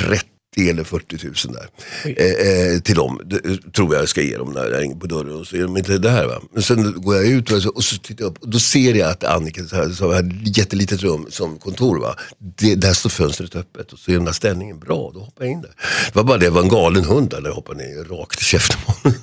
30 0.07 0.29
eller 0.57 0.83
40 0.83 1.17
000 1.23 1.33
där. 1.53 1.67
Eh, 2.17 2.73
eh, 2.73 2.79
till 2.79 2.95
dem, 2.95 3.21
det, 3.25 3.71
tror 3.71 3.95
jag 3.95 4.09
ska 4.09 4.21
ge 4.21 4.37
dem 4.37 4.51
när 4.51 4.65
jag 4.69 4.81
ringer 4.81 4.95
på 4.95 5.07
dörren 5.07 5.35
och 5.35 5.47
så 5.47 5.55
är 5.55 5.61
de 5.61 5.77
inte 5.77 5.97
där. 5.97 6.27
Va? 6.27 6.41
Men 6.53 6.63
sen 6.63 7.01
går 7.01 7.15
jag 7.15 7.25
ut 7.25 7.51
och 7.51 7.61
så, 7.61 7.69
och 7.69 7.83
så 7.83 7.97
tittar 7.97 8.23
jag 8.23 8.31
upp 8.31 8.37
och 8.41 8.49
då 8.49 8.59
ser 8.59 8.93
jag 8.93 9.09
att 9.09 9.23
Annika 9.23 9.63
så 9.65 10.11
har 10.11 10.19
ett 10.19 10.57
jättelitet 10.57 11.01
rum 11.01 11.27
som 11.29 11.57
kontor. 11.57 11.99
Va? 11.99 12.15
Det, 12.39 12.75
där 12.75 12.93
står 12.93 13.09
fönstret 13.09 13.55
öppet 13.55 13.93
och 13.93 13.99
så 13.99 14.11
är 14.11 14.15
den 14.15 14.25
där 14.25 14.31
ställningen 14.31 14.79
bra, 14.79 15.11
då 15.13 15.19
hoppar 15.19 15.43
jag 15.43 15.51
in 15.51 15.61
där. 15.61 15.71
Det 16.07 16.15
var 16.15 16.23
bara 16.23 16.37
det, 16.37 16.45
det 16.45 16.49
var 16.49 16.61
en 16.61 16.69
galen 16.69 17.03
hund 17.03 17.29
där, 17.29 17.41
jag 17.45 17.53
hoppade 17.53 17.83
ner 17.83 18.03
rakt 18.03 18.41
i 18.41 18.43
käften 18.43 18.77
på 18.85 18.91
honom. 18.91 19.19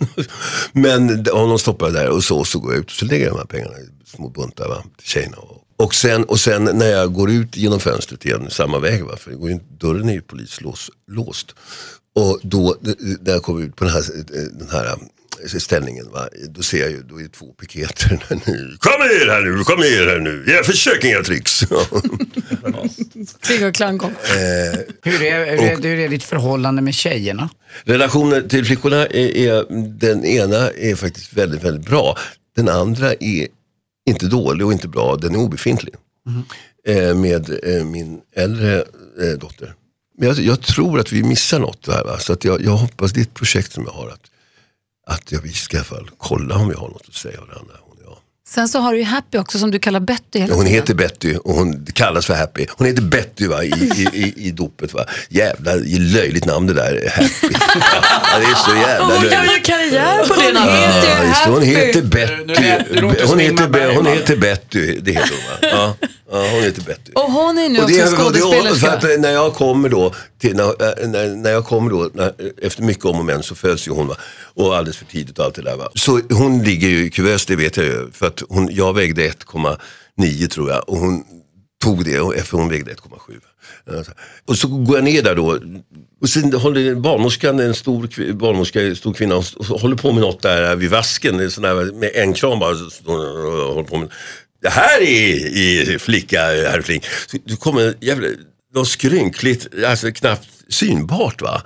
Men 0.72 1.27
honom 1.27 1.59
stoppade 1.59 1.92
jag 1.92 2.05
där 2.05 2.11
och 2.11 2.25
så, 2.25 2.44
så 2.44 2.59
går 2.59 2.72
jag 2.72 2.81
ut 2.81 2.87
och 2.87 2.92
så 2.92 3.05
lägger 3.05 3.25
jag 3.25 3.35
de 3.35 3.38
här 3.38 3.46
pengarna 3.46 3.75
små 4.16 4.29
buntar 4.29 4.68
va, 4.68 4.85
till 4.98 5.09
tjejerna. 5.09 5.37
Och, 5.37 5.62
och, 5.77 5.94
sen, 5.94 6.25
och 6.25 6.40
sen 6.40 6.64
när 6.64 6.87
jag 6.87 7.12
går 7.12 7.31
ut 7.31 7.57
genom 7.57 7.81
fönstret 7.81 8.25
igen, 8.25 8.51
samma 8.51 8.79
väg, 8.79 9.05
va, 9.05 9.16
för 9.16 9.31
det 9.31 9.37
går 9.37 9.51
ju, 9.51 9.59
dörren 9.81 10.09
är 10.09 10.12
ju 10.12 10.22
polislåst. 10.22 11.55
Och 12.14 12.40
då, 12.42 12.77
när 13.20 13.33
jag 13.33 13.42
kommer 13.42 13.62
ut 13.62 13.77
på 13.77 13.85
den 13.85 13.92
här, 13.92 14.03
den 14.59 14.68
här 14.70 14.87
eh, 14.87 15.59
ställningen, 15.59 16.11
va, 16.12 16.29
då 16.48 16.62
ser 16.62 16.81
jag 16.81 16.90
ju, 16.90 17.03
då 17.03 17.18
är 17.18 17.22
det 17.22 17.29
två 17.29 17.46
piketer 17.46 18.09
där 18.29 18.40
nu. 18.46 18.77
Kom 18.81 19.01
ner 19.01 19.31
här 19.31 19.40
nu, 19.40 19.64
kom 19.64 19.81
ner 19.81 20.07
här 20.07 20.20
nu. 20.20 20.44
Jag 20.46 20.66
försöker 20.66 21.09
inga 21.09 21.22
tricks. 21.22 21.61
Krig 23.40 23.66
och 23.66 23.75
klang 23.75 23.98
kom. 23.98 24.14
Hur 25.03 25.22
är, 25.22 25.51
hur, 25.51 25.62
är, 25.62 25.83
hur 25.83 25.98
är 25.98 26.09
ditt 26.09 26.25
förhållande 26.25 26.83
med 26.83 26.94
tjejerna? 26.94 27.51
Relationen 27.85 28.48
till 28.48 28.64
flickorna 28.64 29.07
är, 29.07 29.37
är, 29.37 29.66
den 29.98 30.25
ena 30.25 30.70
är 30.70 30.94
faktiskt 30.94 31.33
väldigt, 31.33 31.64
väldigt 31.64 31.87
bra. 31.87 32.18
Den 32.57 32.68
andra 32.68 33.12
är 33.12 33.48
inte 34.07 34.27
dålig 34.27 34.67
och 34.67 34.73
inte 34.73 34.88
bra, 34.88 35.17
den 35.17 35.35
är 35.35 35.38
obefintlig. 35.38 35.95
Eh, 36.87 37.15
med 37.15 37.65
eh, 37.65 37.85
min 37.85 38.21
äldre 38.33 38.85
eh, 39.21 39.38
dotter. 39.41 39.75
Men 40.19 40.29
jag, 40.29 40.38
jag 40.38 40.61
tror 40.61 41.01
att 41.01 41.12
vi 41.12 41.23
missar 41.23 41.59
något 41.59 41.83
där. 41.83 42.05
Va? 42.05 42.19
Så 42.19 42.33
att 42.33 42.45
jag, 42.45 42.61
jag 42.61 42.77
hoppas, 42.77 43.12
det 43.12 43.21
är 43.21 43.23
ett 43.23 43.35
projekt 43.35 43.73
som 43.73 43.85
jag 43.85 43.93
har. 43.93 44.09
Att, 44.09 44.31
att 45.07 45.33
jag, 45.33 45.41
vi 45.41 45.53
ska 45.53 45.77
i 45.77 45.79
alla 45.79 45.85
fall 45.85 46.11
kolla 46.19 46.57
om 46.57 46.69
vi 46.69 46.75
har 46.75 46.88
något 46.88 47.09
att 47.09 47.15
säga 47.15 47.41
varandra. 47.41 47.75
Sen 48.48 48.68
så 48.68 48.78
har 48.78 48.92
du 48.92 48.98
ju 48.98 49.05
Happy 49.05 49.38
också 49.38 49.59
som 49.59 49.70
du 49.70 49.78
kallar 49.78 50.00
Betty 50.00 50.38
hela 50.38 50.55
Hon 50.55 50.64
tiden. 50.64 50.81
heter 50.81 50.94
Betty 50.94 51.35
och 51.37 51.55
hon 51.55 51.87
kallas 51.94 52.26
för 52.26 52.35
Happy. 52.35 52.66
Hon 52.70 52.87
heter 52.87 53.02
Betty 53.02 53.46
va, 53.46 53.64
i, 53.64 53.68
i, 53.68 54.09
i, 54.12 54.35
i 54.46 54.50
dopet. 54.57 54.94
Va. 54.94 55.05
Jävla 55.28 55.74
löjligt 55.98 56.44
namn 56.44 56.66
det 56.66 56.74
där, 56.74 57.11
Happy. 57.14 57.28
Ja, 58.33 58.38
det 58.38 58.44
är 58.44 58.55
så 58.55 58.76
jävla 58.88 59.05
Hon 59.05 59.14
löjligt. 59.14 59.33
gör 59.33 59.42
ju 59.44 59.61
karriär 59.62 60.24
på 60.28 60.35
det 60.35 60.42
Hon 60.44 60.55
namnet. 60.55 60.94
heter 60.94 61.09
ju 61.09 61.22
Ja, 61.22 61.28
just 61.28 61.44
det. 61.44 61.50
hon 61.50 61.59
Happy. 61.59 61.74
heter 61.87 62.02
Nu 62.02 62.09
Betty. 62.09 62.62
lät- 62.62 62.90
nu 62.94 63.00
låter 63.00 63.20
Hon 63.20 63.28
som 63.28 63.38
heter, 63.38 63.94
hon 63.94 64.07
heter 64.07 64.37
Betty, 64.37 64.98
det 65.00 65.12
heter 65.12 65.31
hon 65.31 65.70
va? 65.70 65.94
Ja, 66.00 66.07
ja 66.33 66.49
hon 66.53 66.62
heter 66.62 66.83
Betty. 66.83 67.12
Och 67.14 67.33
hon 67.33 67.59
är 67.59 67.68
nu 67.68 67.79
Och 67.79 67.85
också 67.85 67.97
det, 67.97 68.07
skådespelerska. 68.07 69.16
när 69.18 69.31
jag 69.31 69.55
kommer 69.55 69.88
då, 69.88 70.14
till, 70.38 70.57
när, 70.57 71.07
när, 71.07 71.37
när 71.37 71.51
jag 71.51 71.64
kommer 71.64 71.90
då 71.90 72.11
när, 72.14 72.33
efter 72.62 72.83
mycket 72.83 73.05
om 73.05 73.18
och 73.18 73.25
men 73.25 73.42
så 73.42 73.55
föds 73.55 73.88
ju 73.88 73.92
hon 73.92 74.07
va. 74.07 74.16
Och 74.55 74.77
alldeles 74.77 74.97
för 74.97 75.05
tidigt 75.05 75.38
och 75.38 75.45
allt 75.45 75.55
det 75.55 75.62
där 75.62 75.77
va. 75.77 75.88
Så 75.95 76.21
hon 76.31 76.62
ligger 76.62 76.88
ju 76.88 77.05
i 77.05 77.11
kuvös, 77.11 77.47
det 77.47 77.57
vet 77.57 77.77
jag 77.77 77.87
ju. 77.87 78.11
För 78.12 78.27
att 78.27 78.42
hon, 78.49 78.68
jag 78.73 78.95
vägde 78.95 79.29
1,9 79.29 80.49
tror 80.49 80.71
jag 80.71 80.88
och 80.88 80.97
hon 80.97 81.25
tog 81.83 82.05
det 82.05 82.21
och 82.21 82.35
för 82.35 82.59
hon 82.59 82.68
vägde 82.68 82.92
1,7. 82.92 83.40
Alltså. 83.97 84.12
Och 84.49 84.59
så 84.59 84.68
går 84.68 84.97
jag 84.97 85.05
ner 85.05 85.23
där 85.23 85.35
då. 85.35 85.59
Och 86.21 86.29
sen 86.29 86.53
håller 86.53 86.95
barnmorskan, 86.95 87.61
en 87.61 87.75
stor, 87.75 88.33
barnmorska, 88.33 88.83
en 88.83 88.97
stor 88.97 89.14
kvinna, 89.14 89.42
håller 89.81 89.97
på 89.97 90.12
med 90.12 90.21
något 90.21 90.42
där 90.42 90.77
vid 90.77 90.90
vasken. 90.90 91.40
en 91.40 91.51
Sån 91.51 91.62
där, 91.62 91.92
med 91.92 92.11
en 92.14 92.35
kram 92.35 92.59
bara. 92.59 92.75
Håller 92.75 93.83
på 93.83 93.97
med. 93.97 94.09
Det 94.62 94.70
här 94.70 95.01
är, 95.01 95.92
är 95.92 95.98
flicka, 95.98 96.40
herr 96.40 96.83
Fling. 96.83 97.03
Så 97.27 97.37
det 97.46 97.57
kommer 97.57 97.94
jävla, 98.01 98.29
något 98.75 98.88
skrynkligt, 98.88 99.66
alltså 99.87 100.12
knappt 100.12 100.48
synbart 100.68 101.42
va. 101.42 101.62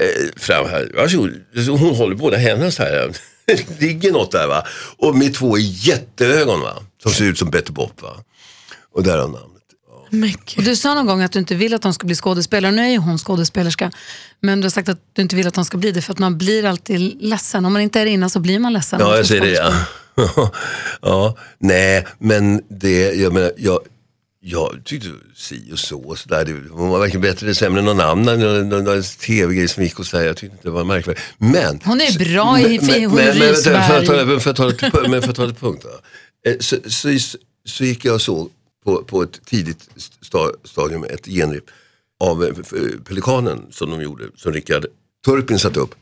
Eh, 0.00 0.40
fram 0.40 0.68
här. 0.68 0.90
Varsågod. 0.94 1.30
Så 1.66 1.76
Hon 1.76 1.94
håller 1.94 2.14
båda 2.14 2.36
händerna 2.36 2.70
så 2.70 2.82
här. 2.82 3.16
Det 3.46 3.80
ligger 3.80 4.12
något 4.12 4.32
där 4.32 4.46
va. 4.46 4.66
Och 4.96 5.16
med 5.16 5.34
två 5.34 5.58
jätteögon 5.58 6.60
va. 6.60 6.82
Som 7.02 7.12
ser 7.12 7.24
ut 7.24 7.38
som 7.38 7.50
Betty 7.50 7.72
Bopp 7.72 8.02
va. 8.02 8.16
Och 8.94 9.02
där 9.02 9.18
har 9.18 9.28
namnet. 9.28 9.60
Och 10.56 10.62
du 10.62 10.76
sa 10.76 10.94
någon 10.94 11.06
gång 11.06 11.22
att 11.22 11.32
du 11.32 11.38
inte 11.38 11.54
vill 11.54 11.74
att 11.74 11.82
de 11.82 11.94
ska 11.94 12.06
bli 12.06 12.14
skådespelare. 12.14 12.72
Nu 12.72 12.82
är 12.82 12.88
ju 12.88 12.98
hon 12.98 13.18
skådespelerska. 13.18 13.90
Men 14.40 14.60
du 14.60 14.64
har 14.64 14.70
sagt 14.70 14.88
att 14.88 14.98
du 15.12 15.22
inte 15.22 15.36
vill 15.36 15.46
att 15.46 15.54
de 15.54 15.64
ska 15.64 15.78
bli 15.78 15.92
det 15.92 16.02
för 16.02 16.12
att 16.12 16.18
man 16.18 16.38
blir 16.38 16.64
alltid 16.64 17.22
ledsen. 17.22 17.64
Om 17.64 17.72
man 17.72 17.82
inte 17.82 18.00
är 18.00 18.04
det 18.04 18.10
innan 18.10 18.30
så 18.30 18.40
blir 18.40 18.58
man 18.58 18.72
ledsen. 18.72 19.00
Ja, 19.00 19.16
jag 19.16 19.26
säger 19.26 19.42
det 19.42 19.50
ja. 19.50 19.72
ja. 21.02 21.36
Nej, 21.58 22.06
men 22.18 22.62
det, 22.68 23.14
jag 23.14 23.32
menar, 23.32 23.52
jag, 23.56 23.80
jag 24.40 24.80
tyckte 24.84 25.08
si 25.36 25.70
och 25.72 25.78
så. 25.78 26.00
och 26.00 26.18
så 26.18 26.28
där. 26.28 26.44
Det, 26.44 26.52
var 26.70 26.98
verkligen 26.98 27.22
bättre 27.22 27.46
eller 27.46 27.54
sämre 27.54 27.78
än 27.78 27.84
någon 27.84 28.00
annan. 28.00 28.68
Någon, 28.68 29.02
tv-grej 29.02 29.68
som 29.68 29.82
gick 29.82 29.98
och 29.98 30.06
så 30.06 30.16
där. 30.16 30.24
Jag 30.24 30.36
tyckte 30.36 30.54
inte 30.56 30.68
det 30.68 30.72
var 30.72 30.84
märkvärdigt. 30.84 31.22
Men. 31.38 31.80
Hon 31.84 32.00
är 32.00 32.18
bra 32.32 32.60
i- 32.60 32.80
men, 32.82 33.04
hon 33.04 33.14
men, 33.16 33.38
men, 33.38 33.54
för 33.54 33.72
att 33.74 34.06
ta, 34.06 34.24
men 34.24 34.40
för 34.40 34.50
att 34.50 34.56
ta 34.56 34.66
det 34.66 34.90
till, 34.90 35.10
men 35.10 35.22
för 35.22 35.30
att 35.30 35.36
ta 35.36 35.46
det 35.46 35.54
punkt. 35.54 35.84
Eh, 36.46 36.56
Så, 36.60 36.76
så, 36.86 37.18
så 37.64 37.84
gick 37.84 38.04
jag 38.04 38.14
och 38.14 38.22
såg 38.22 38.50
på, 38.84 39.04
på 39.04 39.22
ett 39.22 39.44
tidigt 39.46 39.88
sta, 40.22 40.50
stadium 40.64 41.04
ett 41.04 41.26
genrep 41.26 41.64
av 42.20 42.44
eh, 42.44 42.52
Pelikanen 43.08 43.66
som 43.70 43.90
de 43.90 44.02
gjorde, 44.02 44.24
som 44.36 44.52
Rickard 44.52 44.86
Turpin 45.24 45.58
satte 45.58 45.80
upp. 45.80 45.94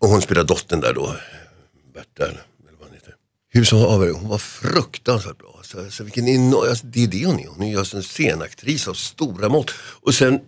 Och 0.00 0.08
hon 0.08 0.22
spelade 0.22 0.46
dottern 0.46 0.80
där 0.80 0.92
då, 0.94 1.16
Berta 1.94 2.24
eller 2.24 2.40
vad 2.78 2.88
hon 2.88 2.94
heter. 2.94 3.14
Hur 3.56 3.64
som 3.64 3.78
hon 3.78 4.28
var 4.28 4.38
fruktansvärt 4.38 5.38
bra. 5.38 5.60
Så, 5.62 5.78
alltså, 5.78 6.04
vilken 6.04 6.28
enorm, 6.28 6.68
alltså, 6.68 6.86
det 6.86 7.04
är 7.04 7.06
det 7.06 7.26
hon 7.26 7.40
är. 7.40 7.46
Hon 7.46 7.62
är 7.62 7.78
alltså 7.78 7.96
en 7.96 8.02
scenaktris 8.02 8.88
av 8.88 8.94
stora 8.94 9.48
mått. 9.48 9.70
Och 10.02 10.14
sen 10.14 10.40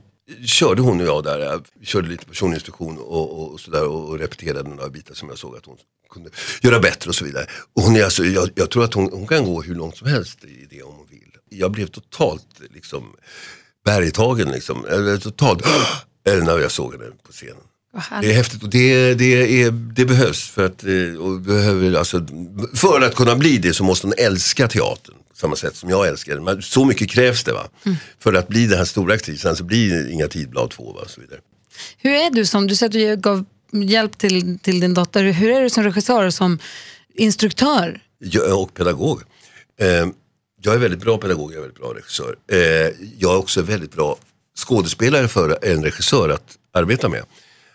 körde 0.47 0.83
hon 0.83 1.01
och 1.01 1.07
jag 1.07 1.25
där, 1.25 1.38
jag 1.38 1.62
körde 1.83 2.09
lite 2.09 2.27
personinstruktion 2.27 2.99
och, 2.99 3.38
och, 3.38 3.53
och 3.53 3.61
sådär 3.61 3.88
och, 3.88 4.09
och 4.09 4.18
repeterade 4.18 4.68
några 4.68 4.88
bitar 4.88 5.14
som 5.14 5.29
jag 5.29 5.38
såg 5.38 5.57
att 5.57 5.66
hon 5.66 5.77
kunde 6.11 6.31
göra 6.62 6.81
bättre 6.81 7.09
och 7.09 7.14
så 7.14 7.25
vidare. 7.25 7.47
Och 7.77 7.83
hon 7.83 7.97
är 7.97 8.05
alltså, 8.05 8.25
jag, 8.25 8.51
jag 8.55 8.71
tror 8.71 8.85
att 8.85 8.94
hon, 8.94 9.12
hon 9.12 9.27
kan 9.27 9.44
gå 9.44 9.62
hur 9.62 9.75
långt 9.75 9.97
som 9.97 10.09
helst 10.09 10.44
i 10.44 10.66
det 10.71 10.83
om 10.83 10.94
hon 10.97 11.07
vill. 11.11 11.33
Jag 11.49 11.71
blev 11.71 11.87
totalt 11.87 12.61
liksom 12.71 13.16
bergtagen 13.85 14.51
liksom. 14.51 14.85
Eller 14.85 15.18
totalt, 15.18 15.66
eller 16.27 16.42
när 16.42 16.59
jag 16.59 16.71
såg 16.71 16.92
henne 16.92 17.07
på 17.27 17.33
scenen. 17.33 17.64
Det 17.92 18.31
är 18.31 18.35
häftigt 18.35 18.62
och 18.62 18.68
det, 18.68 19.14
det, 19.14 19.62
är, 19.62 19.70
det 19.70 20.05
behövs. 20.05 20.48
För 20.48 20.66
att, 20.66 20.85
eh, 20.85 21.38
behöver, 21.40 21.98
alltså, 21.98 22.27
för 22.74 23.01
att 23.01 23.14
kunna 23.14 23.37
bli 23.37 23.59
det 23.59 23.74
så 23.74 23.85
måste 23.85 24.07
hon 24.07 24.14
älska 24.18 24.68
teatern. 24.68 25.14
På 25.14 25.37
samma 25.37 25.57
sätt 25.57 25.77
som 25.77 25.90
jag 25.90 26.09
älskar 26.09 26.37
den. 26.37 26.62
Så 26.62 26.85
mycket 26.85 27.11
krävs 27.11 27.44
det 27.44 27.53
va. 27.53 27.68
För 28.18 28.35
att 28.35 28.48
bli 28.48 28.66
den 28.66 28.79
här 28.79 28.85
stora 28.85 29.14
aktrisen 29.14 29.57
så 29.57 29.64
blir 29.64 29.94
det 29.94 30.11
inga 30.12 30.29
tidblad 30.29 30.70
två 30.70 30.92
va. 30.92 31.01
och 31.01 31.11
Så 31.11 31.20
vidare. 31.20 31.40
Hur 31.98 32.11
är 32.11 32.31
du 32.31 32.46
som, 32.46 32.66
du 32.66 32.77
säger 32.77 33.12
att 33.12 33.22
du 33.22 33.22
gav 33.22 33.44
hjälp 33.72 34.18
till, 34.18 34.59
till 34.59 34.81
din 34.81 34.94
dotter. 34.94 35.24
Hur 35.24 35.51
är 35.51 35.62
du 35.62 35.70
som 35.70 35.85
regissör 35.85 36.27
och 36.27 36.35
som 36.35 36.59
instruktör? 37.14 38.01
Jag, 38.18 38.62
och 38.62 38.74
pedagog. 38.74 39.20
Eh, 39.81 40.07
jag 40.62 40.74
är 40.74 40.79
väldigt 40.79 41.01
bra 41.01 41.18
pedagog, 41.18 41.53
jag 41.53 41.57
är 41.57 41.61
väldigt 41.61 41.79
bra 41.79 41.94
regissör. 41.94 42.37
Eh, 42.53 42.59
jag 43.18 43.33
är 43.33 43.37
också 43.37 43.62
väldigt 43.62 43.92
bra 43.92 44.18
skådespelare 44.59 45.29
för 45.29 45.59
en 45.64 45.85
regissör 45.85 46.29
att 46.29 46.59
arbeta 46.72 47.09
med. 47.09 47.22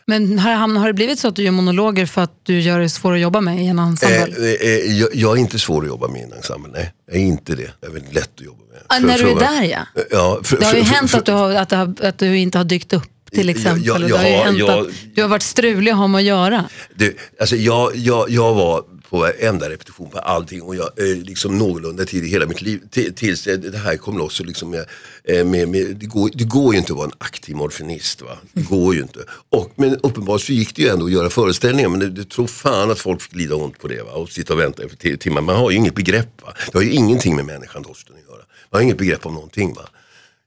Men 0.05 0.39
har, 0.39 0.51
har 0.53 0.87
det 0.87 0.93
blivit 0.93 1.19
så 1.19 1.27
att 1.27 1.35
du 1.35 1.43
gör 1.43 1.51
monologer 1.51 2.05
för 2.05 2.21
att 2.21 2.31
du 2.43 2.59
gör 2.61 2.79
det 2.79 2.89
svårt 2.89 3.13
att 3.13 3.19
jobba 3.19 3.41
med 3.41 3.63
i 3.63 3.67
en 3.67 3.79
Eh, 3.79 3.85
ensemble? 3.87 4.53
eh, 4.61 4.69
eh, 4.69 4.99
jag, 4.99 5.09
jag 5.13 5.37
är 5.37 5.41
inte 5.41 5.59
svår 5.59 5.81
att 5.81 5.87
jobba 5.87 6.07
med 6.07 6.21
i 6.21 6.23
en 6.23 6.33
ensemble, 6.33 6.71
nej. 6.73 6.93
Jag 7.07 7.15
är 7.15 7.19
inte 7.25 7.55
det. 7.55 7.71
Jag 7.81 7.89
är 7.89 7.93
väldigt 7.93 8.13
lätt 8.13 8.31
att 8.39 8.45
jobba 8.45 8.59
med. 8.73 8.81
Ah, 8.87 8.95
För- 8.95 9.01
när 9.07 9.17
du 9.17 9.29
är 9.31 9.35
där 9.35 9.63
ja. 9.63 9.79
Ja, 10.11 10.39
för, 10.43 10.57
Det 10.57 10.65
har 10.65 10.73
ju 10.73 10.83
för- 10.83 10.93
hänt 10.95 11.11
för- 11.11 11.17
att 11.17 11.25
du, 11.25 11.31
har, 11.31 11.53
att, 11.53 11.69
det 11.69 11.75
har, 11.75 11.95
att 12.01 12.17
du 12.19 12.37
inte 12.37 12.57
har 12.57 12.65
dykt 12.65 12.93
upp 12.93 13.03
till 13.31 13.47
Ja, 13.49 13.55
exempel. 13.55 13.85
ja, 13.85 13.93
Och 13.93 13.99
det 13.99 14.17
har 14.17 14.23
ju 14.23 14.29
ja, 14.29 14.43
hänt 14.43 14.57
ja. 14.59 14.81
att 14.81 14.87
du 15.15 15.21
har 15.21 15.29
varit 15.29 15.43
strulig 15.43 15.91
att 15.91 15.97
ha 15.97 16.07
med 16.07 16.19
att 16.19 16.25
göra. 16.25 16.65
Du, 16.95 17.17
alltså 17.39 17.55
jag, 17.55 17.95
jag, 17.95 18.29
jag 18.29 18.53
var 18.53 18.83
på 19.13 19.19
varenda 19.19 19.69
repetition 19.69 20.09
på 20.09 20.19
allting 20.19 20.61
och 20.61 20.75
jag 20.75 20.89
eh, 20.97 21.17
liksom 21.17 21.57
någorlunda 21.57 22.05
tid 22.05 22.23
i 22.23 22.27
hela 22.27 22.45
mitt 22.45 22.61
liv 22.61 22.81
till- 22.91 23.13
tills 23.15 23.47
eh, 23.47 23.57
det 23.59 23.77
här 23.77 23.97
kom 23.97 24.17
loss. 24.17 24.39
Och 24.39 24.45
liksom 24.45 24.69
med, 24.69 24.85
eh, 25.23 25.45
med, 25.45 25.67
med, 25.69 25.95
det, 25.95 26.05
går, 26.05 26.29
det 26.33 26.43
går 26.43 26.73
ju 26.73 26.79
inte 26.79 26.91
att 26.93 26.97
vara 26.97 27.07
en 27.07 27.13
aktiv 27.17 27.55
morfinist. 27.55 28.21
Va? 28.21 28.37
Det 28.53 28.61
går 28.61 28.95
ju 28.95 29.01
inte. 29.01 29.19
Och, 29.49 29.71
men 29.75 29.97
uppenbart 30.03 30.41
så 30.41 30.51
gick 30.53 30.75
det 30.75 30.81
ju 30.81 30.87
ändå 30.87 31.05
att 31.05 31.11
göra 31.11 31.29
föreställningar 31.29 31.89
men 31.89 31.99
det, 31.99 32.09
det 32.09 32.29
tror 32.29 32.47
fan 32.47 32.91
att 32.91 32.99
folk 32.99 33.21
fick 33.21 33.35
lida 33.35 33.55
ont 33.55 33.79
på 33.79 33.87
det 33.87 34.01
va? 34.03 34.11
och 34.11 34.29
sitta 34.29 34.53
och 34.53 34.59
vänta 34.59 34.83
t- 35.01 35.17
timmar. 35.17 35.41
Man 35.41 35.55
har 35.55 35.71
ju 35.71 35.77
inget 35.77 35.95
begrepp. 35.95 36.41
Va? 36.41 36.53
Det 36.71 36.77
har 36.77 36.83
ju 36.83 36.91
ingenting 36.91 37.35
med 37.35 37.45
människan 37.45 37.83
Torsten 37.83 38.15
att 38.15 38.29
göra. 38.29 38.41
Man 38.71 38.77
har 38.79 38.81
inget 38.81 38.97
begrepp 38.97 39.25
om 39.25 39.33
någonting. 39.33 39.73
Va? 39.73 39.89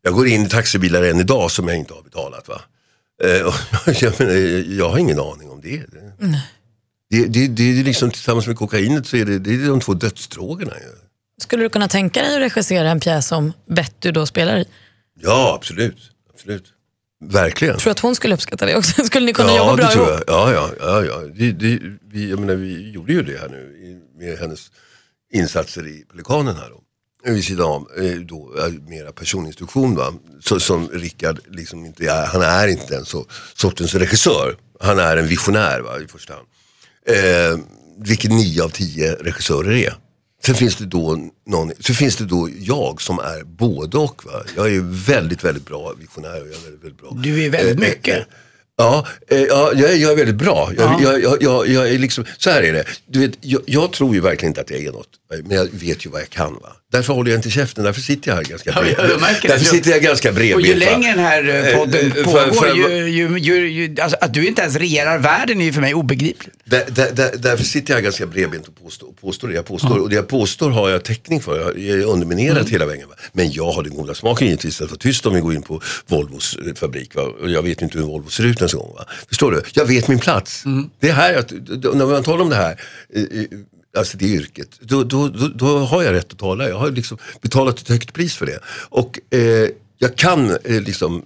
Jag 0.03 0.15
går 0.15 0.27
in 0.29 0.43
i 0.43 0.49
taxibilar 0.49 1.03
än 1.03 1.21
idag 1.21 1.51
som 1.51 1.69
jag 1.69 1.77
inte 1.77 1.95
har 1.95 2.03
betalat. 2.03 2.49
Va? 2.49 2.61
Eh, 3.25 3.31
jag, 4.01 4.21
menar, 4.21 4.35
jag 4.79 4.89
har 4.89 4.99
ingen 4.99 5.21
aning 5.21 5.51
om 5.51 5.61
det. 5.61 5.83
Det, 7.11 7.27
det, 7.27 7.47
det 7.49 7.81
är 7.81 7.85
liksom 7.85 8.11
tillsammans 8.11 8.47
med 8.47 8.57
kokainet 8.57 9.07
så 9.07 9.17
är 9.17 9.25
det, 9.25 9.39
det 9.39 9.55
är 9.55 9.69
de 9.69 9.81
två 9.81 9.95
dödsdrogerna. 9.95 10.73
Skulle 11.43 11.63
du 11.63 11.69
kunna 11.69 11.89
tänka 11.89 12.23
dig 12.23 12.35
att 12.35 12.41
regissera 12.43 12.91
en 12.91 13.01
pjäs 13.01 13.27
som 13.27 13.53
Betty 13.69 14.11
då 14.11 14.27
spelar 14.27 14.57
i? 14.59 14.65
Ja, 15.21 15.55
absolut. 15.55 15.97
absolut. 16.35 16.65
Verkligen. 17.25 17.77
Tror 17.79 17.85
du 17.85 17.91
att 17.91 17.99
hon 17.99 18.15
skulle 18.15 18.35
uppskatta 18.35 18.67
det 18.67 18.77
också? 18.77 19.05
Skulle 19.05 19.27
ni 19.27 19.33
kunna 19.33 19.49
ja, 19.53 19.57
jobba 19.57 19.77
bra 19.77 19.87
det 19.87 19.93
tror 19.93 20.09
ihop? 20.09 20.23
jag. 20.27 20.37
Ja, 20.37 20.53
ja, 20.53 20.71
ja, 20.81 21.05
ja. 21.05 21.21
Det, 21.35 21.53
det, 21.53 21.79
vi, 22.11 22.31
jag 22.31 22.39
menar, 22.39 22.55
vi 22.55 22.91
gjorde 22.91 23.13
ju 23.13 23.23
det 23.23 23.39
här 23.39 23.49
nu 23.49 23.57
i- 23.59 24.19
med 24.25 24.39
hennes 24.39 24.71
insatser 25.33 25.87
i 25.87 26.05
Pelikanen 26.11 26.57
här 26.57 26.71
då. 26.71 26.83
Vid 27.33 27.45
sidan 27.45 27.67
av 27.67 27.89
eh, 28.03 28.13
då, 28.15 28.55
eh, 28.59 28.73
mera 28.89 29.13
personinstruktion 29.13 29.95
va. 29.97 30.13
Så, 30.41 30.61
som 30.61 30.89
Rickard 30.89 31.39
liksom 31.51 31.87
inte 31.87 32.05
är, 32.05 32.27
han 32.27 32.43
är 32.43 32.69
inte 32.69 32.97
en 32.97 33.05
så, 33.05 33.27
sortens 33.55 33.95
regissör. 33.95 34.57
Han 34.81 34.99
är 34.99 35.17
en 35.17 35.27
visionär 35.27 35.81
va, 35.81 36.01
i 36.01 36.07
första 36.09 36.35
hand. 36.35 36.47
Eh, 37.09 37.59
vilket 37.99 38.31
nio 38.31 38.65
av 38.65 38.69
tio 38.69 39.13
regissörer 39.15 39.73
är. 39.77 39.95
Sen 40.47 40.55
finns 40.55 40.77
det 40.77 40.87
då, 40.87 41.31
någon, 41.47 41.73
så 41.81 41.95
finns 41.95 42.17
det 42.17 42.25
då 42.25 42.49
jag 42.59 43.03
som 43.03 43.19
är 43.19 43.45
både 43.45 43.99
och. 43.99 44.25
Va? 44.25 44.33
Jag 44.57 44.75
är 44.75 44.81
väldigt, 45.07 45.45
väldigt 45.45 45.67
bra 45.67 45.93
visionär 46.01 46.41
och 46.43 46.47
jag 46.49 46.55
är 46.57 46.61
väldigt, 46.65 46.83
väldigt 46.85 47.01
bra. 47.01 47.17
Du 47.23 47.45
är 47.45 47.51
väldigt 47.51 47.75
Eh, 47.85 47.89
mycket. 47.91 48.27
Eh, 48.79 48.85
Ja, 48.87 49.07
eh, 49.29 49.41
ja 49.43 49.73
jag, 49.77 49.91
är- 49.91 49.97
jag 49.97 50.13
är 50.13 50.17
väldigt 50.17 50.35
bra. 50.37 50.71
Jag, 50.77 51.03
jag, 51.03 51.23
jag, 51.23 51.43
jag, 51.43 51.69
jag 51.69 51.89
är 51.89 51.99
liksom, 51.99 52.25
så 52.39 52.51
här 52.51 52.63
är 52.63 52.73
det. 52.73 52.85
Du 53.07 53.19
vet, 53.21 53.33
jag, 53.41 53.63
jag 53.67 53.93
tror 53.93 54.15
ju 54.15 54.21
verkligen 54.21 54.51
inte 54.51 54.61
att 54.61 54.71
jag 54.71 54.81
är 54.81 54.93
något. 54.93 55.09
Men 55.45 55.57
jag 55.57 55.69
vet 55.73 56.07
ju 56.07 56.11
vad 56.11 56.21
jag 56.21 56.31
kan. 56.31 56.53
Va? 56.55 56.73
Därför 56.93 57.13
håller 57.15 57.31
jag 57.31 57.39
inte 57.39 57.51
käften. 57.51 57.85
Därför 57.85 58.01
sitter 58.01 58.29
jag 58.31 58.37
här 58.37 58.45
ganska 58.45 58.71
Ja, 58.75 58.81
bred. 58.83 59.11
jag 59.11 59.21
märker 59.21 59.49
det. 59.49 59.55
Därför 59.55 59.65
sitter 59.65 59.91
jag 59.91 60.03
ganska 60.03 60.33
bredbent. 60.33 60.63
Och 60.63 60.69
ju 60.69 60.75
längre 60.75 61.11
den 61.11 61.19
här 61.19 61.69
eh, 61.73 61.79
podden 61.79 62.01
Eh, 62.13 62.17
eh, 62.19 62.25
pågår, 62.25 62.39
för- 62.39 62.53
för- 62.53 62.75
ju, 62.75 63.09
ju, 63.09 63.39
ju, 63.39 63.69
ju, 63.71 64.01
alltså, 64.01 64.19
att 64.21 64.35
du 64.35 64.47
inte 64.47 64.63
ens 64.63 64.77
regerar 64.77 65.19
världen 65.19 65.61
är 65.61 65.65
ju 65.65 65.73
för 65.73 65.81
mig 65.81 65.95
obegripligt. 65.95 66.55
Där, 66.65 66.85
där, 66.89 67.11
där, 67.13 67.31
därför 67.39 67.65
sitter 67.65 67.95
jag 67.95 68.03
ganska 68.03 68.27
bredbent 68.27 68.69
och 68.69 68.83
påstår, 68.85 69.09
påstår 69.21 69.49
det 69.49 69.55
jag 69.55 69.67
påstår. 69.67 69.99
Och 69.99 70.09
det 70.11 70.17
jag 70.17 70.29
påstår 70.29 70.71
har 70.71 70.89
jag 70.91 71.05
täckning 71.05 71.41
för. 71.41 71.59
Jag 71.59 71.99
är 72.01 72.05
underminerat 72.05 72.57
Mm. 72.59 72.71
hela 72.73 72.87
vägen. 72.87 73.09
Va? 73.09 73.15
Men 73.33 73.53
jag 73.53 73.73
har 73.73 73.83
den 73.83 73.95
goda 73.95 74.15
smaken 74.15 74.47
givetvis 74.49 74.81
att 74.81 74.91
vara 74.91 74.99
tyst 74.99 75.27
om 75.27 75.35
vi 75.35 75.41
går 75.41 75.55
in 75.55 75.63
på 75.63 75.83
Volvos 76.07 76.57
eh, 76.67 76.75
fabrik. 76.75 77.15
Va? 77.15 77.23
Och 77.23 77.51
jag 77.51 77.63
vet 77.63 77.83
inte 77.83 77.99
hur 77.99 78.05
Volvo 78.05 78.29
ser 78.31 78.45
ut 78.47 78.61
ens 78.67 78.75
en 78.75 78.81
gång. 78.81 78.95
Va? 78.95 79.05
Förstår 79.29 79.53
du? 79.53 79.63
Jag 79.73 79.87
vet 79.87 80.09
min 80.09 80.19
plats. 80.19 80.65
Mm. 80.65 80.91
Det 81.01 81.09
är 81.09 81.13
här, 81.13 81.47
när 81.95 82.07
man 82.07 82.23
talar 82.23 82.43
om 82.43 82.51
det 82.51 82.57
här, 82.57 82.81
eh, 83.15 83.23
eh, 83.23 83.47
alltså 83.99 84.17
det 84.17 84.25
yrket, 84.25 84.69
då, 84.81 85.05
då, 85.05 85.29
då, 85.29 85.49
då 85.49 85.79
har 85.79 86.03
jag 86.03 86.13
rätt 86.15 86.33
att 86.33 86.39
tala. 86.39 86.69
Jag 86.69 86.79
har 86.79 86.91
liksom 86.91 87.19
betalat 87.43 87.81
ett 87.81 87.89
högt 87.89 88.13
pris 88.13 88.35
för 88.35 88.47
det. 88.47 88.59
Och 88.89 89.35
eh, 89.35 89.69
jag 89.99 90.17
kan 90.17 90.51
eh, 90.51 90.81
liksom 90.81 91.23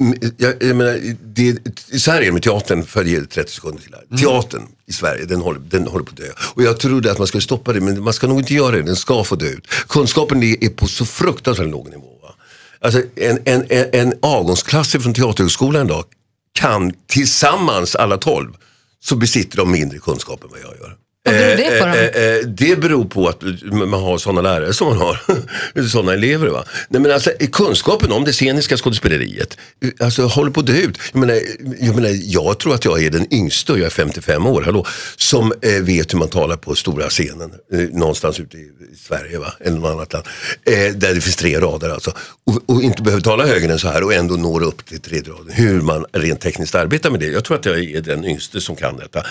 Mm, 0.00 0.18
jag, 0.36 0.54
jag 0.60 0.76
menar, 0.76 1.00
det, 1.24 1.58
så 2.00 2.10
här 2.10 2.20
är 2.20 2.24
det 2.24 2.32
med 2.32 2.42
teatern, 2.42 2.84
för 2.84 3.00
att 3.00 3.08
ge 3.08 3.20
30 3.20 3.52
sekunder 3.52 3.82
till 3.82 3.94
här. 3.94 4.18
Teatern 4.18 4.62
i 4.86 4.92
Sverige, 4.92 5.24
den 5.24 5.40
håller, 5.40 5.60
den 5.60 5.86
håller 5.86 6.04
på 6.04 6.10
att 6.10 6.16
dö. 6.16 6.32
Och 6.54 6.62
jag 6.62 6.80
trodde 6.80 7.12
att 7.12 7.18
man 7.18 7.26
skulle 7.26 7.42
stoppa 7.42 7.72
det, 7.72 7.80
men 7.80 8.02
man 8.02 8.12
ska 8.12 8.26
nog 8.26 8.40
inte 8.40 8.54
göra 8.54 8.76
det. 8.76 8.82
Den 8.82 8.96
ska 8.96 9.24
få 9.24 9.36
dö 9.36 9.46
ut. 9.46 9.66
Kunskapen 9.88 10.42
är, 10.42 10.64
är 10.64 10.68
på 10.68 10.86
så 10.86 11.04
fruktansvärt 11.04 11.68
låg 11.68 11.90
nivå. 11.90 12.18
Va? 12.22 12.34
Alltså 12.80 13.02
en, 13.16 13.38
en, 13.44 13.64
en, 13.68 13.86
en 13.92 14.12
avgångsklass 14.22 14.92
från 14.92 15.14
Teaterhögskolan 15.14 15.86
idag 15.86 16.04
kan 16.52 16.92
tillsammans, 17.06 17.94
alla 17.94 18.18
12, 18.18 18.52
så 19.00 19.16
besitter 19.16 19.56
de 19.56 19.70
mindre 19.70 19.98
kunskap 19.98 20.44
än 20.44 20.50
vad 20.50 20.60
jag 20.60 20.76
gör. 20.80 20.96
Vad 21.22 21.34
beror 21.34 21.56
det 21.56 21.80
på 21.80 21.86
då? 21.86 21.92
Eh, 21.92 22.04
eh, 22.04 22.34
eh, 22.36 22.46
det 22.46 22.80
beror 22.80 23.04
på 23.04 23.28
att 23.28 23.42
man 23.72 24.00
har 24.00 24.18
sådana 24.18 24.40
lärare 24.40 24.72
som 24.72 24.88
man 24.88 24.98
har. 24.98 25.20
sådana 25.88 26.12
elever. 26.12 26.46
Va? 26.46 26.64
Nej, 26.88 27.02
men 27.02 27.12
alltså, 27.12 27.30
kunskapen 27.52 28.12
om 28.12 28.24
det 28.24 28.32
sceniska 28.32 28.76
skådespeleriet 28.76 29.56
eh, 29.84 30.06
alltså, 30.06 30.22
håller 30.22 30.50
på 30.50 30.60
att 30.60 30.66
dö 30.66 30.72
ut. 30.72 30.98
Jag, 31.12 31.20
menar, 31.20 31.40
jag, 31.80 31.94
menar, 31.94 32.10
jag 32.22 32.58
tror 32.58 32.74
att 32.74 32.84
jag 32.84 33.02
är 33.02 33.10
den 33.10 33.34
yngsta, 33.34 33.72
jag 33.72 33.86
är 33.86 33.90
55 33.90 34.46
år, 34.46 34.62
hallå, 34.62 34.86
som 35.16 35.52
eh, 35.62 35.82
vet 35.82 36.14
hur 36.14 36.18
man 36.18 36.28
talar 36.28 36.56
på 36.56 36.74
stora 36.74 37.08
scenen 37.08 37.52
eh, 37.72 37.78
någonstans 37.78 38.40
ute 38.40 38.56
i, 38.56 38.70
Sverige 39.08 39.38
va? 39.38 39.52
eller 39.60 39.78
något 39.78 39.90
annat 39.90 40.12
land. 40.12 40.26
Eh, 40.64 40.94
där 40.94 41.14
det 41.14 41.20
finns 41.20 41.36
tre 41.36 41.60
rader 41.60 41.90
alltså. 41.90 42.12
Och, 42.46 42.62
och 42.66 42.82
inte 42.82 43.02
behöver 43.02 43.22
tala 43.22 43.46
högre 43.46 43.72
än 43.72 43.78
så 43.78 43.88
här 43.88 44.04
och 44.04 44.14
ändå 44.14 44.34
når 44.34 44.62
upp 44.62 44.86
till 44.86 45.00
tredje 45.00 45.32
raden. 45.32 45.52
Hur 45.52 45.80
man 45.80 46.06
rent 46.12 46.40
tekniskt 46.40 46.74
arbetar 46.74 47.10
med 47.10 47.20
det. 47.20 47.26
Jag 47.26 47.44
tror 47.44 47.56
att 47.56 47.64
jag 47.64 47.78
är 47.78 48.00
den 48.00 48.24
yngste 48.24 48.60
som 48.60 48.76
kan 48.76 48.96
detta. 48.96 49.22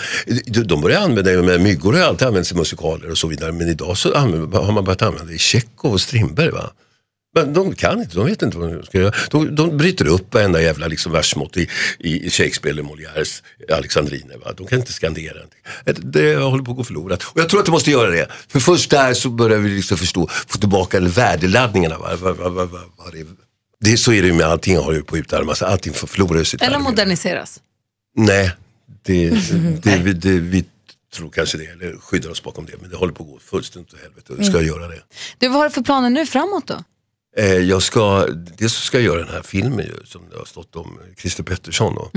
De, 0.46 0.80
börjar 0.80 1.00
använda 1.00 1.30
det 1.30 1.42
med 1.42 1.79
myggor 1.80 1.98
har 1.98 2.08
alltid 2.08 2.28
använts 2.28 2.52
i 2.52 2.54
musikaler 2.54 3.10
och 3.10 3.18
så 3.18 3.28
vidare. 3.28 3.52
Men 3.52 3.68
idag 3.68 3.98
så 3.98 4.14
har 4.14 4.72
man 4.72 4.84
börjat 4.84 5.02
använda 5.02 5.24
det 5.24 5.34
i 5.34 5.38
Tjechov 5.38 5.92
och 5.92 6.00
Strindberg. 6.00 6.50
Va? 6.50 6.70
Men 7.34 7.52
de 7.52 7.74
kan 7.74 8.00
inte, 8.00 8.16
de 8.16 8.26
vet 8.26 8.42
inte 8.42 8.58
vad 8.58 8.72
de 8.72 8.82
ska 8.82 8.98
göra. 8.98 9.14
De, 9.30 9.54
de 9.54 9.76
bryter 9.76 10.06
upp 10.06 10.34
varenda 10.34 10.62
jävla 10.62 10.86
liksom 10.86 11.12
versmått 11.12 11.56
i, 11.56 11.68
i 11.98 12.30
Shakespeare 12.30 12.72
eller 12.72 12.82
Molières 12.82 13.42
Alexandrine. 13.72 14.36
Va? 14.44 14.52
De 14.56 14.66
kan 14.66 14.78
inte 14.78 14.92
skandera. 14.92 15.38
Det, 15.84 15.92
det 15.92 16.36
håller 16.36 16.64
på 16.64 16.70
att 16.70 16.76
gå 16.76 16.84
förlorat. 16.84 17.22
Och 17.22 17.40
jag 17.40 17.48
tror 17.48 17.60
att 17.60 17.66
det 17.66 17.72
måste 17.72 17.90
göra 17.90 18.10
det. 18.10 18.28
För 18.48 18.60
först 18.60 18.90
där 18.90 19.14
så 19.14 19.30
börjar 19.30 19.58
vi 19.58 19.68
liksom 19.68 19.98
förstå, 19.98 20.28
få 20.46 20.58
tillbaka 20.58 21.00
värdeladdningarna. 21.00 21.98
Va? 21.98 22.16
Va, 22.16 22.32
va, 22.32 22.48
va, 22.48 22.64
va, 22.66 23.04
det, 23.12 23.26
det, 23.80 23.96
så 23.96 24.12
är 24.12 24.22
det 24.22 24.28
ju 24.28 24.34
med 24.34 24.46
allting 24.46 24.76
har 24.76 24.92
ju 24.92 25.02
på 25.02 25.18
utarmas. 25.18 25.62
Allting 25.62 25.92
förlorar 25.92 26.44
sitt 26.44 26.62
Eller 26.62 26.78
moderniseras. 26.78 27.60
Nej, 28.16 28.52
det, 29.02 29.30
det, 29.82 29.96
vi, 29.96 30.12
det, 30.12 30.38
vi 30.38 30.64
tror 31.12 31.30
kanske 31.30 31.58
det, 31.58 31.66
eller 31.66 31.96
skyddar 31.96 32.30
oss 32.30 32.42
bakom 32.42 32.66
det. 32.66 32.72
Men 32.80 32.90
det 32.90 32.96
håller 32.96 33.12
på 33.12 33.22
att 33.22 33.30
gå 33.30 33.38
fullständigt 33.38 33.94
åt 33.94 34.00
helvete 34.00 34.34
det 34.38 34.44
ska 34.44 34.62
göra 34.62 34.88
det. 34.88 35.02
Du, 35.38 35.48
vad 35.48 35.56
har 35.56 35.64
du 35.64 35.70
för 35.70 35.82
planer 35.82 36.10
nu 36.10 36.26
framåt 36.26 36.66
då? 36.66 36.84
Eh, 37.36 37.54
jag 37.54 37.82
ska, 37.82 38.26
dels 38.58 38.72
ska 38.72 38.98
jag 38.98 39.04
göra 39.04 39.24
den 39.24 39.34
här 39.34 39.42
filmen 39.42 39.86
ju, 39.86 40.06
som 40.06 40.22
det 40.30 40.38
har 40.38 40.44
stått 40.44 40.76
om 40.76 40.98
Christer 41.18 41.42
Pettersson. 41.42 41.94
Då. 41.94 42.10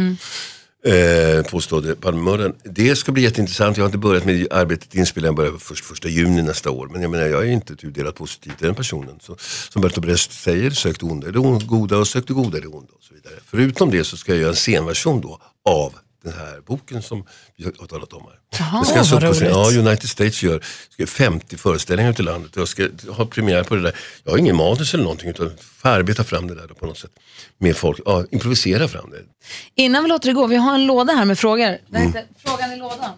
Eh, 0.85 1.43
påstådde 1.43 1.95
Palmemördaren. 1.95 2.53
Det 2.63 2.95
ska 2.95 3.11
bli 3.11 3.23
jätteintressant. 3.23 3.77
Jag 3.77 3.83
har 3.83 3.87
inte 3.87 3.97
börjat 3.97 4.25
med 4.25 4.47
arbetet 4.51 4.95
inspelningen, 4.95 5.35
börjar 5.35 5.51
först 5.59 5.85
första 5.85 6.09
juni 6.09 6.41
nästa 6.41 6.71
år. 6.71 6.87
Men 6.91 7.01
jag 7.01 7.11
menar, 7.11 7.25
jag 7.25 7.43
är 7.43 7.51
inte 7.51 7.75
tudelat 7.75 8.15
positiv 8.15 8.51
till 8.57 8.65
den 8.65 8.75
personen. 8.75 9.19
Så, 9.21 9.35
som 9.69 9.81
Bertolt 9.81 10.05
Brecht 10.05 10.31
säger, 10.31 10.71
sök 10.71 10.99
det 10.99 11.05
onda 11.05 11.27
i 11.27 11.31
det 11.31 11.39
goda 11.65 11.97
och 11.97 12.07
sök 12.07 12.27
det 12.27 12.33
goda 12.33 12.57
i 12.57 12.61
det 12.61 12.67
onda. 12.67 12.93
Och 12.97 13.03
så 13.03 13.13
vidare. 13.13 13.33
Förutom 13.45 13.91
det 13.91 14.03
så 14.03 14.17
ska 14.17 14.31
jag 14.31 14.41
göra 14.41 14.49
en 14.49 14.55
scenversion 14.55 15.21
då 15.21 15.41
av 15.65 15.93
den 16.23 16.33
här 16.33 16.61
boken 16.65 17.01
som 17.01 17.25
vi 17.55 17.63
har 17.63 17.87
talat 17.87 18.13
om 18.13 18.23
här. 18.23 18.39
Jaha, 18.59 18.83
Den 18.93 19.05
ska 19.05 19.19
roligt. 19.19 19.41
Ja, 19.41 19.71
United 19.89 20.09
States 20.09 20.43
gör 20.43 20.63
ska 20.89 21.07
50 21.07 21.57
föreställningar 21.57 22.11
ute 22.11 22.21
i 22.21 22.25
landet. 22.25 22.51
Jag 22.55 22.67
ska 22.67 22.89
ha 23.09 23.25
premiär 23.25 23.63
på 23.63 23.75
det 23.75 23.81
där. 23.81 23.95
Jag 24.23 24.31
har 24.31 24.37
ingen 24.37 24.55
manus 24.55 24.93
eller 24.93 25.03
någonting 25.03 25.29
utan 25.29 25.51
får 25.81 25.89
arbeta 25.89 26.23
fram 26.23 26.47
det 26.47 26.55
där 26.55 26.67
då 26.67 26.73
på 26.73 26.85
något 26.85 26.97
sätt. 26.97 27.11
Med 27.57 27.77
folk, 27.77 27.99
ja, 28.05 28.25
improvisera 28.31 28.87
fram 28.87 29.09
det. 29.11 29.21
Innan 29.83 30.03
vi 30.03 30.09
låter 30.09 30.29
det 30.29 30.33
gå, 30.33 30.47
vi 30.47 30.55
har 30.55 30.73
en 30.73 30.85
låda 30.85 31.13
här 31.13 31.25
med 31.25 31.39
frågor. 31.39 31.77
Mm. 31.89 32.07
heter 32.07 32.25
Frågan 32.45 32.71
i 32.71 32.75
lådan. 32.75 33.11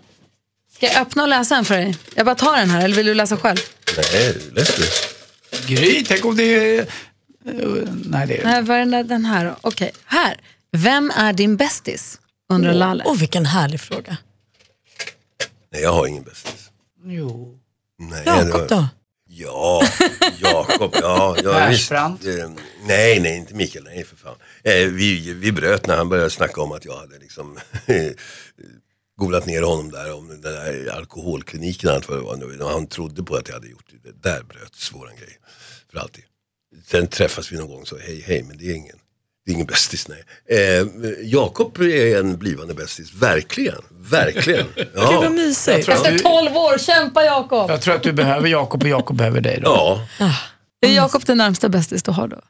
Ska 0.76 0.86
jag 0.86 1.02
öppna 1.02 1.24
och 1.24 1.30
läsa 1.30 1.56
den 1.56 1.66
för 1.66 1.76
dig? 1.76 1.98
Jag 2.16 2.26
bara 2.26 2.36
tar 2.36 2.58
den 2.58 2.70
här, 2.70 2.86
eller 2.86 2.96
vill 2.96 3.06
du 3.06 3.14
läsa 3.14 3.38
själv? 3.38 3.58
Nej, 3.98 4.38
läs 4.54 4.76
det. 4.76 5.68
Gry, 5.68 6.04
tänk 6.08 6.26
om 6.26 6.36
det 6.36 6.78
är... 6.78 6.86
Nej, 7.44 8.28
det 8.28 8.38
är 8.38 8.44
Nej, 8.44 8.62
vad 8.62 8.78
är 8.78 9.04
den 9.04 9.26
här 9.26 9.46
då? 9.46 9.56
Okej, 9.62 9.92
här. 10.06 10.38
Vem 10.72 11.12
är 11.16 11.34
din 11.34 11.58
bästis? 11.58 12.20
Undrar 12.50 12.74
Lalle. 12.74 13.04
Åh, 13.08 13.18
vilken 13.20 13.46
härlig 13.46 13.80
fråga. 13.80 14.18
Nej, 15.72 15.82
jag 15.82 15.94
har 15.94 16.08
ingen 16.08 16.24
bästis. 16.24 16.72
Jo. 17.06 17.60
Nej, 18.00 18.24
Jakob 18.26 18.68
då? 18.70 18.88
Ja, 19.28 19.88
Jakob. 20.42 20.96
Ja, 21.02 21.36
ja, 21.44 21.68
visst. 21.70 21.90
Persbrandt. 21.90 22.26
Eh, 22.26 22.50
nej, 22.86 23.20
nej, 23.20 23.38
inte 23.38 23.54
Mikael. 23.54 23.84
Nej, 23.84 24.04
för 24.04 24.16
fan. 24.16 24.36
Eh, 24.64 24.88
vi, 24.88 25.34
vi 25.34 25.52
bröt 25.52 25.88
när 25.88 25.98
han 25.98 26.10
började 26.10 26.30
snacka 26.30 26.62
om 26.62 26.72
att 26.72 26.86
jag 26.86 26.98
hade 26.98 27.20
liksom 27.20 27.60
golat 29.18 29.46
ner 29.46 29.62
honom 29.62 29.92
där 29.92 30.14
om 30.14 30.28
den 30.28 30.42
där 30.42 30.90
alkoholkliniken. 30.98 31.90
och 31.90 31.96
allt 31.96 32.10
vad 32.10 32.18
det 32.18 32.24
var 32.24 32.36
nu. 32.36 32.60
Och 32.60 32.70
Han 32.70 32.88
trodde 32.88 33.24
på 33.24 33.36
att 33.36 33.48
jag 33.48 33.56
hade 33.56 33.68
gjort 33.68 33.90
det. 34.04 34.30
Där 34.30 34.44
bröts 34.44 34.94
våran 34.94 35.16
grej. 35.16 35.38
För 35.92 36.00
alltid. 36.00 36.24
Sen 36.86 37.08
träffas 37.08 37.52
vi 37.52 37.58
någon 37.58 37.68
gång 37.68 37.86
så 37.86 37.98
hej, 37.98 38.24
hej, 38.28 38.44
men 38.44 38.58
det 38.58 38.66
är 38.72 38.74
ingen. 38.76 39.00
Det 39.46 39.52
är 39.52 39.54
ingen 39.54 39.66
bästis, 39.68 40.08
nej. 40.08 40.24
Eh, 40.50 40.88
Jakob 41.24 41.78
är 41.82 42.20
en 42.20 42.38
blivande 42.38 42.74
bästis, 42.74 43.14
verkligen. 43.14 43.82
Verkligen. 43.92 44.66
Gud 44.76 44.88
vad 44.94 45.26
Ja. 45.26 45.30
mysigt. 45.30 45.90
Efter 45.90 46.12
du- 46.12 46.20
12 46.20 46.56
år, 46.58 46.78
kämpa 46.78 47.24
Jakob! 47.24 47.70
Jag 47.70 47.82
tror 47.82 47.96
att 47.96 48.04
du 48.04 48.14
behöver 48.14 48.48
Jakob 48.48 48.84
och 48.84 48.90
Jakob 48.90 49.18
behöver 49.18 49.42
dig 49.42 49.60
då. 49.64 50.00
ja. 50.20 50.36
Är 50.82 50.90
Jakob 50.96 51.26
den 51.26 51.38
närmsta 51.38 51.70
bästis 51.70 52.04
du 52.04 52.12
har 52.12 52.28
då? 52.28 52.42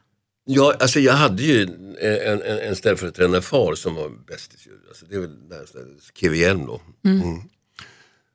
Ja, 0.48 0.74
alltså 0.80 1.00
jag 1.00 1.12
hade 1.12 1.42
ju 1.42 1.62
en, 1.62 2.42
en, 2.42 2.58
en 2.58 2.76
ställföreträdande 2.76 3.40
far 3.42 3.74
som 3.74 3.94
var 3.94 4.08
bästis. 4.28 4.60
Alltså, 4.88 5.04
det 5.06 5.16
är 5.16 5.20
väl 5.20 5.30
närmast 5.48 5.74
KVN 6.20 6.66
då. 6.66 6.80
Mm. 7.04 7.40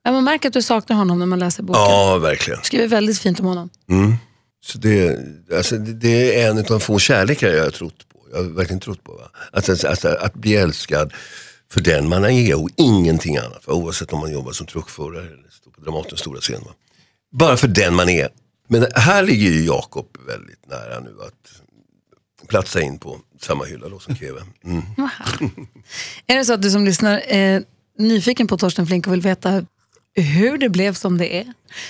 Ja, 0.04 0.12
man 0.12 0.24
märker 0.24 0.48
att 0.48 0.52
du 0.54 0.62
saknar 0.62 0.96
honom 0.96 1.18
när 1.18 1.26
man 1.26 1.38
läser 1.38 1.62
boken. 1.62 1.82
Ja, 1.82 2.18
verkligen. 2.18 2.58
Du 2.60 2.66
skriver 2.66 2.88
väldigt 2.88 3.18
fint 3.18 3.40
om 3.40 3.46
honom. 3.46 3.70
Så 4.64 4.78
det, 4.78 5.18
alltså, 5.56 5.76
det, 5.76 5.92
det 5.92 6.40
är 6.42 6.50
en 6.50 6.58
av 6.58 6.64
de 6.64 6.80
få 6.80 6.98
kärlekar 6.98 7.48
jag 7.48 7.64
har 7.64 7.70
trott 7.70 8.08
på. 8.11 8.11
Jag 8.32 8.38
har 8.38 8.50
verkligen 8.50 8.80
trott 8.80 9.04
på. 9.04 9.12
Va? 9.12 9.30
Att, 9.52 9.68
alltså, 9.68 9.88
alltså, 9.88 10.08
att 10.08 10.34
bli 10.34 10.56
älskad 10.56 11.12
för 11.70 11.80
den 11.80 12.08
man 12.08 12.24
är 12.24 12.62
och 12.62 12.68
ingenting 12.76 13.36
annat. 13.36 13.66
Va? 13.66 13.74
Oavsett 13.74 14.12
om 14.12 14.20
man 14.20 14.32
jobbar 14.32 14.52
som 14.52 14.66
truckförare 14.66 15.26
eller 15.26 15.50
står 15.50 15.70
på 15.70 15.80
Dramatens 15.80 16.20
stora 16.20 16.40
scen. 16.40 16.60
Va? 16.64 16.72
Bara 17.32 17.56
för 17.56 17.68
den 17.68 17.94
man 17.94 18.08
är. 18.08 18.28
Men 18.68 18.86
här 18.94 19.22
ligger 19.22 19.50
ju 19.50 19.64
Jakob 19.64 20.06
väldigt 20.26 20.66
nära 20.66 21.00
nu 21.00 21.16
att 21.26 22.48
platsa 22.48 22.80
in 22.80 22.98
på 22.98 23.20
samma 23.40 23.64
hylla 23.64 23.88
då 23.88 23.98
som 23.98 24.16
Keve. 24.16 24.42
Mm. 24.64 24.82
Är 26.26 26.36
det 26.36 26.44
så 26.44 26.52
att 26.52 26.62
du 26.62 26.70
som 26.70 26.84
lyssnar 26.84 27.18
är 27.18 27.64
nyfiken 27.98 28.46
på 28.46 28.58
Torsten 28.58 28.86
Flink 28.86 29.06
och 29.06 29.12
vill 29.12 29.20
veta 29.20 29.66
hur 30.14 30.58
det 30.58 30.68
blev 30.68 30.94
som 30.94 31.18
det 31.18 31.36
är, 31.36 31.46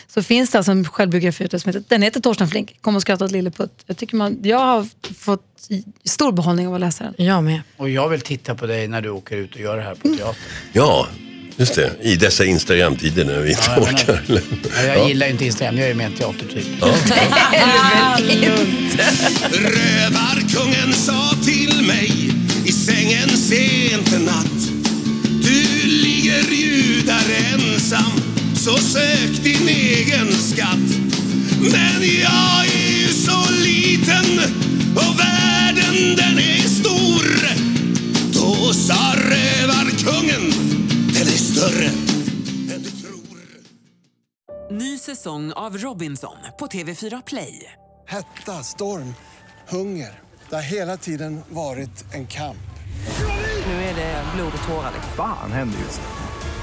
så 0.07 0.23
finns 0.23 0.51
det 0.51 0.59
alltså 0.59 0.73
en 0.73 0.85
självbiografi 0.85 1.49
som 1.51 1.69
heter, 1.69 1.85
den 1.89 2.03
heter 2.03 2.21
Torsten 2.21 2.49
Flink, 2.49 2.77
Kom 2.81 2.97
och 2.97 3.03
skratta 3.03 3.25
åt 3.25 3.31
Lilleputt. 3.31 3.83
Jag, 3.87 3.97
tycker 3.97 4.17
man, 4.17 4.39
jag 4.43 4.59
har 4.59 4.89
fått 5.15 5.43
stor 6.05 6.33
behållning 6.33 6.69
av 6.69 6.75
att 6.75 6.81
läsa 6.81 7.05
den. 7.05 7.27
Jag 7.27 7.45
med. 7.45 7.61
Och 7.77 7.91
jag 7.91 8.09
vill 8.09 8.21
titta 8.21 8.55
på 8.55 8.67
dig 8.67 8.89
när 8.89 9.01
du 9.01 9.09
åker 9.11 9.37
ut 9.37 9.55
och 9.55 9.61
gör 9.61 9.77
det 9.77 9.83
här 9.83 9.95
på 9.95 10.09
teatern. 10.09 10.35
Ja, 10.73 11.09
just 11.57 11.75
det. 11.75 11.93
I 12.01 12.17
dessa 12.17 12.45
Instagram-tider 12.45 13.25
när 13.25 13.41
vi 13.41 13.51
inte 13.51 13.63
Ja, 13.67 13.75
jag 13.77 13.83
orkar. 13.83 14.23
Ja, 14.77 14.83
jag 14.83 15.09
gillar 15.09 15.27
ju 15.27 15.33
inte 15.33 15.45
Instagram, 15.45 15.79
jag 15.79 15.91
är 15.91 15.95
mer 15.95 16.07
en 16.07 16.13
teatertyp. 16.15 16.67
Rövarkungen 19.53 20.93
sa 20.93 21.31
till 21.45 21.87
mig 21.87 22.31
i 22.65 22.73
sängen 22.73 23.29
sent 23.29 24.13
en 24.13 24.25
natt 24.25 24.47
Du 25.43 25.72
där 27.27 27.55
ensam, 27.55 28.13
så 28.55 28.77
sök 28.77 29.43
din 29.43 29.69
egen 29.69 30.33
skatt 30.33 30.89
Men 31.61 32.03
jag 32.21 32.67
är 32.67 33.01
ju 33.01 33.09
så 33.09 33.53
liten 33.65 34.39
och 34.97 35.19
världen 35.21 36.17
den 36.17 36.39
är 36.39 36.69
stor 36.69 37.25
Då 38.33 38.73
sa 38.73 39.15
rövarkungen, 39.17 40.51
den 41.15 41.23
är 41.23 41.39
större 41.39 41.87
än 42.75 42.83
du 42.83 42.91
tror 42.91 43.23
Ny 44.71 44.99
säsong 44.99 45.53
av 45.53 45.79
Robinson 45.79 46.37
på 46.59 46.67
TV4 46.67 47.23
Play. 47.27 47.73
Hetta, 48.09 48.53
storm, 48.53 49.15
hunger. 49.69 50.21
Det 50.49 50.55
har 50.55 50.63
hela 50.63 50.97
tiden 50.97 51.41
varit 51.49 52.15
en 52.15 52.27
kamp. 52.27 52.57
Nu 53.67 53.73
är 53.73 53.95
det 53.95 54.25
blod 54.35 54.53
och 54.63 54.69
tårar. 54.69 54.93
Fan 55.17 55.53
händer 55.53 55.79
just 55.79 56.01